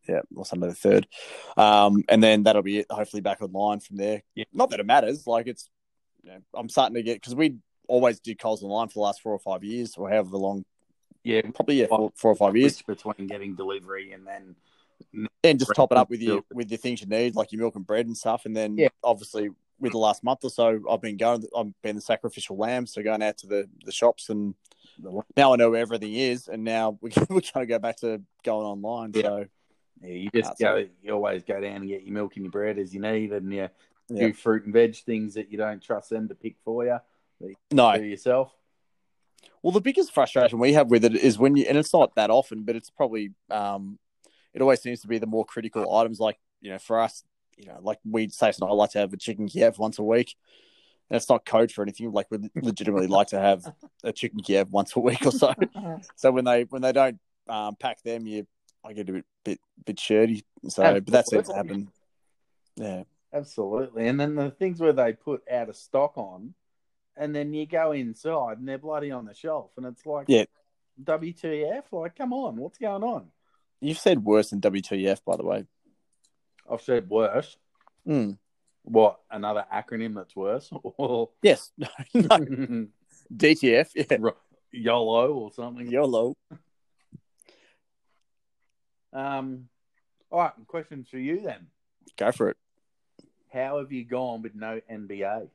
Yeah, 0.10 0.22
or 0.36 0.46
Sunday 0.46 0.68
the 0.68 0.74
third, 0.74 1.08
um, 1.58 2.04
and 2.10 2.24
then 2.24 2.44
that'll 2.44 2.64
be 2.64 2.80
it. 2.80 2.88
Hopefully 2.90 3.22
back 3.22 3.40
online 3.40 3.82
from 3.82 3.98
there. 3.98 4.24
Yeah. 4.34 4.46
Not 4.52 4.72
that 4.72 4.80
it 4.80 4.86
matters. 4.88 5.28
Like 5.28 5.46
it's, 5.46 5.70
you 6.24 6.32
know, 6.32 6.40
I'm 6.56 6.70
starting 6.70 6.96
to 6.96 7.04
get 7.04 7.18
because 7.22 7.36
we 7.36 7.58
always 7.88 8.20
did 8.20 8.40
Coles 8.40 8.64
online 8.64 8.88
for 8.88 8.96
the 8.96 9.02
last 9.02 9.22
four 9.22 9.34
or 9.34 9.40
five 9.40 9.64
years, 9.64 9.94
or 9.98 10.10
however 10.10 10.38
long. 10.38 10.66
Yeah, 11.24 11.42
probably 11.54 11.82
yeah, 11.82 11.86
four, 11.86 12.12
four 12.16 12.32
or 12.32 12.36
five 12.36 12.58
years 12.58 12.82
between 12.82 13.28
getting 13.28 13.56
delivery 13.56 14.12
and 14.12 14.26
then 14.26 14.56
and 15.44 15.60
just 15.60 15.72
top 15.76 15.92
it 15.92 15.98
up 16.00 16.10
with 16.10 16.22
your 16.22 16.42
with 16.52 16.68
the 16.68 16.78
things 16.78 17.02
you 17.02 17.08
need, 17.08 17.36
like 17.36 17.52
your 17.52 17.62
milk 17.62 17.76
and 17.76 17.86
bread 17.86 18.08
and 18.08 18.18
stuff, 18.18 18.46
and 18.46 18.58
then 18.58 18.78
yeah. 18.78 18.90
obviously 19.04 19.50
with 19.82 19.92
the 19.92 19.98
last 19.98 20.24
month 20.24 20.40
or 20.44 20.50
so, 20.50 20.80
I've 20.90 21.02
been 21.02 21.18
going. 21.18 21.44
I've 21.58 21.74
been 21.82 21.96
the 21.96 22.02
sacrificial 22.02 22.56
lamb, 22.56 22.86
so 22.86 23.02
going 23.02 23.24
out 23.24 23.38
to 23.40 23.48
the, 23.48 23.68
the 23.84 23.92
shops, 23.92 24.30
and 24.30 24.54
now 25.36 25.54
I 25.54 25.56
know 25.56 25.72
where 25.72 25.82
everything 25.82 26.14
is, 26.14 26.48
and 26.48 26.64
now 26.64 26.98
we 27.02 27.12
we're 27.30 27.42
trying 27.42 27.64
to 27.64 27.70
go 27.70 27.80
back 27.80 27.98
to 27.98 28.22
going 28.44 28.66
online. 28.66 29.12
Yeah. 29.14 29.22
So 29.24 29.46
yeah, 30.02 30.14
you 30.14 30.30
just 30.34 30.58
go. 30.60 30.86
You 31.02 31.14
always 31.14 31.44
go 31.44 31.60
down 31.60 31.78
and 31.78 31.88
get 31.88 32.04
your 32.04 32.14
milk 32.14 32.36
and 32.36 32.46
your 32.46 32.52
bread 32.52 32.78
as 32.78 32.94
you 32.94 33.02
need, 33.02 33.34
and 33.34 33.52
you 33.52 33.70
yeah. 34.10 34.28
do 34.28 34.34
fruit 34.34 34.66
and 34.66 34.74
veg 34.74 34.96
things 34.98 35.34
that 35.34 35.52
you 35.52 35.58
don't 35.58 35.82
trust 35.82 36.10
them 36.10 36.28
to 36.30 36.36
pick 36.36 36.56
for 36.64 36.86
you. 36.86 36.98
you 37.40 37.56
no, 37.72 37.96
yourself. 37.96 38.54
Well, 39.64 39.72
the 39.72 39.82
biggest 39.82 40.14
frustration 40.14 40.60
we 40.60 40.74
have 40.74 40.90
with 40.90 41.06
it 41.06 41.16
is 41.16 41.38
when 41.38 41.56
you, 41.56 41.66
and 41.68 41.78
it's 41.78 41.94
not 41.94 42.16
that 42.16 42.30
often, 42.30 42.64
but 42.64 42.76
it's 42.76 42.90
probably, 42.90 43.32
um, 43.50 44.00
it 44.54 44.62
always 44.62 44.82
seems 44.82 45.02
to 45.02 45.08
be 45.08 45.20
the 45.20 45.28
more 45.28 45.46
critical 45.46 45.96
items. 45.96 46.20
Like 46.20 46.40
you 46.62 46.72
know, 46.72 46.80
for 46.80 47.00
us, 47.00 47.24
you 47.58 47.66
know, 47.68 47.80
like 47.82 48.00
we 48.04 48.30
say, 48.30 48.52
I 48.62 48.66
like 48.66 48.92
to 48.92 49.00
have 49.00 49.14
a 49.14 49.18
chicken 49.18 49.48
Kiev 49.48 49.78
once 49.78 50.00
a 50.00 50.04
week. 50.04 50.36
And 51.10 51.18
it's 51.18 51.30
not 51.30 51.46
code 51.46 51.72
for 51.72 51.82
anything. 51.82 52.12
Like 52.12 52.28
we 52.30 52.50
legitimately 52.56 53.08
like 53.08 53.28
to 53.28 53.40
have 53.40 53.66
a 54.04 54.14
chicken 54.14 54.40
Kiev 54.40 54.70
once 54.72 54.96
a 54.96 55.00
week 55.00 55.26
or 55.26 55.32
so. 55.32 55.54
so 56.16 56.32
when 56.32 56.46
they 56.46 56.64
when 56.64 56.82
they 56.82 56.94
don't 56.94 57.20
um, 57.50 57.76
pack 57.76 58.02
them, 58.04 58.26
you 58.26 58.48
I 58.84 58.94
get 58.94 59.10
a 59.10 59.14
bit 59.14 59.26
bit 59.44 59.60
bit 59.86 60.00
shirty. 60.00 60.46
So, 60.68 60.84
Absolutely. 60.84 61.00
but 61.02 61.12
that's 61.12 61.30
seems 61.30 61.48
to 61.50 61.56
happen. 61.56 61.92
Yeah, 62.76 63.04
absolutely. 63.34 64.08
And 64.08 64.20
then 64.20 64.36
the 64.36 64.52
things 64.52 64.80
where 64.80 64.94
they 64.94 65.14
put 65.14 65.44
out 65.52 65.70
of 65.70 65.76
stock 65.76 66.18
on, 66.18 66.54
and 67.16 67.36
then 67.36 67.54
you 67.54 67.66
go 67.66 67.92
inside 67.92 68.58
and 68.58 68.68
they're 68.68 68.78
bloody 68.78 69.12
on 69.12 69.26
the 69.26 69.34
shelf, 69.34 69.72
and 69.78 69.86
it's 69.86 70.06
like, 70.06 70.26
yeah, 70.28 70.46
WTF? 71.04 71.84
Like, 71.92 72.16
come 72.16 72.34
on, 72.34 72.56
what's 72.56 72.78
going 72.78 73.04
on? 73.04 73.28
You've 73.82 74.00
said 74.00 74.24
worse 74.24 74.52
than 74.52 74.62
WTF, 74.62 75.24
by 75.26 75.36
the 75.36 75.44
way. 75.44 75.66
I've 76.72 76.82
said 76.82 77.10
worse. 77.10 77.58
Mm. 78.08 78.38
What 78.84 79.20
another 79.30 79.66
acronym 79.74 80.16
that's 80.16 80.36
worse? 80.36 80.72
yes, 81.44 81.72
no, 81.78 81.88
no. 82.14 82.88
DTF, 83.36 83.90
yeah, 83.96 84.18
YOLO 84.72 85.34
or 85.34 85.52
something. 85.52 85.88
YOLO. 85.88 86.36
Um, 89.14 89.68
all 90.32 90.40
right. 90.40 90.54
Questions 90.68 91.10
for 91.10 91.18
you 91.18 91.42
then. 91.42 91.68
Go 92.18 92.32
for 92.32 92.50
it. 92.50 92.58
How 93.52 93.80
have 93.80 93.92
you 93.92 94.06
gone 94.06 94.42
with 94.42 94.56
no 94.56 94.80
NBA? 94.90 95.50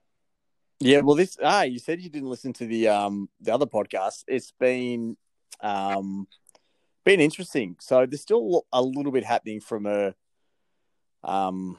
Yeah, 0.80 1.00
well, 1.00 1.16
this 1.16 1.38
ah, 1.42 1.62
you 1.62 1.78
said 1.78 2.02
you 2.02 2.10
didn't 2.10 2.28
listen 2.28 2.52
to 2.54 2.66
the 2.66 2.88
um 2.88 3.30
the 3.40 3.52
other 3.52 3.66
podcast. 3.66 4.24
It's 4.28 4.52
been 4.52 5.16
um 5.62 6.28
been 7.04 7.20
interesting. 7.20 7.76
So 7.80 8.04
there's 8.04 8.20
still 8.20 8.66
a 8.72 8.82
little 8.82 9.12
bit 9.12 9.24
happening 9.24 9.60
from 9.60 9.86
a 9.86 10.14
um, 11.26 11.76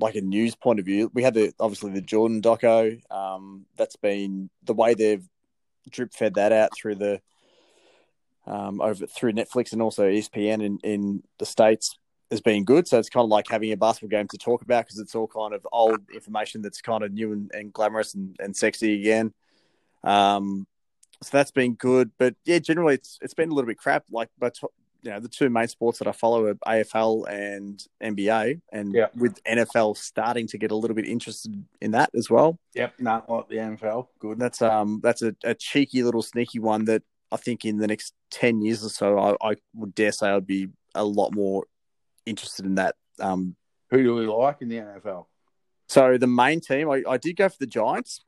like 0.00 0.14
a 0.14 0.20
news 0.20 0.54
point 0.54 0.78
of 0.78 0.86
view, 0.86 1.10
we 1.12 1.22
had 1.22 1.34
the 1.34 1.52
obviously 1.60 1.92
the 1.92 2.00
Jordan 2.00 2.40
doco. 2.40 2.98
Um, 3.12 3.66
that's 3.76 3.96
been 3.96 4.48
the 4.62 4.74
way 4.74 4.94
they've 4.94 5.26
drip 5.90 6.12
fed 6.12 6.34
that 6.34 6.52
out 6.52 6.70
through 6.76 6.94
the 6.94 7.20
um, 8.46 8.80
over 8.80 9.06
through 9.06 9.32
Netflix 9.32 9.72
and 9.72 9.82
also 9.82 10.08
ESPN 10.08 10.62
in, 10.62 10.78
in 10.82 11.22
the 11.38 11.46
states 11.46 11.98
has 12.30 12.40
been 12.40 12.64
good. 12.64 12.86
So 12.86 12.98
it's 12.98 13.10
kind 13.10 13.24
of 13.24 13.30
like 13.30 13.46
having 13.48 13.72
a 13.72 13.76
basketball 13.76 14.16
game 14.16 14.28
to 14.28 14.38
talk 14.38 14.62
about 14.62 14.86
because 14.86 14.98
it's 14.98 15.14
all 15.14 15.26
kind 15.26 15.54
of 15.54 15.66
old 15.72 16.00
information 16.14 16.62
that's 16.62 16.80
kind 16.80 17.02
of 17.02 17.12
new 17.12 17.32
and, 17.32 17.50
and 17.52 17.72
glamorous 17.72 18.14
and, 18.14 18.36
and 18.38 18.56
sexy 18.56 19.00
again. 19.00 19.32
Um, 20.04 20.66
so 21.22 21.30
that's 21.32 21.50
been 21.50 21.74
good, 21.74 22.12
but 22.18 22.36
yeah, 22.44 22.60
generally 22.60 22.94
it's 22.94 23.18
it's 23.20 23.34
been 23.34 23.50
a 23.50 23.54
little 23.54 23.66
bit 23.66 23.78
crap. 23.78 24.04
Like, 24.10 24.28
but 24.38 24.56
you 25.02 25.10
know 25.10 25.20
the 25.20 25.28
two 25.28 25.48
main 25.48 25.68
sports 25.68 25.98
that 25.98 26.08
I 26.08 26.12
follow 26.12 26.46
are 26.46 26.54
AFL 26.54 27.28
and 27.28 27.84
NBA, 28.02 28.60
and 28.72 28.92
yeah. 28.92 29.06
with 29.14 29.42
NFL 29.44 29.96
starting 29.96 30.46
to 30.48 30.58
get 30.58 30.70
a 30.70 30.76
little 30.76 30.94
bit 30.94 31.06
interested 31.06 31.64
in 31.80 31.92
that 31.92 32.10
as 32.14 32.28
well. 32.28 32.58
Yep, 32.74 32.94
not 32.98 33.30
like 33.30 33.48
the 33.48 33.56
NFL. 33.56 34.08
Good. 34.18 34.38
That's 34.38 34.62
um 34.62 35.00
that's 35.02 35.22
a, 35.22 35.34
a, 35.44 35.54
cheeky 35.54 36.02
little 36.02 36.22
sneaky 36.22 36.58
one 36.58 36.84
that 36.86 37.02
I 37.30 37.36
think 37.36 37.64
in 37.64 37.78
the 37.78 37.86
next 37.86 38.14
ten 38.30 38.60
years 38.60 38.84
or 38.84 38.88
so, 38.88 39.18
I, 39.18 39.50
I 39.50 39.56
would 39.74 39.94
dare 39.94 40.12
say 40.12 40.30
I'd 40.30 40.46
be 40.46 40.68
a 40.94 41.04
lot 41.04 41.34
more 41.34 41.64
interested 42.26 42.66
in 42.66 42.76
that. 42.76 42.96
Um, 43.20 43.56
who 43.90 44.02
do 44.02 44.14
we 44.14 44.26
like 44.26 44.62
in 44.62 44.68
the 44.68 44.76
NFL? 44.76 45.26
So 45.88 46.18
the 46.18 46.26
main 46.26 46.60
team, 46.60 46.90
I, 46.90 47.02
I 47.08 47.16
did 47.16 47.36
go 47.36 47.48
for 47.48 47.56
the 47.58 47.66
Giants. 47.66 48.24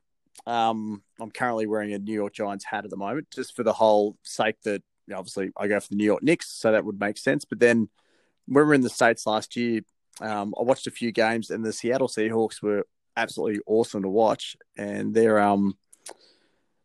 Um, 0.47 1.03
I'm 1.19 1.29
currently 1.29 1.67
wearing 1.67 1.93
a 1.93 1.99
New 1.99 2.13
York 2.13 2.33
Giants 2.33 2.65
hat 2.65 2.85
at 2.85 2.89
the 2.89 2.97
moment, 2.97 3.27
just 3.31 3.55
for 3.55 3.63
the 3.63 3.73
whole 3.73 4.17
sake 4.23 4.55
that 4.63 4.81
obviously 5.13 5.51
I 5.57 5.67
go 5.67 5.79
for 5.79 5.89
the 5.89 5.95
New 5.95 6.05
York 6.05 6.23
Knicks, 6.23 6.49
so 6.49 6.71
that 6.71 6.85
would 6.85 6.99
make 6.99 7.17
sense. 7.17 7.45
But 7.45 7.59
then 7.59 7.89
when 8.47 8.63
we 8.63 8.67
were 8.67 8.73
in 8.73 8.81
the 8.81 8.89
States 8.89 9.25
last 9.25 9.55
year, 9.55 9.81
um, 10.19 10.53
I 10.59 10.63
watched 10.63 10.87
a 10.87 10.91
few 10.91 11.11
games 11.11 11.49
and 11.49 11.65
the 11.65 11.73
Seattle 11.73 12.07
Seahawks 12.07 12.61
were 12.61 12.85
absolutely 13.15 13.61
awesome 13.65 14.03
to 14.03 14.09
watch. 14.09 14.55
And 14.77 15.13
their 15.13 15.39
um 15.39 15.77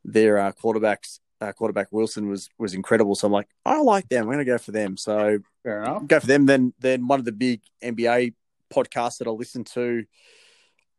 their 0.05 0.39
uh, 0.39 0.53
quarterbacks 0.53 1.19
uh, 1.41 1.53
quarterback 1.53 1.89
Wilson 1.93 2.29
was 2.29 2.49
was 2.59 2.75
incredible. 2.75 3.15
So 3.15 3.27
I'm 3.27 3.33
like, 3.33 3.49
I 3.65 3.81
like 3.81 4.09
them. 4.09 4.23
I'm 4.23 4.29
going 4.29 4.39
to 4.39 4.45
go 4.45 4.59
for 4.59 4.73
them. 4.73 4.97
So 4.97 5.39
fair 5.63 5.83
enough. 5.83 6.07
Go 6.07 6.21
for 6.21 6.27
them. 6.27 6.47
Then 6.47 6.73
then 6.79 7.07
one 7.07 7.19
of 7.19 7.25
the 7.25 7.33
big 7.33 7.61
NBA 7.83 8.35
podcasts 8.73 9.19
that 9.19 9.29
I 9.29 9.31
listen 9.31 9.65
to, 9.65 10.05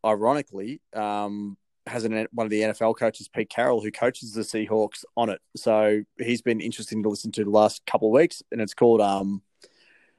ironically, 0.05 0.81
um, 0.93 1.57
has 1.87 2.03
an, 2.03 2.27
one 2.31 2.45
of 2.45 2.51
the 2.51 2.61
NFL 2.61 2.97
coaches, 2.97 3.27
Pete 3.27 3.49
Carroll, 3.49 3.81
who 3.81 3.91
coaches 3.91 4.33
the 4.33 4.41
Seahawks 4.41 5.03
on 5.15 5.29
it. 5.29 5.41
So 5.55 6.03
he's 6.19 6.41
been 6.41 6.61
interesting 6.61 7.03
to 7.03 7.09
listen 7.09 7.31
to 7.33 7.43
the 7.43 7.49
last 7.49 7.85
couple 7.85 8.09
of 8.09 8.13
weeks, 8.13 8.43
and 8.51 8.61
it's 8.61 8.73
called 8.73 9.01
um, 9.01 9.41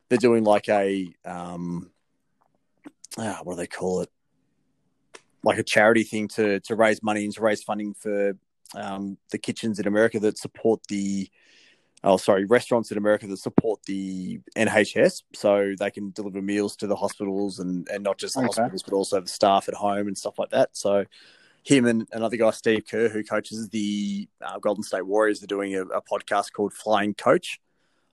they're 0.09 0.19
doing 0.19 0.45
like 0.45 0.69
a 0.69 1.13
um, 1.25 1.91
ah, 3.19 3.41
what 3.43 3.55
do 3.55 3.61
they 3.61 3.67
call 3.67 4.01
it? 4.03 4.11
Like 5.45 5.59
a 5.59 5.63
charity 5.63 6.03
thing 6.03 6.29
to 6.29 6.61
to 6.61 6.75
raise 6.75 7.03
money 7.03 7.25
and 7.25 7.35
to 7.35 7.43
raise 7.43 7.63
funding 7.63 7.95
for 7.95 8.35
um, 8.75 9.19
the 9.31 9.39
kitchens 9.39 9.79
in 9.79 9.87
America 9.87 10.19
that 10.21 10.39
support 10.39 10.81
the 10.89 11.29
oh 12.05 12.17
sorry 12.17 12.45
restaurants 12.45 12.93
in 12.93 12.99
America 12.99 13.27
that 13.27 13.39
support 13.39 13.81
the 13.87 14.41
NHS 14.57 15.23
so 15.35 15.75
they 15.79 15.91
can 15.91 16.11
deliver 16.13 16.41
meals 16.41 16.77
to 16.77 16.87
the 16.87 16.97
hospitals 16.97 17.59
and 17.59 17.89
and 17.89 18.05
not 18.05 18.19
just 18.19 18.35
the 18.35 18.41
okay. 18.41 18.47
hospitals 18.47 18.83
but 18.83 18.95
also 18.95 19.21
the 19.21 19.29
staff 19.29 19.69
at 19.69 19.75
home 19.75 20.07
and 20.07 20.17
stuff 20.19 20.39
like 20.39 20.51
that. 20.51 20.77
So 20.77 21.05
him 21.65 21.87
and 21.87 22.09
another 22.13 22.37
guy, 22.37 22.51
Steve 22.51 22.85
Kerr, 22.91 23.09
who 23.09 23.23
coaches 23.23 23.69
the 23.69 24.29
uh, 24.45 24.59
Golden 24.59 24.83
State 24.83 25.07
Warriors, 25.07 25.43
are 25.43 25.47
doing 25.47 25.75
a, 25.75 25.83
a, 25.83 26.03
podcast 26.03 26.53
called 26.53 26.73
Flying 26.73 27.15
Coach 27.15 27.61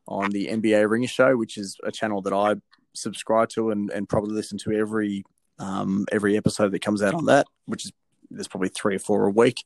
on 0.08 0.32
the 0.32 0.48
NBA 0.48 0.90
Ringer 0.90 1.08
Show, 1.08 1.38
which 1.38 1.58
is 1.58 1.78
a 1.84 1.92
channel 1.92 2.22
that 2.24 2.34
I 2.34 2.56
subscribe 2.94 3.50
to 3.50 3.72
and, 3.72 3.90
and 3.92 4.10
probably 4.10 4.34
listen 4.34 4.58
to 4.60 4.72
every 4.74 5.24
um, 5.58 6.06
every 6.12 6.36
episode 6.36 6.72
that 6.74 6.82
comes 6.82 7.02
out 7.02 7.14
on 7.14 7.26
that, 7.26 7.48
which 7.66 7.86
is 7.86 7.94
there's 8.30 8.48
probably 8.48 8.70
three 8.70 8.96
or 8.96 9.00
four 9.00 9.26
a 9.26 9.32
week. 9.32 9.64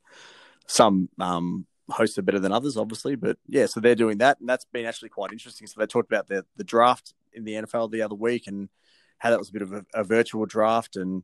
Some 0.68 1.10
um, 1.20 1.66
hosts 1.90 2.18
are 2.20 2.24
better 2.24 2.40
than 2.40 2.52
others, 2.52 2.78
obviously, 2.78 3.16
but 3.16 3.38
yeah, 3.48 3.66
so 3.66 3.80
they're 3.80 3.96
doing 3.96 4.20
that, 4.20 4.40
and 4.40 4.48
that's 4.48 4.66
been 4.66 4.86
actually 4.86 5.10
quite 5.10 5.32
interesting. 5.32 5.68
So 5.68 5.80
they 5.80 5.88
talked 5.88 6.12
about 6.12 6.28
the 6.28 6.46
the 6.58 6.64
draft 6.64 7.14
in 7.34 7.44
the 7.44 7.54
NFL 7.54 7.92
the 7.92 8.02
other 8.02 8.16
week 8.16 8.48
and 8.48 8.70
how 9.20 9.30
that 9.30 9.40
was 9.40 9.50
a 9.50 9.54
bit 9.54 9.62
of 9.62 9.74
a, 9.74 9.86
a 9.94 10.04
virtual 10.04 10.46
draft 10.46 10.96
and 10.96 11.24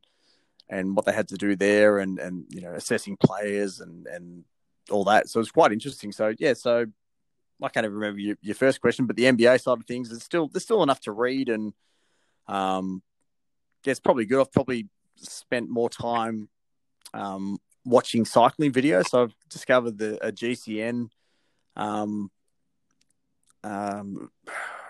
and 0.68 0.96
what 0.96 1.04
they 1.04 1.12
had 1.12 1.28
to 1.28 1.36
do 1.36 1.56
there 1.56 1.98
and 1.98 2.18
and 2.18 2.44
you 2.48 2.60
know 2.60 2.72
assessing 2.74 3.16
players 3.16 3.80
and 3.80 4.06
and 4.06 4.44
all 4.90 5.04
that. 5.04 5.28
So 5.28 5.40
it's 5.40 5.50
quite 5.50 5.72
interesting. 5.72 6.12
So 6.12 6.34
yeah, 6.38 6.54
so 6.54 6.86
I 7.62 7.68
can't 7.68 7.84
even 7.84 7.96
remember 7.96 8.20
your, 8.20 8.36
your 8.42 8.54
first 8.54 8.80
question, 8.80 9.06
but 9.06 9.16
the 9.16 9.24
NBA 9.24 9.60
side 9.60 9.78
of 9.78 9.86
things 9.86 10.10
is 10.10 10.22
still 10.22 10.48
there's 10.48 10.64
still 10.64 10.82
enough 10.82 11.00
to 11.00 11.12
read 11.12 11.48
and 11.48 11.72
um 12.48 13.02
yeah, 13.84 13.92
it's 13.92 14.00
probably 14.00 14.26
good. 14.26 14.40
I've 14.40 14.52
probably 14.52 14.88
spent 15.16 15.68
more 15.68 15.88
time 15.88 16.48
um 17.14 17.58
watching 17.84 18.24
cycling 18.24 18.72
videos. 18.72 19.08
So 19.08 19.24
I've 19.24 19.34
discovered 19.48 19.98
the 19.98 20.24
a 20.26 20.32
GCN 20.32 21.08
um 21.76 22.30
um 23.62 24.30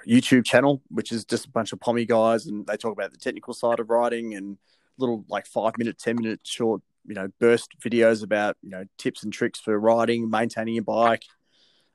YouTube 0.07 0.45
channel, 0.45 0.83
which 0.89 1.13
is 1.13 1.25
just 1.25 1.47
a 1.47 1.51
bunch 1.51 1.73
of 1.73 1.81
pommy 1.81 2.07
guys, 2.07 2.47
and 2.47 2.67
they 2.67 2.77
talk 2.77 2.93
about 2.93 3.13
the 3.13 3.19
technical 3.19 3.55
side 3.55 3.81
of 3.81 3.91
riding 3.91 4.35
and 4.35 4.57
little 4.99 5.25
like 5.29 5.47
five 5.47 5.73
minute, 5.79 5.99
ten 5.99 6.17
minute 6.17 6.41
short, 6.45 6.83
you 7.07 7.15
know, 7.15 7.29
burst 7.41 7.71
videos 7.81 8.23
about 8.23 8.57
you 8.63 8.71
know 8.71 8.85
tips 8.99 9.23
and 9.23 9.33
tricks 9.33 9.61
for 9.61 9.79
riding, 9.79 10.31
maintaining 10.31 10.75
your 10.75 10.85
bike, 10.85 11.25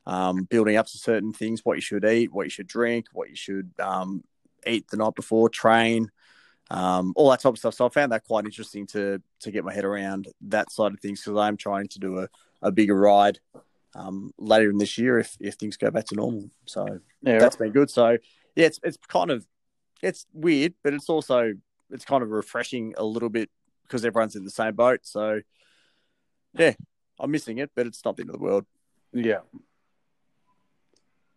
um, 0.06 0.44
building 0.44 0.78
up 0.78 0.88
to 0.88 0.98
certain 0.98 1.34
things, 1.34 1.62
what 1.64 1.78
you 1.78 1.82
should 1.82 2.06
eat, 2.06 2.32
what 2.32 2.46
you 2.46 2.50
should 2.50 2.68
drink, 2.68 3.08
what 3.14 3.30
you 3.30 3.36
should 3.36 3.72
um, 3.80 4.24
eat 4.66 4.88
the 4.90 4.98
night 4.98 5.16
before, 5.16 5.50
train, 5.50 6.10
um, 6.70 7.14
all 7.16 7.30
that 7.30 7.42
type 7.42 7.54
of 7.54 7.60
stuff. 7.60 7.74
So 7.74 7.86
I 7.86 7.90
found 7.90 8.12
that 8.12 8.24
quite 8.24 8.46
interesting 8.46 8.88
to 8.88 9.22
to 9.42 9.52
get 9.52 9.66
my 9.66 9.74
head 9.74 9.86
around 9.86 10.28
that 10.42 10.72
side 10.72 10.94
of 10.94 11.00
things 11.00 11.22
because 11.22 11.38
I'm 11.38 11.58
trying 11.58 11.88
to 11.90 12.00
do 12.00 12.20
a, 12.20 12.28
a 12.62 12.72
bigger 12.72 12.96
ride 12.96 13.40
um, 13.96 14.32
later 14.38 14.70
in 14.70 14.78
this 14.78 14.98
year 14.98 15.20
if 15.20 15.36
if 15.40 15.56
things 15.56 15.78
go 15.78 15.92
back 15.92 16.06
to 16.06 16.16
normal. 16.16 16.50
So 16.66 17.00
yeah, 17.22 17.40
that's 17.40 17.58
been 17.58 17.72
good. 17.72 17.90
So 17.90 18.18
yeah, 18.56 18.66
it's 18.66 18.80
it's 18.84 18.98
kind 19.08 19.32
of 19.32 19.46
it's 20.02 20.26
weird, 20.34 20.74
but 20.84 20.94
it's 20.94 21.10
also 21.10 21.54
it's 21.92 22.06
kind 22.06 22.24
of 22.24 22.30
refreshing 22.30 22.94
a 22.98 23.04
little 23.04 23.30
bit 23.30 23.50
because 23.84 24.06
everyone's 24.06 24.36
in 24.36 24.44
the 24.44 24.52
same 24.52 24.76
boat. 24.76 25.02
So 25.04 25.42
yeah, 26.54 26.74
I'm 27.20 27.32
missing 27.32 27.60
it, 27.60 27.72
but 27.76 27.88
it's 27.88 28.04
not 28.04 28.16
the 28.16 28.24
end 28.24 28.30
of 28.30 28.38
the 28.38 28.44
world. 28.44 28.66
Yeah. 29.14 29.40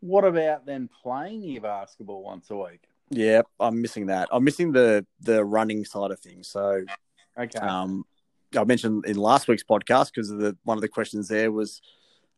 What 0.00 0.24
about 0.24 0.66
then 0.66 0.88
playing 1.02 1.42
your 1.42 1.62
basketball 1.62 2.22
once 2.22 2.50
a 2.50 2.56
week? 2.56 2.82
Yeah, 3.10 3.42
I'm 3.60 3.80
missing 3.80 4.06
that. 4.06 4.28
I'm 4.32 4.44
missing 4.44 4.72
the 4.72 5.06
the 5.20 5.44
running 5.44 5.84
side 5.84 6.10
of 6.10 6.20
things. 6.20 6.48
So, 6.48 6.84
okay. 7.38 7.58
Um, 7.58 8.04
I 8.56 8.64
mentioned 8.64 9.06
in 9.06 9.16
last 9.16 9.48
week's 9.48 9.64
podcast 9.64 10.12
because 10.14 10.28
the 10.28 10.56
one 10.64 10.78
of 10.78 10.82
the 10.82 10.88
questions 10.88 11.28
there 11.28 11.50
was 11.50 11.80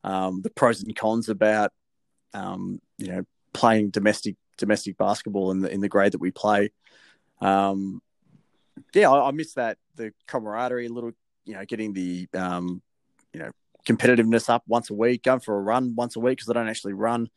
um, 0.04 0.42
the 0.42 0.50
pros 0.50 0.82
and 0.82 0.94
cons 0.94 1.28
about 1.28 1.72
um, 2.34 2.80
you 2.98 3.08
know 3.08 3.22
playing 3.52 3.90
domestic 3.90 4.36
domestic 4.58 4.96
basketball 4.96 5.50
in 5.50 5.60
the 5.60 5.72
in 5.72 5.80
the 5.80 5.88
grade 5.88 6.12
that 6.12 6.20
we 6.20 6.30
play. 6.30 6.70
Um, 7.40 8.00
yeah, 8.96 9.10
I, 9.10 9.28
I 9.28 9.30
miss 9.30 9.54
that 9.54 9.78
the 9.94 10.12
camaraderie, 10.26 10.86
a 10.86 10.92
little, 10.92 11.12
you 11.44 11.54
know, 11.54 11.64
getting 11.64 11.92
the 11.92 12.28
um, 12.34 12.82
you 13.32 13.40
know 13.40 13.50
competitiveness 13.86 14.48
up 14.48 14.64
once 14.66 14.90
a 14.90 14.94
week, 14.94 15.22
going 15.22 15.40
for 15.40 15.56
a 15.56 15.60
run 15.60 15.94
once 15.94 16.16
a 16.16 16.20
week 16.20 16.38
because 16.38 16.50
I 16.50 16.54
don't 16.54 16.68
actually 16.68 16.94
run 16.94 17.28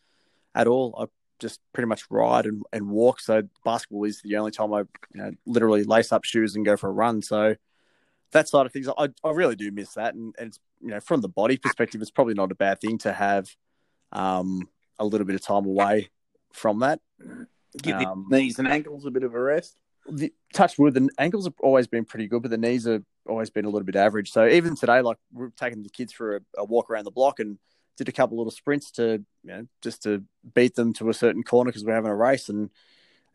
at 0.56 0.68
all. 0.68 0.96
I 0.98 1.06
just 1.40 1.60
pretty 1.74 1.88
much 1.88 2.04
ride 2.10 2.46
and, 2.46 2.64
and 2.74 2.90
walk. 2.90 3.20
So 3.20 3.44
basketball 3.64 4.06
is 4.06 4.22
the 4.22 4.38
only 4.38 4.52
time 4.52 4.74
I 4.74 4.80
you 4.80 4.88
know 5.16 5.32
literally 5.46 5.84
lace 5.84 6.12
up 6.12 6.24
shoes 6.24 6.56
and 6.56 6.66
go 6.66 6.78
for 6.78 6.90
a 6.90 6.94
run. 6.94 7.22
So 7.22 7.56
that 8.32 8.48
side 8.48 8.66
of 8.66 8.72
things, 8.72 8.88
I, 8.88 9.10
I 9.24 9.32
really 9.32 9.56
do 9.56 9.72
miss 9.72 9.94
that. 9.94 10.14
And, 10.14 10.36
and 10.38 10.50
it's 10.50 10.60
you 10.82 10.90
know 10.90 11.00
from 11.00 11.22
the 11.22 11.30
body 11.30 11.58
perspective, 11.58 12.02
it's 12.02 12.12
probably 12.12 12.36
not 12.36 12.52
a 12.52 12.56
bad 12.56 12.80
thing 12.80 12.98
to 13.00 13.14
have 13.14 13.50
um, 14.12 14.70
a 14.98 15.06
little 15.06 15.28
bit 15.28 15.36
of 15.36 15.42
time 15.42 15.66
away 15.66 16.10
from 16.54 16.80
that. 16.80 17.00
Give 17.82 17.96
um, 17.96 18.26
knees 18.30 18.58
and 18.58 18.68
ankles 18.68 19.06
a 19.06 19.12
bit 19.12 19.24
of 19.24 19.36
a 19.36 19.40
rest 19.40 19.78
the 20.10 20.34
touch 20.54 20.78
wood, 20.78 20.94
the 20.94 21.10
ankles 21.18 21.46
have 21.46 21.56
always 21.62 21.88
been 21.88 22.06
pretty 22.06 22.28
good, 22.28 22.42
but 22.42 22.52
the 22.52 22.58
knees 22.58 22.86
have 22.86 23.04
always 23.28 23.50
been 23.50 23.66
a 23.66 23.70
little 23.70 23.86
bit 23.86 23.96
average. 23.96 24.32
So 24.32 24.48
even 24.48 24.76
today, 24.76 25.02
like 25.02 25.18
we're 25.32 25.50
taking 25.50 25.84
the 25.84 25.90
kids 25.90 26.14
for 26.14 26.38
a, 26.38 26.42
a 26.58 26.66
walk 26.66 26.90
around 26.90 27.06
the 27.06 27.12
block 27.12 27.40
and 27.40 27.60
did 27.98 28.10
a 28.10 28.14
couple 28.14 28.38
little 28.38 28.52
sprints 28.52 28.92
to, 28.92 29.24
you 29.44 29.50
know, 29.50 29.68
just 29.82 30.04
to 30.04 30.24
beat 30.54 30.76
them 30.76 30.94
to 30.94 31.10
a 31.10 31.14
certain 31.14 31.44
corner 31.44 31.70
because 31.70 31.84
we're 31.84 31.94
having 31.94 32.12
a 32.12 32.16
race. 32.16 32.50
And 32.50 32.70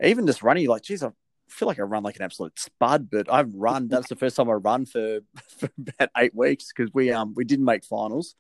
even 0.03 0.27
just 0.27 0.43
running, 0.43 0.67
like, 0.67 0.83
geez, 0.83 1.03
I 1.03 1.11
feel 1.49 1.69
like 1.69 1.79
I 1.79 1.83
run 1.83 2.03
like 2.03 2.17
an 2.17 2.23
absolute 2.23 2.59
spud, 2.59 3.11
but 3.11 3.31
I've 3.33 3.55
run. 3.55 3.89
That's 3.89 4.09
the 4.09 4.17
first 4.17 4.37
time 4.37 4.51
I 4.51 4.55
run 4.55 4.87
for, 4.87 5.21
for 5.59 5.69
about 5.79 6.11
eight 6.17 6.35
weeks 6.35 6.73
because 6.75 6.93
we 6.93 7.13
um 7.13 7.35
we 7.37 7.45
didn't 7.45 7.65
make 7.65 7.85
finals, 7.85 8.35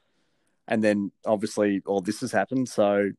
and 0.66 0.82
then 0.82 1.12
obviously 1.26 1.82
all 1.86 2.00
this 2.00 2.20
has 2.20 2.32
happened. 2.32 2.68
So 2.68 3.10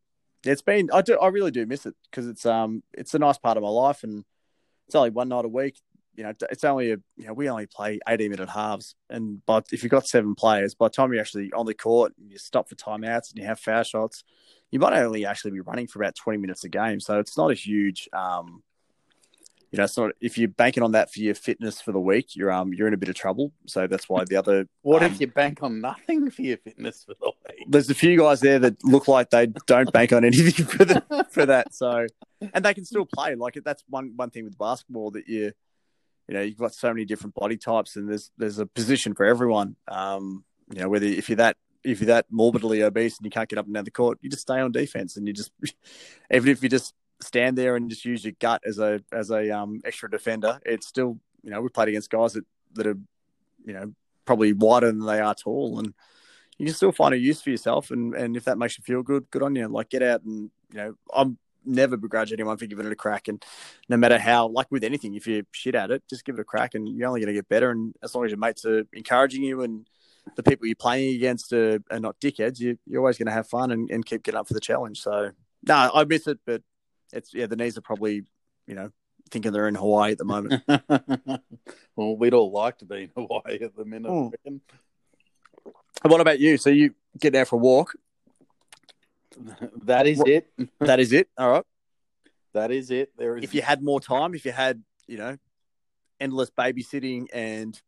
it's 0.43 0.61
been 0.61 0.89
I 0.93 1.01
do 1.01 1.17
I 1.17 1.27
really 1.27 1.51
do 1.51 1.65
miss 1.65 1.85
it 1.85 1.95
because 2.09 2.27
it's 2.27 2.45
um 2.45 2.83
it's 2.93 3.13
a 3.13 3.19
nice 3.19 3.37
part 3.37 3.57
of 3.57 3.63
my 3.63 3.69
life 3.69 4.03
and 4.03 4.25
it's 4.87 4.95
only 4.95 5.09
one 5.09 5.29
night 5.29 5.45
a 5.45 5.49
week. 5.49 5.79
You 6.15 6.23
know, 6.23 6.33
it's 6.49 6.63
only 6.63 6.91
a 6.91 6.97
you 7.17 7.27
know 7.27 7.33
we 7.33 7.49
only 7.49 7.67
play 7.67 7.99
eighty 8.07 8.29
minute 8.29 8.49
halves, 8.49 8.95
and 9.09 9.41
but 9.45 9.65
if 9.73 9.83
you've 9.83 9.91
got 9.91 10.07
seven 10.07 10.33
players, 10.33 10.73
by 10.73 10.85
the 10.87 10.91
time 10.91 11.11
you're 11.11 11.21
actually 11.21 11.51
on 11.51 11.65
the 11.65 11.73
court 11.73 12.13
and 12.17 12.31
you 12.31 12.37
stop 12.37 12.69
for 12.69 12.75
timeouts 12.75 13.31
and 13.31 13.39
you 13.39 13.45
have 13.45 13.59
foul 13.59 13.83
shots, 13.83 14.23
you 14.71 14.79
might 14.79 14.93
only 14.93 15.25
actually 15.25 15.51
be 15.51 15.59
running 15.59 15.87
for 15.87 16.01
about 16.01 16.15
twenty 16.15 16.37
minutes 16.37 16.63
a 16.63 16.69
game. 16.69 17.01
So 17.01 17.19
it's 17.19 17.37
not 17.37 17.51
a 17.51 17.55
huge 17.55 18.07
um, 18.13 18.63
you 19.75 19.79
know, 19.79 19.83
it's 19.83 19.97
not 19.97 20.11
if 20.21 20.37
you're 20.37 20.47
banking 20.47 20.83
on 20.83 20.93
that 20.93 21.11
for 21.11 21.19
your 21.19 21.35
fitness 21.35 21.81
for 21.81 21.91
the 21.91 21.99
week, 21.99 22.33
you're 22.33 22.49
um 22.49 22.73
you're 22.73 22.87
in 22.87 22.93
a 22.93 22.97
bit 22.97 23.09
of 23.09 23.15
trouble. 23.15 23.51
So 23.65 23.87
that's 23.87 24.07
why 24.07 24.23
the 24.23 24.37
other. 24.37 24.69
what 24.83 25.03
um, 25.03 25.11
if 25.11 25.19
you 25.19 25.27
bank 25.27 25.61
on 25.63 25.81
nothing 25.81 26.31
for 26.31 26.43
your 26.43 26.55
fitness 26.55 27.03
for 27.03 27.13
the 27.19 27.31
week? 27.49 27.67
There's 27.67 27.89
a 27.89 27.93
few 27.93 28.17
guys 28.17 28.39
there 28.39 28.57
that 28.59 28.81
look 28.85 29.09
like 29.09 29.31
they 29.31 29.47
don't 29.67 29.91
bank 29.91 30.13
on 30.13 30.23
anything 30.23 30.65
for 30.65 30.85
the, 30.85 31.27
for 31.29 31.45
that. 31.45 31.75
So 31.75 32.07
and 32.53 32.63
they 32.63 32.73
can 32.73 32.85
still 32.85 33.05
play. 33.05 33.35
Like 33.35 33.59
that's 33.65 33.83
one 33.89 34.13
one 34.15 34.29
thing 34.29 34.45
with 34.45 34.57
basketball 34.57 35.11
that 35.11 35.27
you 35.27 35.51
you 36.29 36.33
know 36.33 36.41
you've 36.41 36.57
got 36.57 36.73
so 36.73 36.87
many 36.87 37.03
different 37.03 37.35
body 37.35 37.57
types 37.57 37.97
and 37.97 38.09
there's 38.09 38.31
there's 38.37 38.59
a 38.59 38.65
position 38.65 39.13
for 39.13 39.25
everyone. 39.25 39.75
Um, 39.89 40.45
you 40.73 40.79
know 40.79 40.87
whether 40.87 41.05
if 41.05 41.27
you're 41.27 41.35
that 41.35 41.57
if 41.83 41.99
you're 41.99 42.07
that 42.07 42.27
morbidly 42.31 42.81
obese 42.81 43.17
and 43.17 43.25
you 43.25 43.29
can't 43.29 43.49
get 43.49 43.59
up 43.59 43.65
and 43.65 43.75
down 43.75 43.83
the 43.83 43.91
court, 43.91 44.19
you 44.21 44.29
just 44.29 44.43
stay 44.43 44.61
on 44.61 44.71
defense 44.71 45.17
and 45.17 45.27
you 45.27 45.33
just 45.33 45.51
even 46.31 46.47
if 46.47 46.63
you 46.63 46.69
just 46.69 46.93
stand 47.21 47.57
there 47.57 47.75
and 47.75 47.89
just 47.89 48.05
use 48.05 48.23
your 48.23 48.33
gut 48.39 48.61
as 48.65 48.79
a 48.79 49.01
as 49.11 49.29
a 49.31 49.49
um, 49.51 49.81
extra 49.85 50.09
defender, 50.09 50.59
it's 50.65 50.87
still 50.87 51.19
you 51.43 51.51
know 51.51 51.61
we 51.61 51.69
played 51.69 51.89
against 51.89 52.09
guys 52.09 52.33
that 52.33 52.45
that 52.73 52.87
are 52.87 52.97
you 53.65 53.73
know 53.73 53.93
probably 54.25 54.53
wider 54.53 54.87
than 54.87 55.05
they 55.05 55.19
are 55.19 55.35
tall, 55.35 55.79
and 55.79 55.93
you 56.57 56.65
can 56.65 56.75
still 56.75 56.91
find 56.91 57.13
a 57.13 57.17
use 57.17 57.41
for 57.41 57.49
yourself. 57.49 57.91
And 57.91 58.13
and 58.15 58.35
if 58.35 58.45
that 58.45 58.57
makes 58.57 58.77
you 58.77 58.83
feel 58.83 59.03
good, 59.03 59.29
good 59.31 59.43
on 59.43 59.55
you. 59.55 59.67
Like 59.67 59.89
get 59.89 60.03
out 60.03 60.23
and 60.23 60.49
you 60.71 60.77
know 60.77 60.95
I'm 61.13 61.37
never 61.65 61.97
begrudge 61.97 62.31
anyone 62.31 62.57
for 62.57 62.65
giving 62.65 62.85
it 62.85 62.91
a 62.91 62.95
crack. 62.95 63.27
And 63.27 63.43
no 63.89 63.97
matter 63.97 64.17
how, 64.17 64.47
like 64.47 64.71
with 64.71 64.83
anything, 64.83 65.15
if 65.15 65.27
you 65.27 65.43
shit 65.51 65.75
at 65.75 65.91
it, 65.91 66.03
just 66.09 66.25
give 66.25 66.35
it 66.35 66.41
a 66.41 66.45
crack, 66.45 66.75
and 66.75 66.87
you're 66.87 67.07
only 67.07 67.21
going 67.21 67.33
to 67.33 67.33
get 67.33 67.49
better. 67.49 67.71
And 67.71 67.95
as 68.03 68.13
long 68.13 68.25
as 68.25 68.31
your 68.31 68.39
mates 68.39 68.65
are 68.65 68.83
encouraging 68.93 69.43
you 69.43 69.61
and 69.61 69.87
the 70.35 70.43
people 70.43 70.65
you're 70.65 70.75
playing 70.75 71.15
against 71.15 71.53
are, 71.53 71.79
are 71.91 71.99
not 71.99 72.19
dickheads, 72.19 72.59
you, 72.59 72.77
are 72.93 72.99
always 72.99 73.17
going 73.17 73.27
to 73.27 73.31
have 73.31 73.47
fun 73.47 73.71
and, 73.71 73.89
and 73.89 74.05
keep 74.05 74.23
getting 74.23 74.39
up 74.39 74.47
for 74.47 74.53
the 74.53 74.59
challenge. 74.59 75.01
So 75.01 75.31
no, 75.63 75.91
I 75.93 76.03
miss 76.05 76.27
it, 76.27 76.39
but 76.45 76.61
it's 77.15 77.33
yeah, 77.33 77.47
the 77.47 77.55
knees 77.55 77.77
are 77.77 77.81
probably 77.81 78.23
you 78.67 78.75
know 78.75 78.91
thinking 79.31 79.51
they're 79.51 79.67
in 79.67 79.75
Hawaii 79.75 80.11
at 80.11 80.17
the 80.17 80.25
moment. 80.25 80.63
well, 81.95 82.15
we'd 82.17 82.33
all 82.33 82.51
like 82.51 82.77
to 82.79 82.85
be 82.85 83.03
in 83.03 83.11
Hawaii 83.15 83.59
at 83.61 83.75
the 83.75 83.85
minute. 83.85 84.11
Mm. 84.11 84.31
And 84.45 84.61
what 86.03 86.21
about 86.21 86.39
you? 86.39 86.57
So 86.57 86.69
you 86.69 86.93
get 87.19 87.35
out 87.35 87.47
for 87.47 87.55
a 87.55 87.59
walk. 87.59 87.95
That 89.83 90.07
is 90.07 90.19
what, 90.19 90.27
it. 90.27 90.47
that 90.79 90.99
is 90.99 91.11
it. 91.11 91.27
All 91.37 91.49
right. 91.49 91.65
That 92.53 92.71
is 92.71 92.91
it. 92.91 93.11
There 93.17 93.37
is. 93.37 93.43
If 93.43 93.53
you 93.53 93.61
had 93.61 93.81
more 93.81 93.99
time, 93.99 94.33
if 94.33 94.45
you 94.45 94.51
had, 94.51 94.81
you 95.07 95.17
know, 95.17 95.37
endless 96.19 96.49
babysitting 96.49 97.27
and 97.33 97.79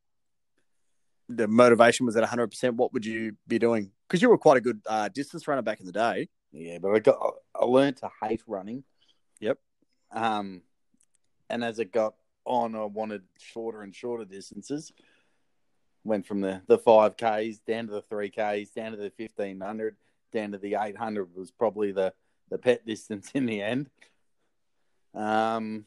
the 1.30 1.47
motivation 1.47 2.05
was 2.05 2.15
at 2.17 2.23
100%, 2.23 2.73
what 2.73 2.93
would 2.93 3.05
you 3.05 3.36
be 3.47 3.59
doing? 3.59 3.91
Because 4.07 4.21
you 4.21 4.30
were 4.30 4.38
quite 4.38 4.57
a 4.57 4.61
good 4.61 4.82
uh, 4.88 5.09
distance 5.09 5.47
runner 5.47 5.61
back 5.61 5.80
in 5.80 5.86
the 5.86 5.91
day. 5.91 6.30
Yeah, 6.51 6.80
but 6.80 6.95
I 6.95 6.99
got 6.99 7.17
I 7.55 7.65
learned 7.65 7.97
to 7.97 8.09
hate 8.21 8.41
running. 8.47 8.84
Yep. 9.39 9.59
Um, 10.11 10.61
and 11.49 11.63
as 11.63 11.79
it 11.79 11.91
got 11.91 12.15
on, 12.45 12.75
I 12.75 12.85
wanted 12.85 13.23
shorter 13.39 13.81
and 13.81 13.95
shorter 13.95 14.25
distances. 14.25 14.91
Went 16.03 16.25
from 16.25 16.39
the 16.41 16.61
the 16.67 16.77
five 16.77 17.17
k's 17.17 17.59
down 17.59 17.88
to 17.88 17.93
the 17.93 18.01
three 18.01 18.29
k's, 18.29 18.69
down 18.69 18.91
to 18.91 18.97
the 18.97 19.09
fifteen 19.09 19.59
hundred, 19.59 19.97
down 20.31 20.51
to 20.53 20.57
the 20.57 20.75
eight 20.79 20.97
hundred 20.97 21.35
was 21.35 21.51
probably 21.51 21.91
the 21.91 22.13
the 22.49 22.57
pet 22.57 22.85
distance 22.85 23.31
in 23.33 23.45
the 23.45 23.61
end. 23.61 23.89
Um, 25.13 25.85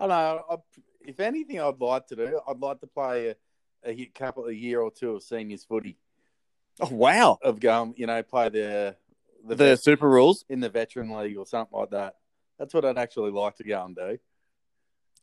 I 0.00 0.06
don't 0.06 0.08
know. 0.08 0.44
I, 0.50 0.56
if 1.02 1.20
anything, 1.20 1.60
I'd 1.60 1.80
like 1.80 2.08
to 2.08 2.16
do. 2.16 2.40
I'd 2.48 2.60
like 2.60 2.80
to 2.80 2.86
play 2.86 3.28
a, 3.28 3.36
a 3.84 4.06
couple 4.06 4.46
a 4.46 4.52
year 4.52 4.80
or 4.80 4.90
two 4.90 5.12
of 5.12 5.22
seniors 5.22 5.64
footy. 5.64 5.96
Oh 6.80 6.92
wow! 6.92 7.38
Of 7.42 7.60
going, 7.60 7.94
you 7.96 8.06
know, 8.06 8.22
play 8.22 8.48
the 8.48 8.96
the, 9.46 9.54
the 9.54 9.76
Super 9.76 10.08
Rules 10.08 10.44
in 10.48 10.60
the 10.60 10.68
veteran 10.68 11.10
league 11.10 11.36
or 11.36 11.46
something 11.46 11.78
like 11.78 11.90
that. 11.90 12.16
That's 12.58 12.74
what 12.74 12.84
I'd 12.84 12.98
actually 12.98 13.30
like 13.30 13.56
to 13.56 13.64
go 13.64 13.84
and 13.84 13.96
do. 13.96 14.18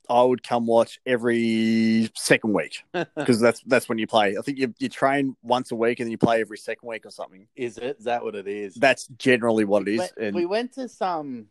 I 0.09 0.24
would 0.24 0.41
come 0.41 0.65
watch 0.65 0.99
every 1.05 2.09
second 2.15 2.53
week 2.53 2.84
because 3.15 3.39
that's 3.39 3.61
that's 3.61 3.89
when 3.89 3.97
you 3.97 4.07
play. 4.07 4.38
I 4.38 4.41
think 4.41 4.57
you 4.57 4.74
you 4.80 4.89
train 4.89 5.36
once 5.41 5.72
a 5.72 5.76
week 5.76 5.99
and 5.99 6.07
then 6.07 6.11
you 6.11 6.18
play 6.18 6.41
every 6.41 6.57
second 6.57 6.88
week 6.88 7.05
or 7.05 7.11
something. 7.11 7.47
Is 7.55 7.78
it? 7.78 7.97
Is 7.99 8.05
that 8.05 8.24
what 8.24 8.36
it 8.36 8.47
is? 8.47 8.76
That's 8.76 9.07
generally 9.18 9.65
what 9.65 9.88
it 9.88 9.95
is. 9.95 10.11
We, 10.18 10.26
and... 10.26 10.36
we 10.36 10.45
went 10.45 10.74
to 10.74 10.88
some 10.88 11.47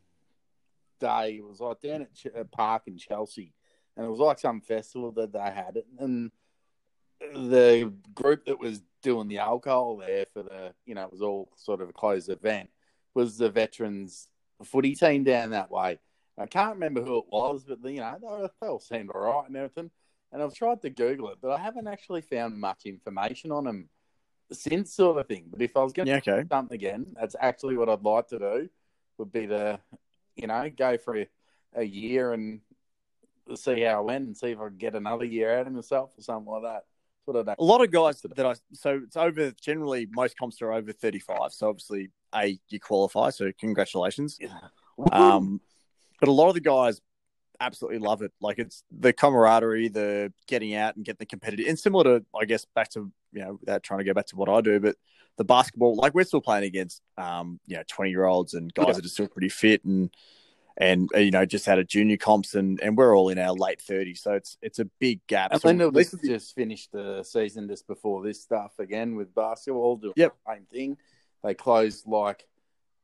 day. 1.01 1.37
It 1.39 1.45
was 1.45 1.61
like 1.61 1.81
down 1.81 2.03
at 2.03 2.15
Ch- 2.15 2.29
uh, 2.35 2.45
park 2.45 2.85
in 2.87 2.97
Chelsea, 2.97 3.53
and 3.97 4.07
it 4.07 4.09
was 4.09 4.21
like 4.21 4.39
some 4.39 4.63
festival 4.63 5.13
that 5.13 5.33
they 5.33 5.39
had 5.39 5.77
it, 5.77 5.87
and 5.99 6.31
the 7.21 7.93
group 8.15 8.45
that 8.47 8.59
was 8.59 8.83
doing 9.03 9.29
the 9.29 9.39
alcohol 9.39 9.97
there 9.97 10.27
for 10.33 10.43
the 10.43 10.73
you 10.85 10.95
know 10.95 11.05
it 11.05 11.13
was 11.13 11.23
all 11.23 11.49
sort 11.57 11.81
of 11.81 11.89
a 11.89 11.93
closed 11.93 12.29
event 12.29 12.69
was 13.15 13.39
the 13.39 13.49
veterans 13.49 14.29
footy 14.65 14.95
team 14.95 15.25
down 15.25 15.51
that 15.51 15.71
way 15.71 15.99
I 16.39 16.47
can't 16.47 16.75
remember 16.75 17.03
who 17.03 17.19
it 17.19 17.25
was, 17.31 17.65
but 17.65 17.79
you 17.85 18.01
know 18.01 18.17
they, 18.21 18.49
they 18.61 18.69
all 18.69 18.81
seemed 18.81 19.11
all 19.11 19.21
right 19.21 19.47
and 19.47 19.57
everything. 19.57 19.91
And 20.33 20.43
I've 20.43 20.55
tried 20.55 20.83
to 20.83 20.91
Google 20.91 21.31
it, 21.31 21.39
but 21.41 21.51
I 21.53 21.59
haven't 21.59 21.87
actually 21.87 22.21
found 22.21 22.59
much 22.59 22.85
information 22.85 23.53
on 23.53 23.65
them 23.65 23.89
since, 24.53 24.93
sort 24.93 25.19
of 25.19 25.27
thing. 25.29 25.45
But 25.51 25.63
if 25.63 25.77
I 25.77 25.83
was 25.83 25.93
going 25.93 26.07
to 26.07 26.13
yeah, 26.13 26.19
okay. 26.19 26.43
do 26.43 26.49
something 26.51 26.75
again, 26.75 27.15
that's 27.19 27.37
actually 27.41 27.77
what 27.77 27.89
I'd 27.89 28.03
like 28.03 28.29
to 28.29 28.39
do. 28.39 28.69
Would 29.19 29.33
be 29.33 29.47
to, 29.47 29.81
you 30.35 30.47
know, 30.47 30.71
go 30.77 30.99
for 30.99 31.17
a, 31.17 31.29
a 31.75 31.85
year 31.85 32.33
and 32.33 32.61
see 33.55 33.81
how 33.83 33.99
I 33.99 34.01
went 34.01 34.27
and 34.27 34.37
see 34.37 34.49
if 34.49 34.61
I 34.61 34.65
could 34.65 34.79
get 34.79 34.95
another 34.95 35.25
year 35.25 35.59
out 35.59 35.67
of 35.67 35.73
myself 35.73 36.11
or 36.19 36.23
something 36.23 36.53
like 36.53 36.65
that. 36.65 36.85
A 37.59 37.65
lot 37.65 37.83
of 37.83 37.91
guys 37.91 38.21
that 38.23 38.47
I 38.47 38.55
so 38.73 39.01
it's 39.05 39.17
over 39.17 39.53
generally 39.61 40.09
most 40.11 40.39
comps 40.39 40.63
are 40.63 40.73
over 40.73 40.93
thirty 40.93 41.19
five. 41.19 41.53
So 41.53 41.69
obviously, 41.69 42.11
a 42.35 42.59
you 42.69 42.81
qualify. 42.81 43.31
So 43.31 43.51
congratulations. 43.59 44.39
Yeah. 44.41 44.51
Um, 45.13 45.61
but 46.21 46.29
a 46.29 46.33
lot 46.33 46.49
of 46.49 46.55
the 46.55 46.61
guys 46.61 47.01
absolutely 47.61 47.99
love 47.99 48.23
it. 48.23 48.33
Like 48.41 48.59
it's 48.59 48.83
the 48.91 49.13
camaraderie, 49.13 49.89
the 49.89 50.33
getting 50.47 50.75
out 50.75 50.97
and 50.97 51.05
getting 51.05 51.19
the 51.21 51.27
competitive, 51.27 51.67
and 51.69 51.79
similar 51.79 52.05
to 52.05 52.25
I 52.39 52.45
guess 52.45 52.65
back 52.75 52.91
to 52.91 53.11
you 53.33 53.41
know 53.41 53.59
without 53.61 53.83
trying 53.83 53.99
to 53.99 54.05
go 54.05 54.15
back 54.15 54.27
to 54.27 54.37
what 54.37 54.49
I 54.49 54.61
do, 54.61 54.81
but 54.81 54.97
the 55.37 55.45
basketball, 55.45 55.97
like 55.97 56.15
we're 56.15 56.25
still 56.25 56.41
playing 56.41 56.65
against 56.65 57.03
um 57.19 57.61
you 57.67 57.77
know 57.77 57.83
twenty 57.89 58.11
year 58.11 58.25
olds 58.25 58.55
and 58.55 58.73
guys 58.75 58.87
yeah. 58.89 58.93
that 58.95 59.05
are 59.05 59.09
still 59.09 59.29
pretty 59.29 59.49
fit 59.49 59.85
and 59.85 60.11
and 60.79 61.09
uh, 61.15 61.19
you 61.19 61.31
know 61.31 61.47
just 61.47 61.67
had 61.67 61.79
a 61.79 61.85
junior 61.85 62.17
comps 62.17 62.55
and 62.55 62.81
and 62.83 62.97
we're 62.97 63.17
all 63.17 63.29
in 63.29 63.39
our 63.39 63.53
late 63.53 63.81
thirties, 63.81 64.23
so 64.23 64.33
it's 64.33 64.57
it's 64.63 64.79
a 64.79 64.85
big 64.99 65.27
gap. 65.27 65.53
And 65.53 65.61
so 65.61 65.69
Linda 65.69 65.91
just 66.25 66.55
finished 66.55 66.93
the 66.93 67.23
season 67.23 67.69
just 67.69 67.87
before 67.87 68.23
this 68.23 68.43
stuff 68.43 68.79
again 68.79 69.17
with 69.17 69.35
basketball 69.35 69.97
doing 69.97 70.15
yep. 70.17 70.35
the 70.47 70.55
same 70.55 70.65
thing. 70.67 70.97
They 71.43 71.55
closed 71.55 72.07
like 72.07 72.47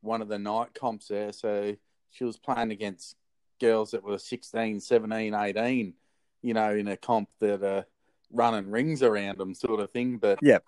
one 0.00 0.20
of 0.20 0.28
the 0.28 0.38
night 0.38 0.74
comps 0.74 1.08
there, 1.08 1.32
so 1.32 1.76
she 2.10 2.24
was 2.24 2.36
playing 2.36 2.70
against 2.70 3.16
girls 3.60 3.92
that 3.92 4.02
were 4.02 4.18
16, 4.18 4.80
17, 4.80 5.34
18, 5.34 5.94
you 6.42 6.54
know, 6.54 6.74
in 6.74 6.88
a 6.88 6.96
comp 6.96 7.28
that 7.38 7.62
are 7.62 7.86
running 8.32 8.70
rings 8.70 9.02
around 9.02 9.38
them, 9.38 9.54
sort 9.54 9.80
of 9.80 9.90
thing, 9.90 10.18
but 10.18 10.38
yep. 10.42 10.64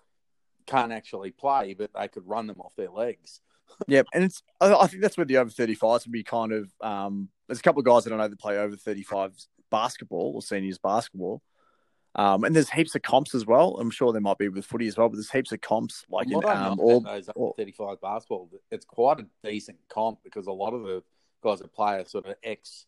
can't 0.66 0.92
actually 0.92 1.32
play, 1.32 1.74
but 1.74 1.90
they 1.98 2.08
could 2.08 2.26
run 2.26 2.46
them 2.46 2.60
off 2.60 2.74
their 2.76 2.90
legs. 2.90 3.40
Yep, 3.86 4.06
and 4.12 4.24
it's 4.24 4.42
I 4.60 4.86
think 4.86 5.02
that's 5.02 5.16
where 5.16 5.24
the 5.24 5.38
over 5.38 5.50
35s 5.50 6.06
would 6.06 6.12
be 6.12 6.22
kind 6.22 6.52
of. 6.52 6.70
Um, 6.80 7.28
there's 7.46 7.58
a 7.58 7.62
couple 7.62 7.80
of 7.80 7.86
guys 7.86 8.04
that 8.04 8.12
I 8.12 8.16
know 8.16 8.28
that 8.28 8.38
play 8.38 8.58
over 8.58 8.76
35s 8.76 9.46
basketball 9.70 10.32
or 10.34 10.42
seniors 10.42 10.78
basketball. 10.78 11.42
Um, 12.16 12.44
and 12.44 12.54
there's 12.54 12.70
heaps 12.70 12.94
of 12.94 13.02
comps 13.02 13.34
as 13.34 13.44
well. 13.44 13.76
I'm 13.80 13.90
sure 13.90 14.12
there 14.12 14.20
might 14.20 14.38
be 14.38 14.48
with 14.48 14.64
footy 14.64 14.86
as 14.86 14.96
well, 14.96 15.08
but 15.08 15.16
there's 15.16 15.30
heaps 15.30 15.50
of 15.50 15.60
comps 15.60 16.04
like 16.08 16.30
in 16.30 16.44
um, 16.44 16.78
all 16.78 17.00
those 17.00 17.28
all, 17.30 17.54
35 17.58 18.00
basketball. 18.00 18.48
It's 18.70 18.84
quite 18.84 19.18
a 19.20 19.26
decent 19.42 19.78
comp 19.88 20.20
because 20.22 20.46
a 20.46 20.52
lot 20.52 20.74
of 20.74 20.84
the 20.84 21.02
guys 21.42 21.58
that 21.58 21.74
play 21.74 21.96
are 21.96 22.04
sort 22.04 22.26
of 22.26 22.36
ex 22.42 22.86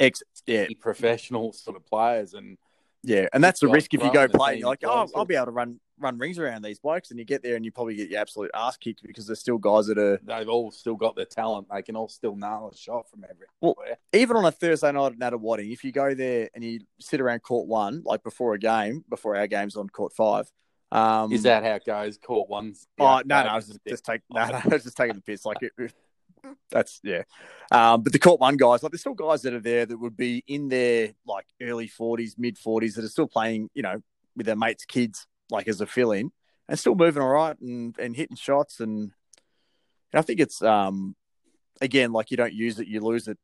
ex 0.00 0.22
yeah 0.46 0.66
professional 0.80 1.52
sort 1.52 1.76
of 1.76 1.86
players 1.86 2.34
and 2.34 2.58
yeah, 3.06 3.28
and 3.32 3.44
that's 3.44 3.60
the 3.60 3.68
risk 3.68 3.94
if 3.94 4.02
you 4.02 4.12
go 4.12 4.26
play. 4.26 4.56
You're 4.56 4.68
like, 4.68 4.82
oh, 4.84 5.06
I'll 5.14 5.24
be 5.24 5.36
able 5.36 5.46
to 5.46 5.52
run 5.52 5.78
run 5.98 6.18
rings 6.18 6.38
around 6.38 6.62
these 6.62 6.78
blokes, 6.78 7.10
and 7.10 7.18
you 7.18 7.24
get 7.24 7.42
there 7.42 7.56
and 7.56 7.64
you 7.64 7.72
probably 7.72 7.96
get 7.96 8.10
your 8.10 8.20
absolute 8.20 8.50
ass 8.54 8.76
kicked 8.76 9.02
because 9.02 9.26
there's 9.26 9.40
still 9.40 9.58
guys 9.58 9.86
that 9.86 9.98
are. 9.98 10.18
They've 10.22 10.48
all 10.48 10.70
still 10.70 10.96
got 10.96 11.16
their 11.16 11.24
talent. 11.24 11.68
They 11.72 11.82
can 11.82 11.96
all 11.96 12.08
still 12.08 12.36
nail 12.36 12.70
a 12.72 12.76
shot 12.76 13.08
from 13.10 13.24
everywhere. 13.24 13.48
Well, 13.60 13.76
even 14.12 14.36
on 14.36 14.44
a 14.44 14.52
Thursday 14.52 14.92
night 14.92 15.12
at 15.12 15.18
Nunawading, 15.18 15.72
if 15.72 15.84
you 15.84 15.92
go 15.92 16.14
there 16.14 16.50
and 16.54 16.62
you 16.64 16.80
sit 17.00 17.20
around 17.20 17.40
court 17.40 17.68
one, 17.68 18.02
like 18.04 18.22
before 18.22 18.54
a 18.54 18.58
game, 18.58 19.04
before 19.08 19.36
our 19.36 19.46
game's 19.46 19.76
on 19.76 19.88
court 19.88 20.12
five. 20.12 20.50
Um, 20.92 21.32
Is 21.32 21.42
that 21.42 21.64
how 21.64 21.74
it 21.74 21.84
goes? 21.84 22.16
Court 22.16 22.48
one's. 22.48 22.86
Oh 22.98 23.20
no, 23.24 23.42
no, 23.42 23.48
I 23.48 23.56
was 23.56 23.66
just, 23.66 23.80
just 23.86 24.04
take, 24.04 24.22
no, 24.30 24.46
no, 24.46 24.60
I 24.64 24.68
was 24.68 24.84
just 24.84 24.96
taking 24.96 25.16
the 25.16 25.22
piss. 25.22 25.44
Like 25.44 25.58
it, 25.62 25.92
that's 26.70 27.00
yeah. 27.02 27.22
Um, 27.70 28.02
but 28.02 28.12
the 28.12 28.18
court 28.18 28.40
one 28.40 28.56
guys, 28.56 28.82
like 28.82 28.92
there's 28.92 29.00
still 29.00 29.14
guys 29.14 29.42
that 29.42 29.54
are 29.54 29.60
there 29.60 29.84
that 29.84 29.98
would 29.98 30.16
be 30.16 30.44
in 30.46 30.68
their 30.68 31.12
like 31.26 31.46
early 31.60 31.88
forties, 31.88 32.36
mid 32.38 32.56
forties 32.56 32.94
that 32.94 33.04
are 33.04 33.08
still 33.08 33.26
playing, 33.26 33.68
you 33.74 33.82
know, 33.82 34.00
with 34.36 34.46
their 34.46 34.56
mates' 34.56 34.84
kids, 34.84 35.26
like 35.50 35.68
as 35.68 35.80
a 35.80 35.86
fill 35.86 36.12
in, 36.12 36.32
and 36.68 36.78
still 36.78 36.94
moving 36.94 37.22
all 37.22 37.28
right 37.28 37.58
and, 37.60 37.94
and 37.98 38.16
hitting 38.16 38.36
shots. 38.36 38.80
And, 38.80 39.12
and 40.12 40.18
I 40.18 40.22
think 40.22 40.40
it's 40.40 40.62
um 40.62 41.16
again, 41.80 42.12
like 42.12 42.30
you 42.30 42.36
don't 42.36 42.54
use 42.54 42.78
it, 42.78 42.88
you 42.88 43.00
lose 43.00 43.28
it 43.28 43.38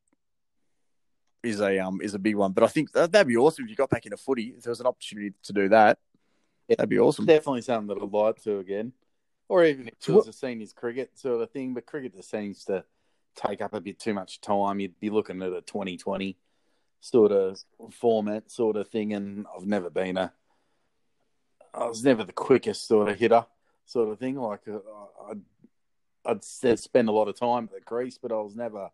is 1.43 1.61
a 1.61 1.79
um 1.79 2.01
is 2.03 2.15
a 2.15 2.19
big 2.19 2.37
one. 2.37 2.53
But 2.53 2.65
I 2.65 2.69
think 2.69 2.93
that'd 2.93 3.27
be 3.27 3.37
awesome 3.37 3.65
if 3.65 3.71
you 3.71 3.77
got 3.77 3.91
back 3.91 4.07
into 4.07 4.17
footy. 4.17 4.55
If 4.57 4.65
there 4.65 4.71
was 4.71 4.81
an 4.81 4.87
opportunity 4.87 5.33
to 5.45 5.53
do 5.53 5.69
that, 5.71 5.99
yeah, 6.69 6.77
that'd 6.77 6.89
be 6.89 6.99
awesome. 6.99 7.27
Definitely 7.27 7.63
something 7.63 7.95
that 7.95 8.03
I'd 8.03 8.13
like 8.13 8.43
to 8.43 8.59
again 8.59 8.93
or 9.53 9.67
even 9.67 9.87
if 9.87 10.09
it 10.09 10.13
was 10.13 10.29
a 10.29 10.33
seniors 10.33 10.73
cricket 10.73 11.11
sort 11.19 11.43
of 11.43 11.51
thing. 11.51 11.75
But 11.75 11.85
cricket 11.85 12.15
just 12.15 12.31
seems 12.31 12.65
to 12.65 12.85
take 13.37 13.61
up 13.61 13.75
a 13.75 13.83
bit 13.83 13.99
too 13.99 14.15
much 14.15 14.41
time. 14.41 14.81
You'd 14.81 14.99
be 14.99 15.11
looking 15.11 15.43
at 15.43 15.53
a 15.53 15.61
2020 15.61 16.39
sort 17.01 17.33
of 17.33 17.63
format, 17.91 18.51
sort 18.51 18.77
of 18.77 18.89
thing. 18.89 19.13
And 19.13 19.47
I've 19.55 19.67
never 19.67 19.91
been 19.91 20.17
a, 20.17 20.33
I 21.75 21.87
was 21.87 22.05
never 22.05 22.25
the 22.25 22.33
quickest 22.33 22.87
sort 22.87 23.09
of 23.09 23.19
hitter, 23.19 23.47
sort 23.87 24.11
of 24.11 24.19
thing. 24.19 24.37
Like 24.37 24.61
uh, 24.69 24.79
I'd, 25.31 25.41
I'd 26.25 26.45
spend 26.79 27.09
a 27.09 27.13
lot 27.13 27.29
of 27.29 27.39
time 27.39 27.65
at 27.65 27.73
the 27.73 27.81
crease, 27.81 28.19
but 28.19 28.33
I 28.33 28.37
was 28.37 28.55
never 28.55 28.91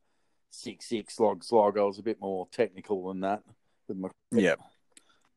six 0.50 0.86
six 0.86 1.16
slog 1.16 1.44
slog. 1.44 1.78
I 1.78 1.82
was 1.82 1.98
a 1.98 2.02
bit 2.02 2.20
more 2.20 2.46
technical 2.52 3.08
than 3.08 3.20
that 3.20 3.42
with 3.88 3.98
my 3.98 4.08
yeah. 4.30 4.54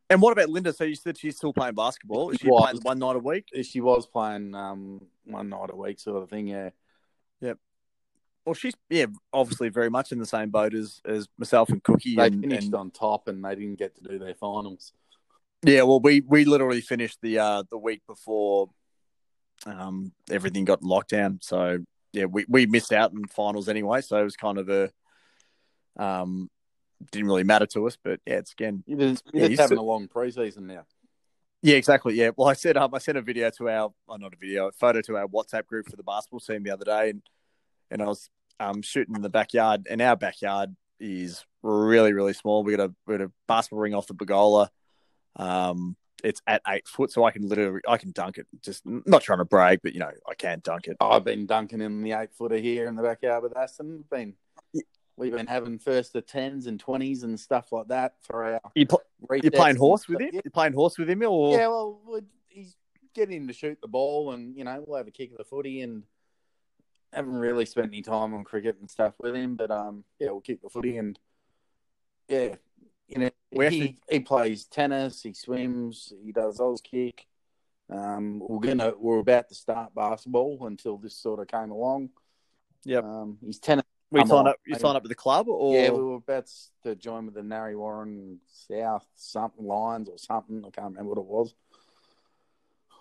And 0.09 0.21
what 0.21 0.33
about 0.33 0.49
Linda? 0.49 0.73
So 0.73 0.83
you 0.83 0.95
said 0.95 1.17
she's 1.17 1.37
still 1.37 1.53
playing 1.53 1.75
basketball. 1.75 2.31
Is 2.31 2.39
she, 2.41 2.49
playing 2.49 2.79
one 2.81 2.99
night 2.99 3.15
a 3.15 3.19
week? 3.19 3.45
She 3.63 3.79
was 3.79 4.05
playing 4.05 4.53
um, 4.53 5.01
one 5.23 5.47
night 5.47 5.69
a 5.71 5.75
week, 5.75 6.01
sort 6.01 6.21
of 6.21 6.29
thing. 6.29 6.47
Yeah. 6.47 6.71
Yep. 7.39 7.57
Well, 8.45 8.53
she's 8.53 8.73
yeah, 8.89 9.05
obviously 9.31 9.69
very 9.69 9.89
much 9.89 10.11
in 10.11 10.19
the 10.19 10.25
same 10.25 10.49
boat 10.49 10.73
as 10.73 10.99
as 11.05 11.29
myself 11.37 11.69
and 11.69 11.81
Cookie. 11.81 12.15
They 12.15 12.27
and, 12.27 12.41
finished 12.41 12.65
and... 12.67 12.75
on 12.75 12.91
top, 12.91 13.29
and 13.29 13.43
they 13.43 13.55
didn't 13.55 13.79
get 13.79 13.95
to 13.95 14.01
do 14.01 14.19
their 14.19 14.35
finals. 14.35 14.91
Yeah, 15.64 15.84
well, 15.84 15.99
we 15.99 16.22
we 16.22 16.45
literally 16.45 16.82
finished 16.82 17.20
the 17.22 17.39
uh 17.39 17.64
the 17.70 17.78
week 17.78 18.01
before 18.07 18.70
um 19.66 20.12
everything 20.30 20.66
got 20.66 20.84
locked 20.84 21.09
down. 21.09 21.39
So 21.41 21.80
yeah, 22.14 22.26
we 22.26 22.45
we 22.47 22.66
missed 22.66 22.91
out 22.91 23.14
in 23.14 23.26
finals 23.26 23.70
anyway. 23.70 24.01
So 24.01 24.18
it 24.18 24.24
was 24.24 24.36
kind 24.36 24.57
of 24.57 24.70
a 24.70 24.91
um 25.97 26.49
didn't 27.12 27.28
really 27.28 27.43
matter 27.43 27.66
to 27.68 27.88
us. 27.88 27.97
But 28.03 28.20
yeah, 28.26 28.36
it's 28.36 28.53
again, 28.53 28.84
you're 28.88 28.97
just, 28.97 29.24
yeah, 29.34 29.47
having 29.57 29.78
a 29.78 29.84
long 29.84 30.07
preseason 30.07 30.64
now. 30.64 30.86
Yeah, 31.62 31.76
exactly. 31.76 32.16
Yeah. 32.16 32.32
Well, 32.36 32.47
I 32.47 32.53
said 32.53 32.76
um, 32.76 32.93
I 32.93 32.97
sent 32.97 33.20
a 33.20 33.22
video 33.22 33.51
to 33.51 33.70
our, 33.70 33.93
oh, 34.09 34.16
not 34.16 34.34
a 34.34 34.38
video, 34.38 34.68
a 34.68 34.72
photo 34.72 35.01
to 35.01 35.18
our 35.18 35.28
WhatsApp 35.28 35.68
group 35.68 35.88
for 35.88 35.95
the 35.95 36.03
basketball 36.03 36.39
team 36.39 36.64
the 36.64 36.72
other 36.72 36.86
day, 36.86 37.12
and 37.12 37.22
and 37.91 38.01
I 38.01 38.05
was 38.05 38.30
um 38.59 38.82
shooting 38.82 39.16
in 39.16 39.22
the 39.22 39.30
backyard, 39.30 39.88
and 39.89 40.01
our 40.01 40.16
backyard 40.16 40.76
is 40.99 41.45
really 41.62 42.14
really 42.14 42.34
small. 42.34 42.64
We 42.64 42.76
got 42.76 42.89
a 42.89 42.93
we 43.05 43.18
got 43.18 43.26
a 43.26 43.32
basketball 43.47 43.80
ring 43.80 43.93
off 43.93 44.07
the 44.07 44.16
Bagola. 44.16 44.70
Um, 45.36 45.95
it's 46.23 46.41
at 46.45 46.61
eight 46.67 46.88
foot, 46.88 47.11
so 47.11 47.23
I 47.23 47.32
can 47.32 47.47
literally 47.47 47.82
I 47.88 47.97
can 47.97 48.11
dunk 48.11 48.38
it. 48.38 48.47
Just 48.61 48.84
not 48.86 49.23
trying 49.23 49.39
to 49.39 49.45
brag, 49.45 49.79
but 49.82 49.93
you 49.93 49.99
know 49.99 50.11
I 50.29 50.36
can 50.36 50.61
dunk 50.63 50.88
it. 50.88 50.97
I've 50.99 51.23
been 51.23 51.45
dunking 51.45 51.82
in 51.82 52.03
the 52.03 52.11
eight 52.11 52.34
footer 52.34 52.57
here 52.57 52.88
in 52.88 52.95
the 52.95 53.03
backyard 53.03 53.43
with 53.43 53.57
Aston. 53.57 54.03
Been 54.09 54.36
We've 55.17 55.32
been 55.32 55.47
having 55.47 55.77
first 55.77 56.13
the 56.13 56.21
tens 56.21 56.67
and 56.67 56.79
twenties 56.79 57.21
and 57.21 57.39
stuff 57.39 57.71
like 57.71 57.89
that 57.89 58.15
for 58.21 58.43
our. 58.43 58.61
You 58.73 58.88
pl- 58.88 59.03
you're 59.29 59.51
playing 59.51 59.75
horse 59.75 60.07
with 60.07 60.19
him. 60.19 60.29
You're 60.34 60.41
playing 60.51 60.73
horse 60.73 60.97
with 60.97 61.09
him, 61.09 61.21
or 61.23 61.55
yeah, 61.55 61.67
well, 61.67 62.21
he's 62.47 62.75
getting 63.13 63.47
to 63.47 63.53
shoot 63.53 63.77
the 63.82 63.88
ball, 63.88 64.32
and 64.32 64.57
you 64.57 64.63
know 64.63 64.84
we'll 64.86 64.97
have 64.97 65.07
a 65.07 65.11
kick 65.11 65.32
of 65.32 65.38
the 65.38 65.43
footy, 65.43 65.82
and 65.82 66.03
haven't 67.13 67.34
really 67.34 67.65
spent 67.65 67.88
any 67.88 68.01
time 68.01 68.34
on 68.34 68.43
cricket 68.43 68.77
and 68.79 68.89
stuff 68.89 69.13
with 69.19 69.36
him, 69.36 69.55
but 69.55 69.69
um, 69.69 70.03
yeah, 70.17 70.32
we'll 70.32 70.41
kick 70.41 70.61
the 70.61 70.69
footy, 70.69 70.97
and 70.97 71.19
yeah, 72.27 72.55
you 73.51 73.59
know, 73.59 73.69
he, 73.69 73.81
actually... 73.81 73.97
he 74.09 74.19
plays 74.19 74.65
tennis, 74.65 75.21
he 75.21 75.33
swims, 75.33 76.13
he 76.23 76.31
does 76.31 76.59
Auskick. 76.59 77.19
Um, 77.89 78.39
we're 78.39 78.59
gonna 78.59 78.93
we're 78.97 79.19
about 79.19 79.49
to 79.49 79.55
start 79.55 79.93
basketball 79.93 80.65
until 80.65 80.97
this 80.97 81.17
sort 81.17 81.41
of 81.41 81.47
came 81.47 81.71
along. 81.71 82.09
Yeah, 82.85 82.99
um, 82.99 83.37
he's 83.41 83.59
tennis 83.59 83.83
we 84.11 84.25
sign 84.25 84.47
up. 84.47 84.57
You 84.65 84.75
sign 84.75 84.95
up 84.95 85.03
with 85.03 85.09
the 85.09 85.15
club, 85.15 85.47
or 85.47 85.73
yeah, 85.73 85.89
we 85.89 86.03
were 86.03 86.15
about 86.15 86.49
to 86.83 86.95
join 86.95 87.25
with 87.25 87.35
the 87.35 87.43
Narre 87.43 87.77
Warren 87.77 88.39
South 88.47 89.05
something 89.15 89.65
Lions 89.65 90.09
or 90.09 90.17
something. 90.17 90.63
I 90.65 90.69
can't 90.69 90.91
remember 90.91 91.09
what 91.09 91.17
it 91.17 91.25
was. 91.25 91.53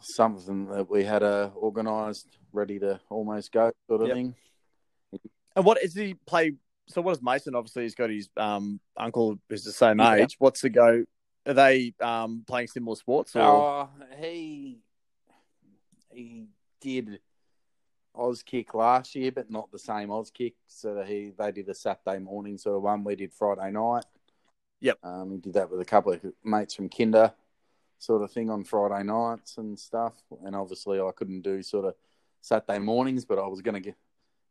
something 0.01 0.67
that 0.67 0.89
we 0.89 1.05
had 1.05 1.23
uh, 1.23 1.51
organised, 1.57 2.39
ready 2.53 2.79
to 2.79 3.01
almost 3.11 3.51
go, 3.53 3.73
sort 3.89 4.03
of 4.03 4.09
yep. 4.09 4.17
thing. 4.17 4.35
And 5.57 5.65
what 5.65 5.83
is 5.83 5.95
he 5.95 6.15
play? 6.15 6.55
So 6.91 7.01
what 7.01 7.15
does 7.15 7.23
Mason? 7.23 7.55
Obviously, 7.55 7.85
he's 7.85 7.95
got 7.95 8.11
his 8.11 8.29
um, 8.37 8.81
uncle 8.97 9.39
who's 9.49 9.65
the 9.65 9.73
same 9.73 10.01
yeah. 10.01 10.15
age. 10.15 10.37
What's 10.39 10.61
the 10.61 10.71
go? 10.71 11.05
Are 11.47 11.55
they 11.55 11.95
um, 12.01 12.45
playing 12.47 12.69
similar 12.69 12.97
sports? 12.97 13.37
Or? 13.37 13.43
Oh, 13.43 13.89
he 14.19 14.79
he 16.13 16.49
did 16.81 17.21
Auskick 18.17 18.75
last 18.75 19.15
year, 19.15 19.31
but 19.31 19.51
not 19.51 19.71
the 19.71 19.79
same 19.79 20.09
Auskick. 20.09 20.55
So 20.67 21.03
he 21.03 21.33
they 21.39 21.53
did 21.53 21.69
a 21.69 21.75
Saturday 21.75 22.19
morning 22.19 22.59
sort 22.59 22.77
of 22.77 22.83
one. 22.83 23.05
We 23.05 23.15
did 23.15 23.33
Friday 23.33 23.71
night. 23.71 24.05
Yep. 24.81 24.99
Um, 25.03 25.31
he 25.31 25.39
did 25.39 25.55
that 25.55 25.71
with 25.71 25.81
a 25.81 25.85
couple 25.85 26.13
of 26.13 26.21
mates 26.43 26.75
from 26.75 26.89
Kinder, 26.89 27.33
sort 27.99 28.23
of 28.23 28.33
thing 28.33 28.51
on 28.51 28.65
Friday 28.65 29.05
nights 29.05 29.59
and 29.59 29.79
stuff. 29.79 30.15
And 30.45 30.57
obviously, 30.57 31.01
I 31.01 31.11
couldn't 31.15 31.43
do 31.43 31.63
sort 31.63 31.85
of 31.85 31.95
Saturday 32.41 32.81
mornings, 32.81 33.25
but 33.25 33.39
I 33.39 33.47
was 33.47 33.63
going 33.63 33.75
to 33.75 33.81
get. 33.81 33.97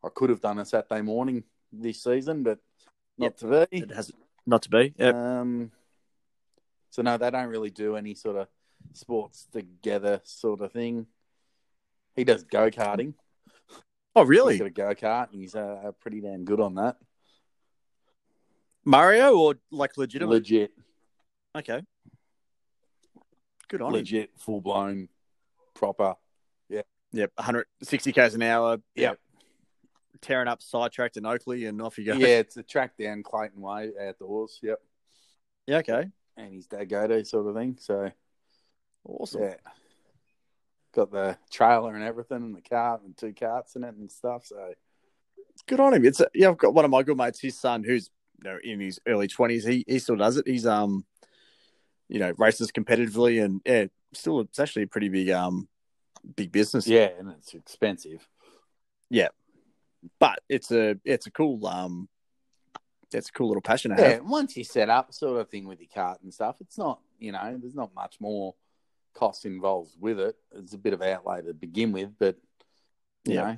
I 0.02 0.08
could 0.16 0.30
have 0.30 0.40
done 0.40 0.60
a 0.60 0.66
Saturday 0.66 1.02
morning 1.02 1.44
this 1.72 2.04
season, 2.04 2.44
but 2.44 2.60
not 3.18 3.26
yep. 3.26 3.38
to 3.38 3.68
be. 3.72 3.78
It 3.78 3.92
has 3.92 4.12
not 4.46 4.64
to 4.64 4.70
be. 4.70 4.94
Yep. 4.98 5.16
Um. 5.16 5.72
So 6.90 7.02
no, 7.02 7.18
they 7.18 7.30
don't 7.30 7.50
really 7.50 7.70
do 7.70 7.96
any 7.96 8.16
sort 8.16 8.36
of 8.36 8.48
sports 8.94 9.48
together, 9.52 10.22
sort 10.24 10.62
of 10.62 10.72
thing. 10.72 11.06
He 12.16 12.24
does 12.24 12.44
go 12.44 12.70
karting. 12.70 13.14
Oh, 14.16 14.24
really? 14.24 14.54
He's 14.54 14.60
got 14.60 14.68
a 14.68 14.94
go 14.94 14.96
kart, 14.96 15.32
and 15.32 15.42
he's 15.42 15.56
uh, 15.56 15.92
pretty 16.02 16.20
damn 16.22 16.44
good 16.44 16.60
on 16.60 16.76
that. 16.76 16.98
Mario 18.84 19.38
or 19.38 19.56
like 19.72 19.98
legitimate? 19.98 20.34
Legit. 20.34 20.72
Okay. 21.56 21.82
Good 23.68 23.82
on 23.82 23.94
Legit, 23.94 24.32
full 24.38 24.62
blown, 24.62 25.10
proper. 25.76 26.16
Yeah. 26.70 26.82
Yep. 27.12 27.32
160 27.36 28.12
k's 28.12 28.34
an 28.34 28.42
hour. 28.42 28.80
Yep. 28.96 29.20
Tearing 30.22 30.48
up 30.48 30.62
sidetracked 30.62 31.18
in 31.18 31.26
Oakleigh 31.26 31.68
and 31.68 31.82
off 31.82 31.98
you 31.98 32.06
go. 32.06 32.14
Yeah, 32.14 32.28
it's 32.40 32.58
a 32.58 32.64
track 32.64 32.98
down 32.98 33.24
Clayton 33.24 33.62
Way 33.62 33.92
outdoors. 34.02 34.60
Yep. 34.62 34.80
Yeah. 35.68 35.78
Okay. 35.78 36.10
And 36.36 36.54
his 36.54 36.68
dad 36.68 36.86
go 36.86 37.08
to 37.08 37.24
sort 37.26 37.48
of 37.48 37.56
thing. 37.56 37.78
So 37.80 38.12
awesome. 39.06 39.44
Yeah. 39.44 39.56
Got 40.94 41.12
the 41.12 41.38
trailer 41.52 41.96
and 41.96 42.04
everything, 42.04 42.38
and 42.38 42.56
the 42.56 42.62
cart 42.62 43.04
and 43.04 43.16
two 43.16 43.34
carts 43.34 43.76
in 43.76 43.84
it 43.84 43.96
and 43.96 44.12
stuff. 44.12 44.46
So 44.46 44.74
good 45.68 45.80
on 45.80 45.94
him. 45.94 46.06
It's 46.06 46.20
a, 46.20 46.28
yeah. 46.34 46.50
I've 46.50 46.58
got 46.58 46.74
one 46.74 46.86
of 46.86 46.92
my 46.92 47.04
good 47.04 47.18
mates, 47.18 47.40
his 47.40 47.60
son, 47.60 47.84
who's 47.84 48.10
you 48.44 48.50
know 48.50 48.58
in 48.64 48.80
his 48.80 49.00
early 49.08 49.28
twenties. 49.28 49.66
He 49.66 49.86
he 49.88 50.00
still 50.00 50.16
does 50.16 50.38
it. 50.38 50.48
He's 50.48 50.66
um, 50.66 51.06
you 52.10 52.20
know, 52.20 52.34
races 52.38 52.72
competitively, 52.72 53.44
and 53.44 53.62
yeah, 53.66 53.86
still 54.14 54.42
it's 54.42 54.60
actually 54.60 54.84
a 54.84 54.88
pretty 54.88 55.10
big 55.10 55.30
um, 55.30 55.70
big 56.36 56.52
business. 56.52 56.88
Yeah, 56.88 57.10
and 57.18 57.30
it's 57.30 57.54
expensive. 57.54 58.28
Yeah, 59.10 59.30
but 60.20 60.40
it's 60.50 60.72
a 60.72 60.98
it's 61.04 61.28
a 61.28 61.32
cool 61.32 61.66
um, 61.68 62.08
it's 63.12 63.30
a 63.30 63.32
cool 63.32 63.48
little 63.48 63.62
passion. 63.62 63.94
yeah, 63.98 64.08
have. 64.08 64.26
once 64.26 64.56
you 64.56 64.64
set 64.64 64.90
up 64.90 65.14
sort 65.14 65.42
of 65.42 65.50
thing 65.50 65.68
with 65.68 65.80
your 65.80 65.90
cart 65.94 66.20
and 66.24 66.34
stuff, 66.34 66.58
it's 66.62 66.78
not 66.78 67.00
you 67.20 67.32
know 67.32 67.58
there's 67.60 67.76
not 67.76 67.94
much 67.96 68.18
more 68.20 68.56
cost 69.14 69.46
involved 69.46 69.92
with 70.00 70.20
it. 70.20 70.36
It's 70.54 70.74
a 70.74 70.78
bit 70.78 70.94
of 70.94 71.02
outlay 71.02 71.42
to 71.42 71.54
begin 71.54 71.92
with, 71.92 72.12
but 72.20 72.38
you 73.26 73.36
yeah. 73.36 73.44
know 73.44 73.58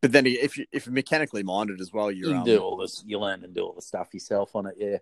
but 0.00 0.12
then 0.12 0.26
if 0.26 0.56
you 0.56 0.66
if 0.72 0.86
you're 0.86 0.92
mechanically 0.92 1.42
minded 1.42 1.80
as 1.80 1.92
well, 1.92 2.10
you 2.10 2.34
um, 2.34 2.44
do 2.44 2.58
all 2.58 2.76
this. 2.76 3.02
You 3.06 3.18
learn 3.18 3.44
and 3.44 3.54
do 3.54 3.62
all 3.62 3.72
the 3.72 3.82
stuff 3.82 4.08
yourself 4.12 4.54
on 4.54 4.66
it. 4.66 4.74
Yeah. 4.78 4.98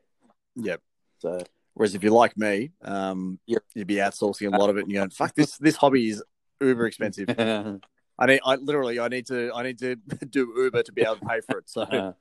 Yep. 0.57 0.80
So 1.18 1.41
whereas 1.74 1.95
if 1.95 2.03
you're 2.03 2.12
like 2.12 2.36
me, 2.36 2.72
um, 2.82 3.39
yep. 3.47 3.62
you'd 3.74 3.86
be 3.86 3.97
outsourcing 3.97 4.53
a 4.53 4.57
lot 4.57 4.70
of 4.70 4.76
it, 4.76 4.82
and 4.82 4.93
you're 4.93 5.01
going, 5.01 5.11
"Fuck 5.11 5.34
this! 5.34 5.57
This 5.59 5.76
hobby 5.76 6.11
is 6.11 6.22
uber 6.61 6.86
expensive." 6.86 7.28
I 8.19 8.27
need, 8.27 8.41
I 8.45 8.57
literally, 8.57 8.99
I 8.99 9.09
need 9.09 9.27
to, 9.27 9.53
I 9.55 9.62
need 9.62 9.79
to 9.79 9.97
do 10.31 10.53
Uber 10.57 10.83
to 10.83 10.93
be 10.93 11.03
able 11.03 11.16
to 11.16 11.27
pay 11.27 11.41
for 11.41 11.59
it. 11.59 11.69
So, 11.69 11.85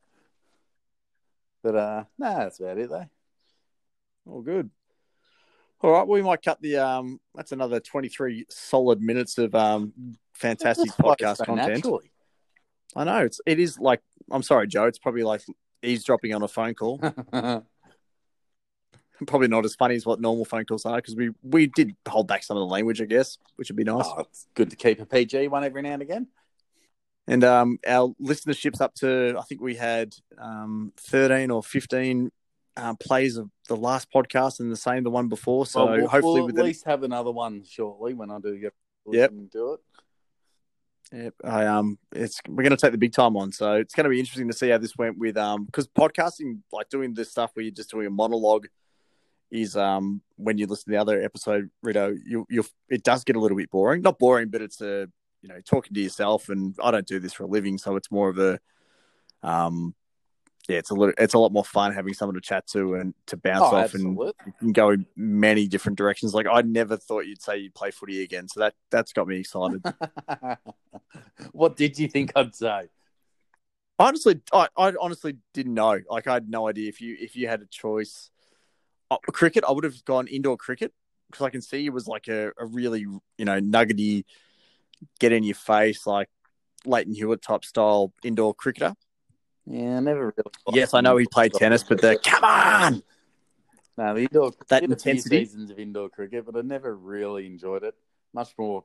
but 1.63 1.75
uh, 1.75 2.03
no, 2.17 2.29
nah, 2.29 2.39
that's 2.39 2.59
about 2.59 2.77
it, 2.77 2.89
though. 2.89 3.09
All 4.27 4.41
good. 4.41 4.69
All 5.81 5.91
right, 5.91 6.07
well, 6.07 6.15
we 6.15 6.21
might 6.21 6.41
cut 6.41 6.61
the 6.61 6.77
um. 6.77 7.19
That's 7.35 7.51
another 7.51 7.79
twenty 7.79 8.09
three 8.09 8.45
solid 8.49 8.99
minutes 8.99 9.37
of 9.37 9.53
um 9.53 9.93
fantastic 10.33 10.89
podcast 10.91 11.45
content. 11.45 11.75
Naturally. 11.75 12.11
I 12.95 13.03
know 13.03 13.19
it's 13.19 13.39
it 13.45 13.59
is 13.59 13.77
like 13.77 14.01
I'm 14.31 14.41
sorry, 14.41 14.67
Joe. 14.67 14.85
It's 14.85 14.97
probably 14.97 15.23
like 15.23 15.41
eavesdropping 15.83 16.33
on 16.33 16.41
a 16.41 16.47
phone 16.47 16.73
call. 16.73 16.99
probably 19.25 19.47
not 19.47 19.65
as 19.65 19.75
funny 19.75 19.95
as 19.95 20.05
what 20.05 20.21
normal 20.21 20.45
phone 20.45 20.65
calls 20.65 20.85
are 20.85 20.97
because 20.97 21.15
we 21.15 21.31
we 21.41 21.67
did 21.67 21.95
hold 22.07 22.27
back 22.27 22.43
some 22.43 22.57
of 22.57 22.61
the 22.61 22.67
language, 22.67 23.01
I 23.01 23.05
guess, 23.05 23.37
which 23.55 23.69
would 23.69 23.77
be 23.77 23.83
nice. 23.83 24.05
Oh, 24.05 24.19
it's 24.19 24.47
good 24.53 24.69
to 24.69 24.75
keep 24.75 24.99
a 24.99 25.05
PG 25.05 25.47
one 25.47 25.63
every 25.63 25.81
now 25.81 25.93
and 25.93 26.01
again. 26.01 26.27
And 27.27 27.43
um, 27.43 27.79
our 27.85 28.13
listenership's 28.21 28.79
up 28.79 28.93
to 28.95 29.35
I 29.37 29.41
think 29.43 29.61
we 29.61 29.75
had 29.75 30.15
um, 30.37 30.93
13 30.97 31.51
or 31.51 31.61
15 31.61 32.31
uh, 32.77 32.93
plays 32.95 33.37
of 33.37 33.49
the 33.67 33.75
last 33.75 34.11
podcast 34.11 34.59
and 34.59 34.71
the 34.71 34.77
same 34.77 35.03
the 35.03 35.09
one 35.09 35.27
before. 35.27 35.65
So 35.65 35.85
well, 35.85 35.97
we'll, 35.97 36.07
hopefully, 36.07 36.41
we'll 36.41 36.59
at 36.59 36.65
least 36.65 36.85
have 36.85 37.03
another 37.03 37.31
one 37.31 37.63
shortly 37.67 38.13
when 38.13 38.31
I 38.31 38.39
do 38.39 38.57
get 38.57 38.73
yep. 39.11 39.31
do 39.51 39.73
it. 39.73 39.79
Yep, 41.11 41.35
I 41.43 41.65
um, 41.65 41.97
it's 42.11 42.41
we're 42.47 42.63
going 42.63 42.71
to 42.71 42.77
take 42.77 42.91
the 42.91 42.97
big 42.97 43.13
time 43.13 43.37
on, 43.37 43.51
so 43.51 43.75
it's 43.75 43.93
going 43.93 44.03
to 44.03 44.09
be 44.09 44.19
interesting 44.19 44.47
to 44.49 44.53
see 44.53 44.69
how 44.69 44.77
this 44.77 44.97
went 44.97 45.17
with 45.17 45.37
um, 45.37 45.65
because 45.65 45.87
podcasting, 45.87 46.59
like 46.71 46.89
doing 46.89 47.13
this 47.13 47.31
stuff 47.31 47.51
where 47.53 47.63
you're 47.63 47.71
just 47.71 47.89
doing 47.89 48.07
a 48.07 48.09
monologue, 48.09 48.67
is 49.51 49.77
um, 49.77 50.21
when 50.35 50.57
you 50.57 50.67
listen 50.67 50.85
to 50.85 50.91
the 50.91 51.01
other 51.01 51.21
episode, 51.21 51.69
Rito, 51.81 52.15
you 52.25 52.45
you 52.49 52.65
it 52.89 53.03
does 53.03 53.23
get 53.23 53.35
a 53.35 53.39
little 53.39 53.57
bit 53.57 53.71
boring. 53.71 54.01
Not 54.01 54.19
boring, 54.19 54.49
but 54.49 54.61
it's 54.61 54.81
a 54.81 55.07
you 55.41 55.49
know 55.49 55.59
talking 55.65 55.93
to 55.93 56.01
yourself, 56.01 56.49
and 56.49 56.75
I 56.81 56.91
don't 56.91 57.07
do 57.07 57.19
this 57.19 57.33
for 57.33 57.43
a 57.43 57.47
living, 57.47 57.77
so 57.77 57.95
it's 57.95 58.11
more 58.11 58.29
of 58.29 58.37
a 58.37 58.59
um, 59.43 59.95
yeah, 60.67 60.77
it's 60.77 60.89
a 60.89 60.93
little, 60.93 61.13
it's 61.17 61.33
a 61.33 61.39
lot 61.39 61.53
more 61.53 61.63
fun 61.63 61.93
having 61.93 62.13
someone 62.13 62.35
to 62.35 62.41
chat 62.41 62.67
to 62.67 62.95
and 62.95 63.13
to 63.27 63.37
bounce 63.37 63.61
oh, 63.61 63.77
off, 63.77 63.85
absolutely. 63.85 64.33
and 64.43 64.47
you 64.47 64.53
can 64.59 64.73
go 64.73 64.89
in 64.89 65.05
many 65.15 65.67
different 65.67 65.97
directions. 65.97 66.33
Like 66.33 66.45
I 66.51 66.61
never 66.61 66.97
thought 66.97 67.25
you'd 67.25 67.41
say 67.41 67.57
you'd 67.57 67.73
play 67.73 67.91
footy 67.91 68.21
again, 68.23 68.49
so 68.49 68.59
that 68.59 68.73
that's 68.91 69.13
got 69.13 69.27
me 69.27 69.39
excited. 69.39 69.81
what 71.53 71.77
did 71.77 71.97
you 71.97 72.09
think 72.09 72.33
I'd 72.35 72.53
say? 72.53 72.89
Honestly, 73.97 74.41
I, 74.53 74.67
I 74.77 74.93
honestly 74.99 75.37
didn't 75.53 75.73
know. 75.73 75.99
Like 76.09 76.27
I 76.27 76.33
had 76.33 76.49
no 76.49 76.67
idea 76.67 76.89
if 76.89 76.99
you 76.99 77.15
if 77.19 77.35
you 77.35 77.47
had 77.47 77.61
a 77.61 77.67
choice. 77.67 78.29
Uh, 79.09 79.17
cricket, 79.17 79.63
I 79.67 79.71
would 79.71 79.83
have 79.83 80.03
gone 80.05 80.27
indoor 80.27 80.57
cricket 80.57 80.93
because 81.31 81.45
I 81.45 81.49
can 81.49 81.61
see 81.61 81.85
it 81.85 81.93
was 81.93 82.07
like 82.07 82.27
a, 82.27 82.51
a 82.57 82.65
really 82.65 83.01
you 83.01 83.45
know 83.45 83.59
nuggety, 83.59 84.25
get 85.19 85.31
in 85.31 85.43
your 85.43 85.55
face 85.55 86.05
like 86.05 86.29
Lleyton 86.85 87.13
Hewitt 87.13 87.41
type 87.41 87.65
style 87.65 88.13
indoor 88.23 88.53
cricketer. 88.53 88.95
Yeah, 89.65 89.99
never 89.99 90.33
really. 90.37 90.51
Yes, 90.79 90.93
I 90.93 91.01
know 91.01 91.17
he 91.17 91.25
played 91.25 91.53
tennis, 91.53 91.83
but 91.83 92.01
the 92.01 92.19
come 92.23 92.43
on. 92.43 93.03
No, 93.97 94.13
the 94.13 94.21
indoor 94.21 94.51
that 94.69 94.83
intensity 94.83 95.45
seasons 95.45 95.71
of 95.71 95.79
indoor 95.79 96.09
cricket, 96.09 96.45
but 96.45 96.55
I 96.55 96.61
never 96.61 96.95
really 96.95 97.45
enjoyed 97.45 97.83
it. 97.83 97.95
Much 98.33 98.53
more 98.57 98.83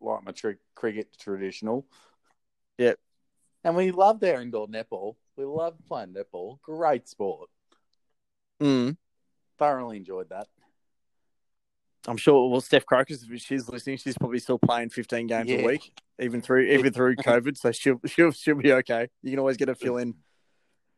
like 0.00 0.24
my 0.24 0.32
tri- 0.32 0.54
cricket 0.74 1.16
traditional. 1.18 1.86
Yep. 2.78 2.98
And 3.64 3.76
we 3.76 3.90
loved 3.90 4.24
our 4.24 4.40
indoor 4.40 4.68
netball. 4.68 5.16
We 5.36 5.44
loved 5.44 5.84
playing 5.86 6.14
netball. 6.14 6.60
Great 6.62 7.08
sport. 7.08 7.48
Mm. 8.60 8.96
Thoroughly 9.62 9.96
enjoyed 9.96 10.28
that. 10.30 10.48
I'm 12.08 12.16
sure. 12.16 12.50
Well, 12.50 12.60
Steph 12.60 12.84
Crocus, 12.84 13.22
if 13.22 13.42
she's 13.42 13.68
listening, 13.68 13.96
she's 13.96 14.18
probably 14.18 14.40
still 14.40 14.58
playing 14.58 14.88
15 14.88 15.28
games 15.28 15.48
yeah. 15.48 15.58
a 15.58 15.64
week, 15.64 15.92
even 16.18 16.42
through 16.42 16.62
even 16.62 16.92
through 16.92 17.14
COVID. 17.24 17.56
So 17.56 17.70
she'll 17.70 18.00
she'll 18.06 18.32
she'll 18.32 18.56
be 18.56 18.72
okay. 18.72 19.06
You 19.22 19.30
can 19.30 19.38
always 19.38 19.56
get 19.56 19.68
a 19.68 19.76
fill 19.76 19.98
in 19.98 20.16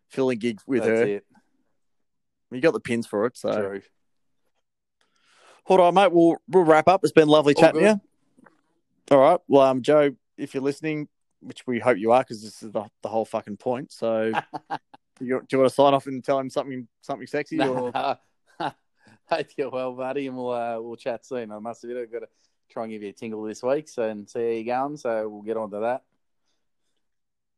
fill 0.09 0.31
in 0.31 0.39
gig 0.39 0.61
with 0.67 0.85
That's 0.85 0.99
her. 0.99 1.07
It. 1.07 1.27
You 2.53 2.62
got 2.62 2.73
the 2.73 2.81
pins 2.81 3.07
for 3.07 3.27
it, 3.27 3.37
so. 3.37 3.53
True. 3.53 3.83
Hold 5.65 5.81
on, 5.81 5.93
mate. 5.93 6.11
We'll 6.11 6.37
we'll 6.49 6.65
wrap 6.65 6.89
up. 6.89 7.05
It's 7.05 7.12
been 7.12 7.29
lovely 7.29 7.53
chatting 7.53 7.83
to 7.83 7.87
you. 7.87 8.01
All 9.11 9.19
right. 9.19 9.41
Well, 9.47 9.61
um, 9.61 9.83
Joe, 9.83 10.12
if 10.39 10.55
you're 10.55 10.62
listening, 10.62 11.09
which 11.41 11.67
we 11.67 11.81
hope 11.81 11.99
you 11.99 12.12
are, 12.12 12.23
because 12.23 12.43
this 12.43 12.62
is 12.62 12.73
the, 12.73 12.85
the 13.03 13.11
whole 13.11 13.27
fucking 13.27 13.59
point. 13.59 13.93
So, 13.93 14.33
you, 15.21 15.41
do 15.41 15.47
you 15.53 15.59
want 15.59 15.69
to 15.69 15.69
sign 15.69 15.93
off 15.93 16.07
and 16.07 16.25
tell 16.25 16.39
him 16.39 16.49
something 16.49 16.89
something 17.03 17.27
sexy? 17.27 17.61
Or... 17.61 18.17
Hope 19.39 19.47
you're 19.57 19.70
well, 19.70 19.93
buddy, 19.93 20.26
and 20.26 20.37
we'll 20.37 20.53
uh, 20.53 20.80
we'll 20.80 20.97
chat 20.97 21.26
soon. 21.26 21.51
I 21.51 21.59
must 21.59 21.82
admit, 21.85 22.03
I've 22.03 22.12
got 22.12 22.20
to 22.20 22.28
try 22.70 22.85
and 22.85 22.93
give 22.93 23.03
you 23.03 23.09
a 23.09 23.12
tingle 23.12 23.43
this 23.43 23.62
week, 23.62 23.89
so 23.89 24.05
and 24.05 24.28
see 24.28 24.39
how 24.39 24.45
you're 24.47 24.64
going. 24.64 24.97
So 24.97 25.28
we'll 25.28 25.43
get 25.43 25.57
on 25.57 25.70
to 25.70 25.80
that. 25.80 26.03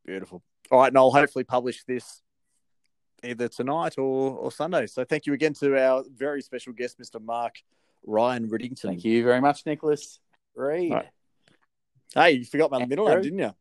Beautiful. 0.05 0.41
All 0.71 0.79
right, 0.79 0.87
and 0.87 0.97
I'll 0.97 1.11
hopefully 1.11 1.43
publish 1.43 1.83
this 1.83 2.21
either 3.23 3.47
tonight 3.47 3.97
or, 3.97 4.37
or 4.37 4.51
Sunday. 4.51 4.87
So 4.87 5.03
thank 5.03 5.25
you 5.25 5.33
again 5.33 5.53
to 5.55 5.77
our 5.77 6.03
very 6.15 6.41
special 6.41 6.73
guest, 6.73 6.99
Mr. 6.99 7.21
Mark 7.21 7.55
Ryan 8.05 8.49
Riddington. 8.49 8.89
Thank 8.89 9.05
you 9.05 9.23
very 9.23 9.41
much, 9.41 9.65
Nicholas 9.65 10.19
Reed. 10.55 10.93
Right. 10.93 11.07
Hey, 12.13 12.31
you 12.31 12.45
forgot 12.45 12.71
my 12.71 12.85
middle 12.85 13.07
name, 13.07 13.21
didn't 13.21 13.39
you? 13.39 13.53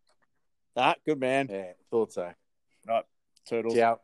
Ah, 0.76 0.94
good 1.04 1.20
man. 1.20 1.48
Yeah, 1.50 1.72
thought 1.90 2.12
so. 2.12 2.30
Right, 2.86 3.04
turtles. 3.48 3.74
Ciao. 3.74 4.00